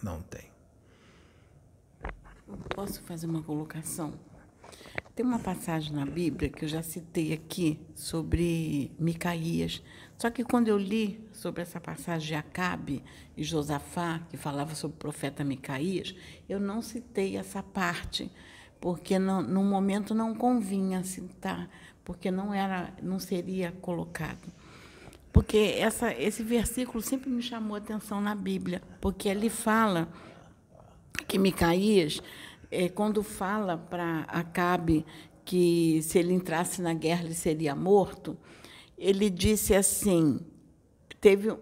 Não 0.02 0.22
tem. 0.24 0.50
Posso 2.76 3.02
fazer 3.04 3.28
uma 3.28 3.44
colocação? 3.44 4.14
Tem 5.16 5.26
uma 5.26 5.40
passagem 5.40 5.94
na 5.94 6.06
Bíblia 6.06 6.50
que 6.50 6.66
eu 6.66 6.70
já 6.70 6.84
citei 6.84 7.32
aqui 7.32 7.80
sobre 7.96 8.92
Micaías. 9.00 9.82
Só 10.18 10.30
que 10.30 10.44
quando 10.44 10.68
eu 10.68 10.78
li 10.78 11.20
sobre 11.34 11.62
essa 11.62 11.80
passagem 11.80 12.28
de 12.28 12.36
Acabe 12.36 13.04
e 13.36 13.44
Josafá, 13.44 14.22
que 14.30 14.38
falava 14.38 14.74
sobre 14.74 14.96
o 14.96 15.00
profeta 15.00 15.44
Micaías, 15.44 16.16
eu 16.48 16.60
não 16.60 16.82
citei 16.82 17.36
essa 17.36 17.62
parte, 17.62 18.32
porque 18.80 19.20
não, 19.20 19.42
no 19.42 19.64
momento 19.64 20.14
não 20.14 20.34
convinha 20.34 21.04
citar, 21.04 21.70
porque 22.04 22.32
não 22.32 22.54
era, 22.54 22.94
não 23.02 23.20
seria 23.20 23.72
colocado. 23.82 24.54
Porque 25.34 25.76
essa, 25.78 26.14
esse 26.14 26.42
versículo 26.44 27.02
sempre 27.02 27.30
me 27.30 27.42
chamou 27.42 27.76
a 27.76 27.80
atenção 27.80 28.22
na 28.22 28.34
Bíblia, 28.34 28.82
porque 29.02 29.28
ele 29.28 29.50
fala 29.50 30.08
que 31.28 31.38
Micaías 31.38 32.22
é, 32.72 32.88
quando 32.88 33.22
fala 33.22 33.78
para 33.78 34.22
Acabe 34.22 35.06
que 35.44 36.02
se 36.02 36.18
ele 36.18 36.34
entrasse 36.34 36.82
na 36.82 36.94
guerra 36.94 37.24
ele 37.24 37.36
seria 37.36 37.76
morto, 37.76 38.38
ele 38.98 39.30
disse 39.30 39.74
assim, 39.74 40.40
teve 41.20 41.56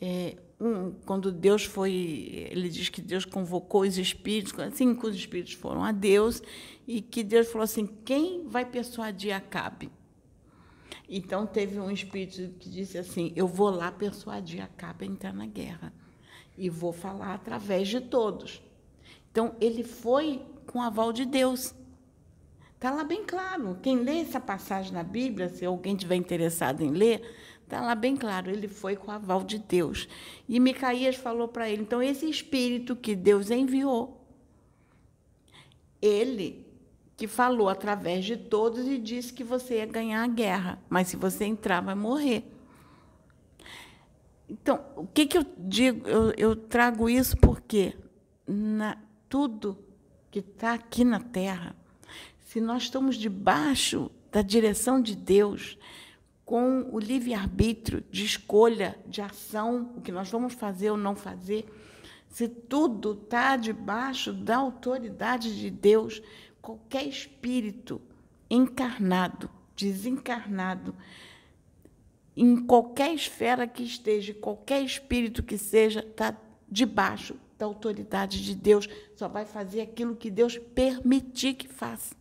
é, 0.00 0.36
um, 0.60 0.92
quando 1.04 1.30
Deus 1.30 1.64
foi, 1.64 2.48
ele 2.50 2.68
diz 2.68 2.88
que 2.88 3.00
Deus 3.00 3.24
convocou 3.24 3.82
os 3.82 3.98
espíritos, 3.98 4.54
cinco 4.74 5.06
os 5.06 5.16
espíritos 5.16 5.54
foram 5.54 5.84
a 5.84 5.92
Deus 5.92 6.42
e 6.86 7.00
que 7.00 7.22
Deus 7.22 7.48
falou 7.48 7.64
assim, 7.64 7.86
quem 8.04 8.46
vai 8.46 8.64
persuadir 8.64 9.34
Acabe? 9.34 9.90
Então 11.08 11.46
teve 11.46 11.78
um 11.78 11.90
espírito 11.90 12.54
que 12.58 12.68
disse 12.68 12.98
assim, 12.98 13.32
eu 13.34 13.46
vou 13.46 13.70
lá 13.70 13.90
persuadir 13.90 14.62
Acabe 14.62 15.04
a 15.04 15.08
entrar 15.08 15.32
na 15.32 15.46
guerra 15.46 15.92
e 16.58 16.68
vou 16.68 16.92
falar 16.92 17.34
através 17.34 17.88
de 17.88 18.00
todos. 18.00 18.60
Então, 19.30 19.54
ele 19.60 19.84
foi 19.84 20.44
com 20.66 20.80
o 20.80 20.82
aval 20.82 21.12
de 21.12 21.24
Deus. 21.24 21.72
Está 22.78 22.92
lá 22.92 23.02
bem 23.02 23.24
claro. 23.24 23.76
Quem 23.82 23.96
lê 23.96 24.20
essa 24.20 24.38
passagem 24.38 24.92
na 24.92 25.02
Bíblia, 25.02 25.48
se 25.48 25.64
alguém 25.64 25.96
tiver 25.96 26.14
interessado 26.14 26.80
em 26.80 26.92
ler, 26.92 27.28
está 27.64 27.80
lá 27.80 27.92
bem 27.96 28.16
claro. 28.16 28.52
Ele 28.52 28.68
foi 28.68 28.94
com 28.94 29.10
o 29.10 29.10
aval 29.10 29.42
de 29.42 29.58
Deus. 29.58 30.08
E 30.48 30.60
Micaías 30.60 31.16
falou 31.16 31.48
para 31.48 31.68
ele: 31.68 31.82
então, 31.82 32.00
esse 32.00 32.30
espírito 32.30 32.94
que 32.94 33.16
Deus 33.16 33.50
enviou, 33.50 34.24
ele 36.00 36.64
que 37.16 37.26
falou 37.26 37.68
através 37.68 38.24
de 38.24 38.36
todos 38.36 38.86
e 38.86 38.96
disse 38.96 39.32
que 39.32 39.42
você 39.42 39.78
ia 39.78 39.86
ganhar 39.86 40.22
a 40.22 40.28
guerra, 40.28 40.80
mas 40.88 41.08
se 41.08 41.16
você 41.16 41.46
entrar, 41.46 41.80
vai 41.80 41.96
morrer. 41.96 42.44
Então, 44.48 44.84
o 44.94 45.04
que, 45.04 45.26
que 45.26 45.36
eu 45.36 45.44
digo? 45.58 46.06
Eu, 46.06 46.32
eu 46.38 46.54
trago 46.54 47.10
isso 47.10 47.36
porque 47.38 47.96
na, 48.46 48.96
tudo 49.28 49.76
que 50.30 50.38
está 50.38 50.74
aqui 50.74 51.04
na 51.04 51.18
terra, 51.18 51.74
se 52.48 52.62
nós 52.62 52.84
estamos 52.84 53.16
debaixo 53.16 54.10
da 54.32 54.40
direção 54.40 55.02
de 55.02 55.14
Deus, 55.14 55.76
com 56.46 56.88
o 56.90 56.98
livre-arbítrio 56.98 58.02
de 58.10 58.24
escolha, 58.24 58.98
de 59.06 59.20
ação, 59.20 59.92
o 59.98 60.00
que 60.00 60.10
nós 60.10 60.30
vamos 60.30 60.54
fazer 60.54 60.90
ou 60.90 60.96
não 60.96 61.14
fazer, 61.14 61.66
se 62.30 62.48
tudo 62.48 63.12
está 63.12 63.54
debaixo 63.54 64.32
da 64.32 64.56
autoridade 64.56 65.60
de 65.60 65.68
Deus, 65.68 66.22
qualquer 66.62 67.06
espírito 67.06 68.00
encarnado, 68.48 69.50
desencarnado, 69.76 70.96
em 72.34 72.64
qualquer 72.64 73.12
esfera 73.12 73.68
que 73.68 73.82
esteja, 73.82 74.32
qualquer 74.32 74.82
espírito 74.82 75.42
que 75.42 75.58
seja, 75.58 76.00
está 76.00 76.34
debaixo 76.66 77.36
da 77.58 77.66
autoridade 77.66 78.42
de 78.42 78.54
Deus, 78.54 78.88
só 79.14 79.28
vai 79.28 79.44
fazer 79.44 79.82
aquilo 79.82 80.16
que 80.16 80.30
Deus 80.30 80.56
permitir 80.56 81.52
que 81.52 81.68
faça. 81.68 82.16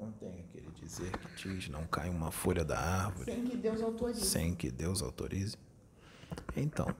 Não 0.00 0.10
tem 0.12 0.40
aquele 0.40 0.70
dizer 0.70 1.14
que 1.18 1.48
diz 1.48 1.68
não 1.68 1.86
cai 1.86 2.08
uma 2.08 2.32
folha 2.32 2.64
da 2.64 2.78
árvore. 2.78 3.32
Sem 3.32 3.44
que 3.44 3.56
Deus 3.58 3.82
autorize. 3.82 4.24
Sem 4.24 4.54
que 4.54 4.70
Deus 4.70 5.02
autorize. 5.02 5.56
Então, 6.56 6.94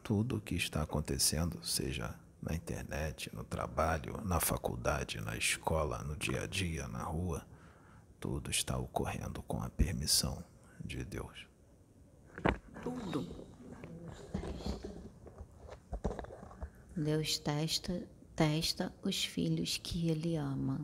tudo 0.00 0.36
o 0.36 0.40
que 0.40 0.54
está 0.54 0.82
acontecendo, 0.82 1.58
seja 1.64 2.14
na 2.40 2.54
internet, 2.54 3.34
no 3.34 3.42
trabalho, 3.42 4.20
na 4.24 4.38
faculdade, 4.38 5.20
na 5.20 5.36
escola, 5.36 6.04
no 6.04 6.16
dia 6.16 6.42
a 6.42 6.46
dia, 6.46 6.86
na 6.86 7.02
rua, 7.02 7.44
tudo 8.20 8.48
está 8.48 8.78
ocorrendo 8.78 9.42
com 9.42 9.60
a 9.60 9.68
permissão 9.68 10.42
de 10.84 11.04
Deus. 11.04 11.46
Tudo. 12.80 13.26
Deus 16.96 17.38
testa, 17.38 18.06
testa 18.36 18.94
os 19.02 19.24
filhos 19.24 19.78
que 19.78 20.08
Ele 20.08 20.36
ama. 20.36 20.80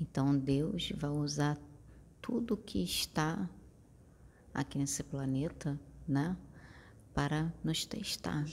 Então 0.00 0.36
Deus 0.36 0.92
vai 0.96 1.10
usar 1.10 1.58
tudo 2.22 2.56
que 2.56 2.82
está 2.82 3.48
aqui 4.54 4.78
nesse 4.78 5.02
planeta, 5.02 5.78
né, 6.08 6.36
para 7.14 7.52
nos 7.62 7.84
testar. 7.84 8.44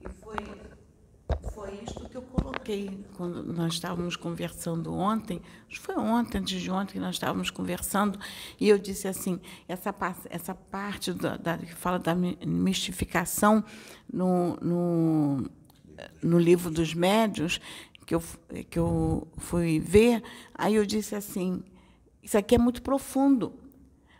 E 0.00 0.08
foi, 0.20 0.36
foi 1.52 1.74
isso 1.82 2.08
que 2.08 2.16
eu 2.16 2.22
coloquei 2.22 3.04
quando 3.16 3.42
nós 3.52 3.74
estávamos 3.74 4.16
conversando 4.16 4.92
ontem. 4.92 5.40
Foi 5.80 5.96
ontem, 5.96 6.38
antes 6.38 6.60
de 6.60 6.70
ontem, 6.70 6.94
que 6.94 7.00
nós 7.00 7.16
estávamos 7.16 7.50
conversando, 7.50 8.18
e 8.60 8.68
eu 8.68 8.78
disse 8.78 9.08
assim: 9.08 9.40
essa, 9.66 9.94
essa 10.28 10.54
parte 10.54 11.12
da, 11.12 11.36
da 11.36 11.58
que 11.58 11.74
fala 11.74 11.98
da 11.98 12.14
mistificação 12.14 13.64
no, 14.12 14.56
no 14.56 15.50
no 16.22 16.38
livro 16.38 16.70
dos 16.70 16.94
médios, 16.94 17.60
que 18.08 18.14
eu, 18.14 18.22
que 18.70 18.78
eu 18.78 19.28
fui 19.36 19.78
ver, 19.78 20.22
aí 20.54 20.76
eu 20.76 20.86
disse 20.86 21.14
assim: 21.14 21.62
isso 22.22 22.38
aqui 22.38 22.54
é 22.54 22.58
muito 22.58 22.80
profundo. 22.80 23.52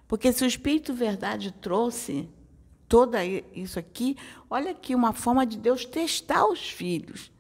Porque 0.07 0.31
se 0.31 0.45
o 0.45 0.47
Espírito 0.47 0.93
Verdade 0.93 1.51
trouxe 1.53 2.29
toda 2.87 3.25
isso 3.25 3.79
aqui, 3.79 4.15
olha 4.51 4.73
aqui 4.73 4.95
uma 4.95 5.15
forma 5.15 5.47
de 5.47 5.57
Deus 5.57 5.87
testar 5.87 6.47
os 6.47 6.69
filhos. 6.69 7.33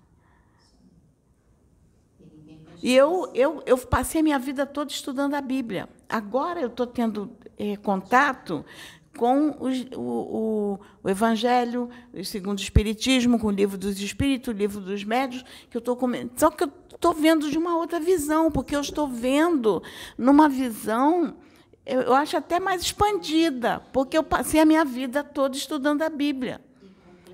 E 2.82 2.94
eu, 2.94 3.30
eu, 3.34 3.62
eu 3.66 3.76
passei 3.76 4.22
a 4.22 4.24
minha 4.24 4.38
vida 4.38 4.64
toda 4.64 4.90
estudando 4.90 5.34
a 5.34 5.42
Bíblia. 5.42 5.86
Agora 6.08 6.60
eu 6.62 6.68
estou 6.68 6.86
tendo 6.86 7.30
é, 7.58 7.76
contato 7.76 8.64
com 9.18 9.54
os, 9.60 9.84
o, 9.94 10.00
o, 10.00 10.80
o, 11.02 11.10
Evangelho, 11.10 11.90
segundo 12.24 12.58
o 12.58 12.62
Espiritismo, 12.62 13.38
com 13.38 13.48
o 13.48 13.50
livro 13.50 13.76
dos 13.76 14.00
Espíritos, 14.00 14.48
o 14.48 14.56
livro 14.56 14.80
dos 14.80 15.04
Médios, 15.04 15.44
que 15.68 15.76
eu 15.76 15.80
estou 15.80 15.98
Só 16.36 16.50
que 16.50 16.64
eu 16.64 16.72
estou 16.94 17.12
vendo 17.12 17.50
de 17.50 17.58
uma 17.58 17.76
outra 17.76 18.00
visão, 18.00 18.50
porque 18.50 18.74
eu 18.74 18.80
estou 18.80 19.06
vendo 19.06 19.82
numa 20.16 20.48
visão, 20.48 21.36
eu, 21.84 22.00
eu 22.00 22.14
acho 22.14 22.36
até 22.36 22.58
mais 22.58 22.80
expandida, 22.80 23.82
porque 23.92 24.16
eu 24.16 24.22
passei 24.22 24.60
a 24.60 24.64
minha 24.64 24.84
vida 24.84 25.22
toda 25.22 25.54
estudando 25.56 26.00
a 26.00 26.08
Bíblia. 26.08 26.60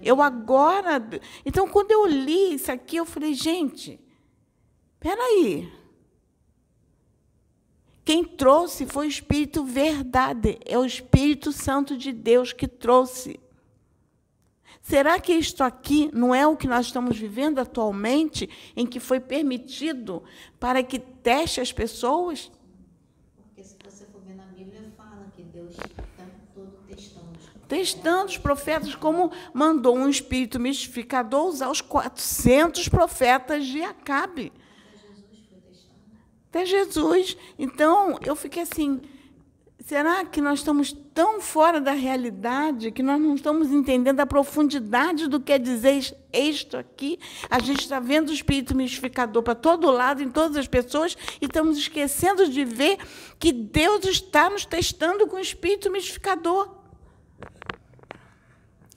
Eu 0.03 0.21
agora. 0.21 1.03
Então, 1.47 1.69
quando 1.69 1.93
eu 1.93 2.07
li 2.07 2.55
isso 2.55 2.73
aqui, 2.73 2.97
eu 2.97 3.07
falei, 3.07 3.33
gente, 3.33 4.01
Espera 5.05 5.23
aí. 5.23 5.71
Quem 8.05 8.23
trouxe 8.23 8.85
foi 8.85 9.07
o 9.07 9.09
Espírito 9.09 9.65
Verdade, 9.65 10.59
é 10.67 10.79
o 10.79 10.85
Espírito 10.85 11.53
Santo 11.53 11.97
de 11.97 12.13
Deus 12.13 12.53
que 12.53 12.69
trouxe. 12.69 13.41
Será 14.83 15.19
que 15.19 15.33
isto 15.33 15.65
aqui 15.65 16.11
não 16.13 16.35
é 16.35 16.47
o 16.47 16.55
que 16.55 16.67
nós 16.67 16.85
estamos 16.85 17.17
vivendo 17.17 17.59
atualmente, 17.59 18.51
em 18.77 18.85
que 18.85 19.01
foi 19.01 19.19
permitido 19.19 20.23
para 20.61 20.83
que 20.83 20.99
teste 20.99 21.63
as 21.63 21.73
pessoas? 21.73 22.53
Porque 23.35 23.65
se 23.65 23.75
você 23.83 24.05
for 24.05 24.21
ver 24.21 24.37
na 24.37 24.45
Bíblia, 24.45 24.93
fala 24.95 25.27
que 25.35 25.43
Deus 25.43 25.71
está 25.71 26.27
todo 26.55 26.73
testando. 26.87 27.39
Testando 27.67 28.27
os 28.27 28.37
profetas, 28.37 28.95
como 28.95 29.33
mandou 29.55 29.97
um 29.97 30.11
espírito 30.11 30.61
mistificador 30.61 31.47
usar 31.47 31.71
os 31.71 31.81
400 31.81 32.87
profetas 32.91 33.65
de 33.65 33.83
Acabe. 33.83 34.53
Até 36.55 36.67
Jesus. 36.67 37.37
Então, 37.59 38.17
eu 38.25 38.37
fiquei 38.37 38.63
assim, 38.63 39.01
será 39.85 40.25
que 40.25 40.41
nós 40.41 40.61
estamos 40.61 40.93
tão 41.13 41.41
fora 41.41 41.81
da 41.81 41.91
realidade 41.91 42.93
que 42.93 43.03
nós 43.03 43.21
não 43.21 43.35
estamos 43.35 43.73
entendendo 43.73 44.21
a 44.21 44.27
profundidade 44.27 45.27
do 45.27 45.41
que 45.41 45.53
é 45.53 45.59
dizer 45.59 46.17
isto 46.33 46.77
aqui? 46.77 47.19
A 47.51 47.59
gente 47.59 47.81
está 47.81 47.99
vendo 47.99 48.29
o 48.29 48.33
espírito 48.33 48.73
mistificador 48.73 49.43
para 49.43 49.57
todo 49.57 49.91
lado, 49.91 50.23
em 50.23 50.31
todas 50.31 50.57
as 50.57 50.69
pessoas, 50.69 51.17
e 51.41 51.47
estamos 51.47 51.77
esquecendo 51.77 52.49
de 52.49 52.65
ver 52.65 52.99
que 53.37 53.53
Deus 53.53 54.05
está 54.05 54.49
nos 54.49 54.65
testando 54.65 55.27
com 55.27 55.35
o 55.35 55.41
espírito 55.41 55.91
mistificador. 55.91 56.73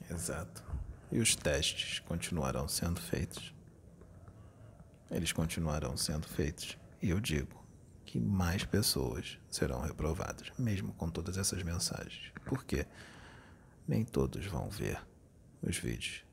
Exato. 0.08 0.62
E 1.10 1.18
os 1.18 1.34
testes 1.34 1.98
continuarão 2.06 2.68
sendo 2.68 3.00
feitos. 3.00 3.52
Eles 5.10 5.32
continuarão 5.32 5.96
sendo 5.96 6.28
feitos. 6.28 6.78
E 7.00 7.10
eu 7.10 7.20
digo 7.20 7.64
que 8.04 8.18
mais 8.18 8.64
pessoas 8.64 9.38
serão 9.50 9.80
reprovadas, 9.80 10.50
mesmo 10.58 10.92
com 10.94 11.10
todas 11.10 11.36
essas 11.36 11.62
mensagens. 11.62 12.32
Por 12.44 12.64
quê? 12.64 12.86
Nem 13.86 14.04
todos 14.04 14.46
vão 14.46 14.68
ver 14.68 15.00
os 15.62 15.76
vídeos. 15.76 16.24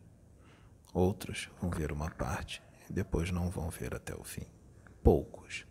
Outros 0.93 1.49
vão 1.61 1.69
ver 1.69 1.91
uma 1.91 2.09
parte 2.09 2.63
e 2.89 2.93
depois 2.93 3.29
não 3.31 3.49
vão 3.49 3.69
ver 3.69 3.93
até 3.93 4.15
o 4.15 4.23
fim. 4.23 4.45
Poucos, 5.03 5.65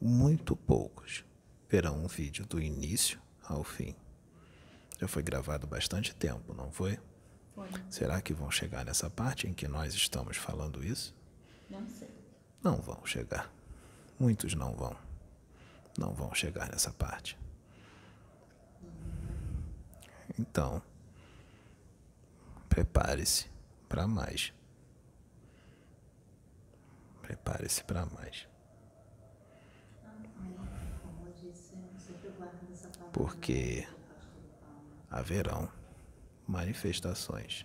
muito 0.00 0.54
poucos, 0.54 1.24
verão 1.68 2.04
um 2.04 2.06
vídeo 2.06 2.46
do 2.46 2.60
início 2.60 3.20
ao 3.42 3.64
fim. 3.64 3.96
Já 5.00 5.08
foi 5.08 5.22
gravado 5.22 5.66
bastante 5.66 6.14
tempo, 6.14 6.52
não 6.54 6.70
foi? 6.70 6.98
Foi. 7.54 7.68
Será 7.90 8.20
que 8.20 8.34
vão 8.34 8.50
chegar 8.50 8.84
nessa 8.84 9.08
parte 9.08 9.46
em 9.46 9.52
que 9.52 9.66
nós 9.66 9.94
estamos 9.94 10.36
falando 10.36 10.84
isso? 10.84 11.14
Não 11.70 11.88
sei. 11.88 12.08
Não 12.62 12.76
vão 12.80 13.04
chegar. 13.04 13.52
Muitos 14.18 14.54
não 14.54 14.74
vão. 14.74 14.96
Não 15.96 16.12
vão 16.12 16.34
chegar 16.34 16.68
nessa 16.68 16.92
parte. 16.92 17.38
Então, 20.36 20.82
prepare-se 22.68 23.48
para 23.88 24.06
mais. 24.08 24.52
Prepare-se 27.22 27.84
para 27.84 28.06
mais. 28.06 28.48
Porque 33.12 33.86
haverão 35.10 35.70
manifestações 36.46 37.64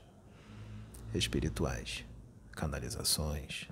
espirituais, 1.14 2.06
canalizações, 2.52 3.68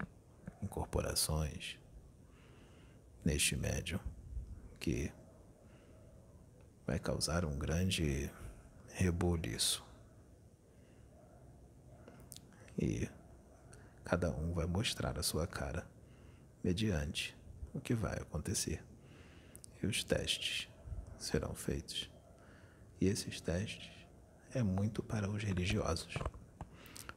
incorporações 0.62 1.81
neste 3.24 3.56
médium 3.56 4.00
que 4.80 5.12
vai 6.86 7.00
causar 7.00 7.46
um 7.46 7.58
grande 7.58 8.30
rebuliço. 8.94 9.86
E 12.78 13.08
cada 14.04 14.32
um 14.32 14.54
vai 14.54 14.66
mostrar 14.66 15.18
a 15.18 15.24
sua 15.24 15.46
cara 15.46 15.88
mediante 16.64 17.38
o 17.74 17.80
que 17.80 17.94
vai 17.94 18.18
acontecer. 18.18 18.84
E 19.82 19.86
os 19.86 20.04
testes 20.04 20.68
serão 21.18 21.54
feitos. 21.54 22.10
E 23.00 23.08
esses 23.08 23.40
testes 23.40 23.90
é 24.54 24.62
muito 24.62 25.02
para 25.02 25.30
os 25.30 25.44
religiosos, 25.44 26.14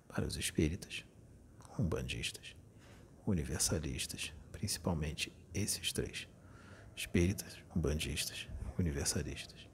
para 0.09 0.25
os 0.25 0.37
espíritas, 0.37 1.05
umbandistas, 1.79 2.55
universalistas, 3.27 4.33
principalmente 4.53 5.33
esses 5.55 5.93
três: 5.93 6.29
espíritas, 6.97 7.57
umbandistas, 7.75 8.49
universalistas. 8.79 9.69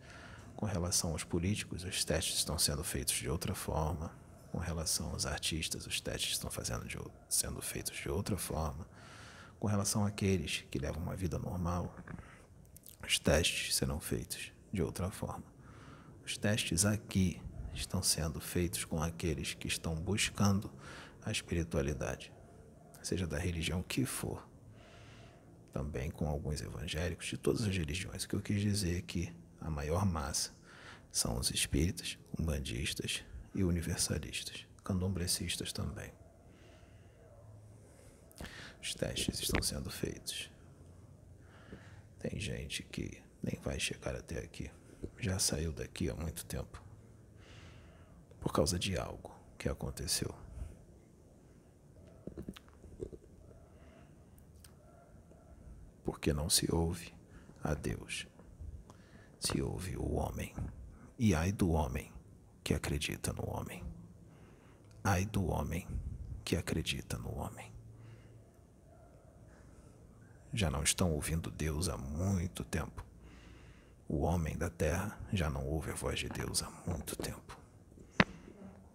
Com 0.56 0.66
relação 0.66 1.12
aos 1.12 1.24
políticos, 1.24 1.84
os 1.84 2.04
testes 2.04 2.36
estão 2.36 2.58
sendo 2.58 2.84
feitos 2.84 3.14
de 3.14 3.28
outra 3.28 3.54
forma. 3.54 4.12
Com 4.52 4.58
relação 4.58 5.10
aos 5.10 5.24
artistas, 5.24 5.86
os 5.86 6.00
testes 6.00 6.32
estão 6.32 6.50
fazendo 6.50 6.86
de, 6.86 6.98
sendo 7.28 7.62
feitos 7.62 7.96
de 7.96 8.08
outra 8.08 8.36
forma. 8.36 8.86
Com 9.58 9.66
relação 9.66 10.04
àqueles 10.04 10.64
que 10.70 10.78
levam 10.78 11.02
uma 11.02 11.16
vida 11.16 11.38
normal, 11.38 11.94
os 13.06 13.18
testes 13.18 13.74
serão 13.74 14.00
feitos 14.00 14.52
de 14.72 14.82
outra 14.82 15.10
forma. 15.10 15.44
Os 16.24 16.36
testes 16.36 16.84
aqui 16.84 17.40
estão 17.72 18.02
sendo 18.02 18.40
feitos 18.40 18.84
com 18.84 19.02
aqueles 19.02 19.54
que 19.54 19.68
estão 19.68 19.94
buscando 19.94 20.70
a 21.24 21.30
espiritualidade, 21.30 22.32
seja 23.02 23.26
da 23.26 23.38
religião 23.38 23.82
que 23.82 24.04
for. 24.04 24.49
Também 25.72 26.10
com 26.10 26.26
alguns 26.26 26.60
evangélicos 26.60 27.26
de 27.26 27.36
todas 27.36 27.62
as 27.62 27.76
religiões. 27.76 28.24
O 28.24 28.28
que 28.28 28.34
eu 28.34 28.40
quis 28.40 28.60
dizer 28.60 28.98
é 28.98 29.02
que 29.02 29.32
a 29.60 29.70
maior 29.70 30.04
massa 30.04 30.52
são 31.10 31.38
os 31.38 31.50
espíritas, 31.50 32.18
umbandistas 32.38 33.24
e 33.54 33.62
universalistas, 33.62 34.66
candomblecistas 34.84 35.72
também. 35.72 36.12
Os 38.82 38.94
testes 38.94 39.40
estão 39.40 39.62
sendo 39.62 39.90
feitos. 39.90 40.50
Tem 42.18 42.38
gente 42.40 42.82
que 42.82 43.22
nem 43.42 43.60
vai 43.62 43.78
chegar 43.78 44.14
até 44.14 44.38
aqui. 44.38 44.70
Já 45.18 45.38
saiu 45.38 45.72
daqui 45.72 46.08
há 46.08 46.14
muito 46.14 46.44
tempo. 46.46 46.82
Por 48.40 48.52
causa 48.52 48.78
de 48.78 48.96
algo 48.96 49.34
que 49.58 49.68
aconteceu. 49.68 50.34
Porque 56.04 56.32
não 56.32 56.48
se 56.48 56.72
ouve 56.74 57.14
a 57.62 57.74
Deus. 57.74 58.26
Se 59.38 59.60
ouve 59.60 59.96
o 59.96 60.14
homem. 60.14 60.54
E 61.18 61.34
ai 61.34 61.52
do 61.52 61.70
homem 61.70 62.12
que 62.62 62.74
acredita 62.74 63.32
no 63.32 63.48
homem. 63.48 63.84
Ai 65.04 65.24
do 65.24 65.46
homem 65.46 65.86
que 66.44 66.56
acredita 66.56 67.18
no 67.18 67.36
homem 67.38 67.70
já 70.52 70.70
não 70.70 70.82
estão 70.82 71.12
ouvindo 71.12 71.50
Deus 71.50 71.88
há 71.88 71.96
muito 71.96 72.64
tempo. 72.64 73.04
O 74.08 74.22
homem 74.22 74.56
da 74.56 74.68
terra 74.68 75.18
já 75.32 75.48
não 75.48 75.64
ouve 75.66 75.92
a 75.92 75.94
voz 75.94 76.18
de 76.18 76.28
Deus 76.28 76.62
há 76.62 76.70
muito 76.86 77.14
tempo. 77.16 77.58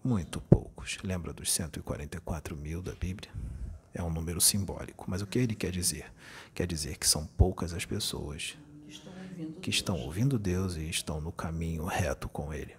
Muito 0.04 0.42
poucos. 0.42 0.98
Lembra 1.04 1.34
dos 1.34 1.52
144 1.52 2.56
mil 2.56 2.82
da 2.82 2.94
Bíblia? 2.94 3.32
É 3.98 4.04
um 4.04 4.10
número 4.12 4.42
simbólico, 4.42 5.06
mas 5.08 5.22
o 5.22 5.26
que 5.26 5.40
ele 5.40 5.56
quer 5.56 5.72
dizer? 5.72 6.12
Quer 6.54 6.68
dizer 6.68 6.98
que 6.98 7.08
são 7.08 7.26
poucas 7.26 7.74
as 7.74 7.86
pessoas 7.86 8.58
que 9.62 9.70
estão 9.70 9.98
ouvindo 10.02 10.38
Deus 10.38 10.76
e 10.76 10.90
estão 10.90 11.22
no 11.22 11.32
caminho 11.32 11.86
reto 11.86 12.28
com 12.28 12.54
Ele. 12.54 12.76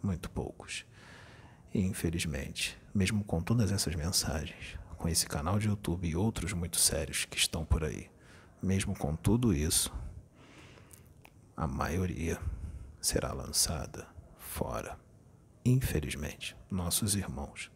Muito 0.00 0.30
poucos. 0.30 0.86
E 1.74 1.80
infelizmente, 1.80 2.78
mesmo 2.94 3.24
com 3.24 3.42
todas 3.42 3.72
essas 3.72 3.96
mensagens, 3.96 4.78
com 4.96 5.08
esse 5.08 5.26
canal 5.26 5.58
de 5.58 5.66
YouTube 5.66 6.08
e 6.08 6.14
outros 6.14 6.52
muito 6.52 6.78
sérios 6.78 7.24
que 7.24 7.36
estão 7.36 7.64
por 7.64 7.82
aí, 7.82 8.08
mesmo 8.62 8.96
com 8.96 9.16
tudo 9.16 9.52
isso, 9.52 9.92
a 11.56 11.66
maioria 11.66 12.40
será 13.00 13.32
lançada 13.32 14.06
fora. 14.38 14.96
Infelizmente, 15.64 16.56
nossos 16.70 17.16
irmãos, 17.16 17.68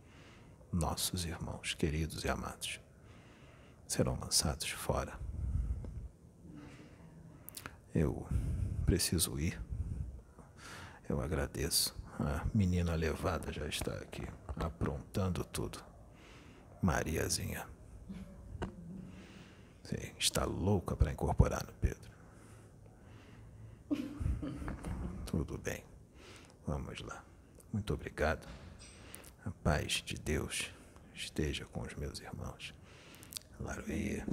nossos 0.75 1.25
irmãos 1.25 1.75
queridos 1.75 2.25
e 2.25 2.29
amados, 2.29 2.81
serão 3.87 4.19
lançados 4.21 4.69
fora. 4.71 5.19
Eu 7.95 8.27
preciso 8.85 9.39
ir. 9.39 9.61
Eu 11.09 11.21
agradeço. 11.21 11.97
A 12.19 12.45
menina 12.53 12.95
levada 12.95 13.53
já 13.53 13.67
está 13.67 13.93
aqui, 13.95 14.27
aprontando 14.57 15.45
tudo. 15.45 15.83
Mariazinha. 16.83 17.67
Sim, 19.85 20.13
está 20.19 20.45
louca 20.45 20.97
para 20.97 21.13
incorporar 21.13 21.65
no 21.65 21.73
Pedro. 21.75 22.11
Tudo 25.27 25.59
bem. 25.59 25.85
Vamos 26.67 27.01
lá. 27.01 27.23
Muito 27.73 27.93
obrigado. 27.95 28.47
A 29.47 29.51
paz 29.63 30.03
de 30.05 30.15
Deus 30.15 30.71
esteja 31.15 31.67
com 31.67 31.83
os 31.83 31.95
meus 31.97 32.19
irmãos. 32.19 32.75
Laroia, 33.61 34.27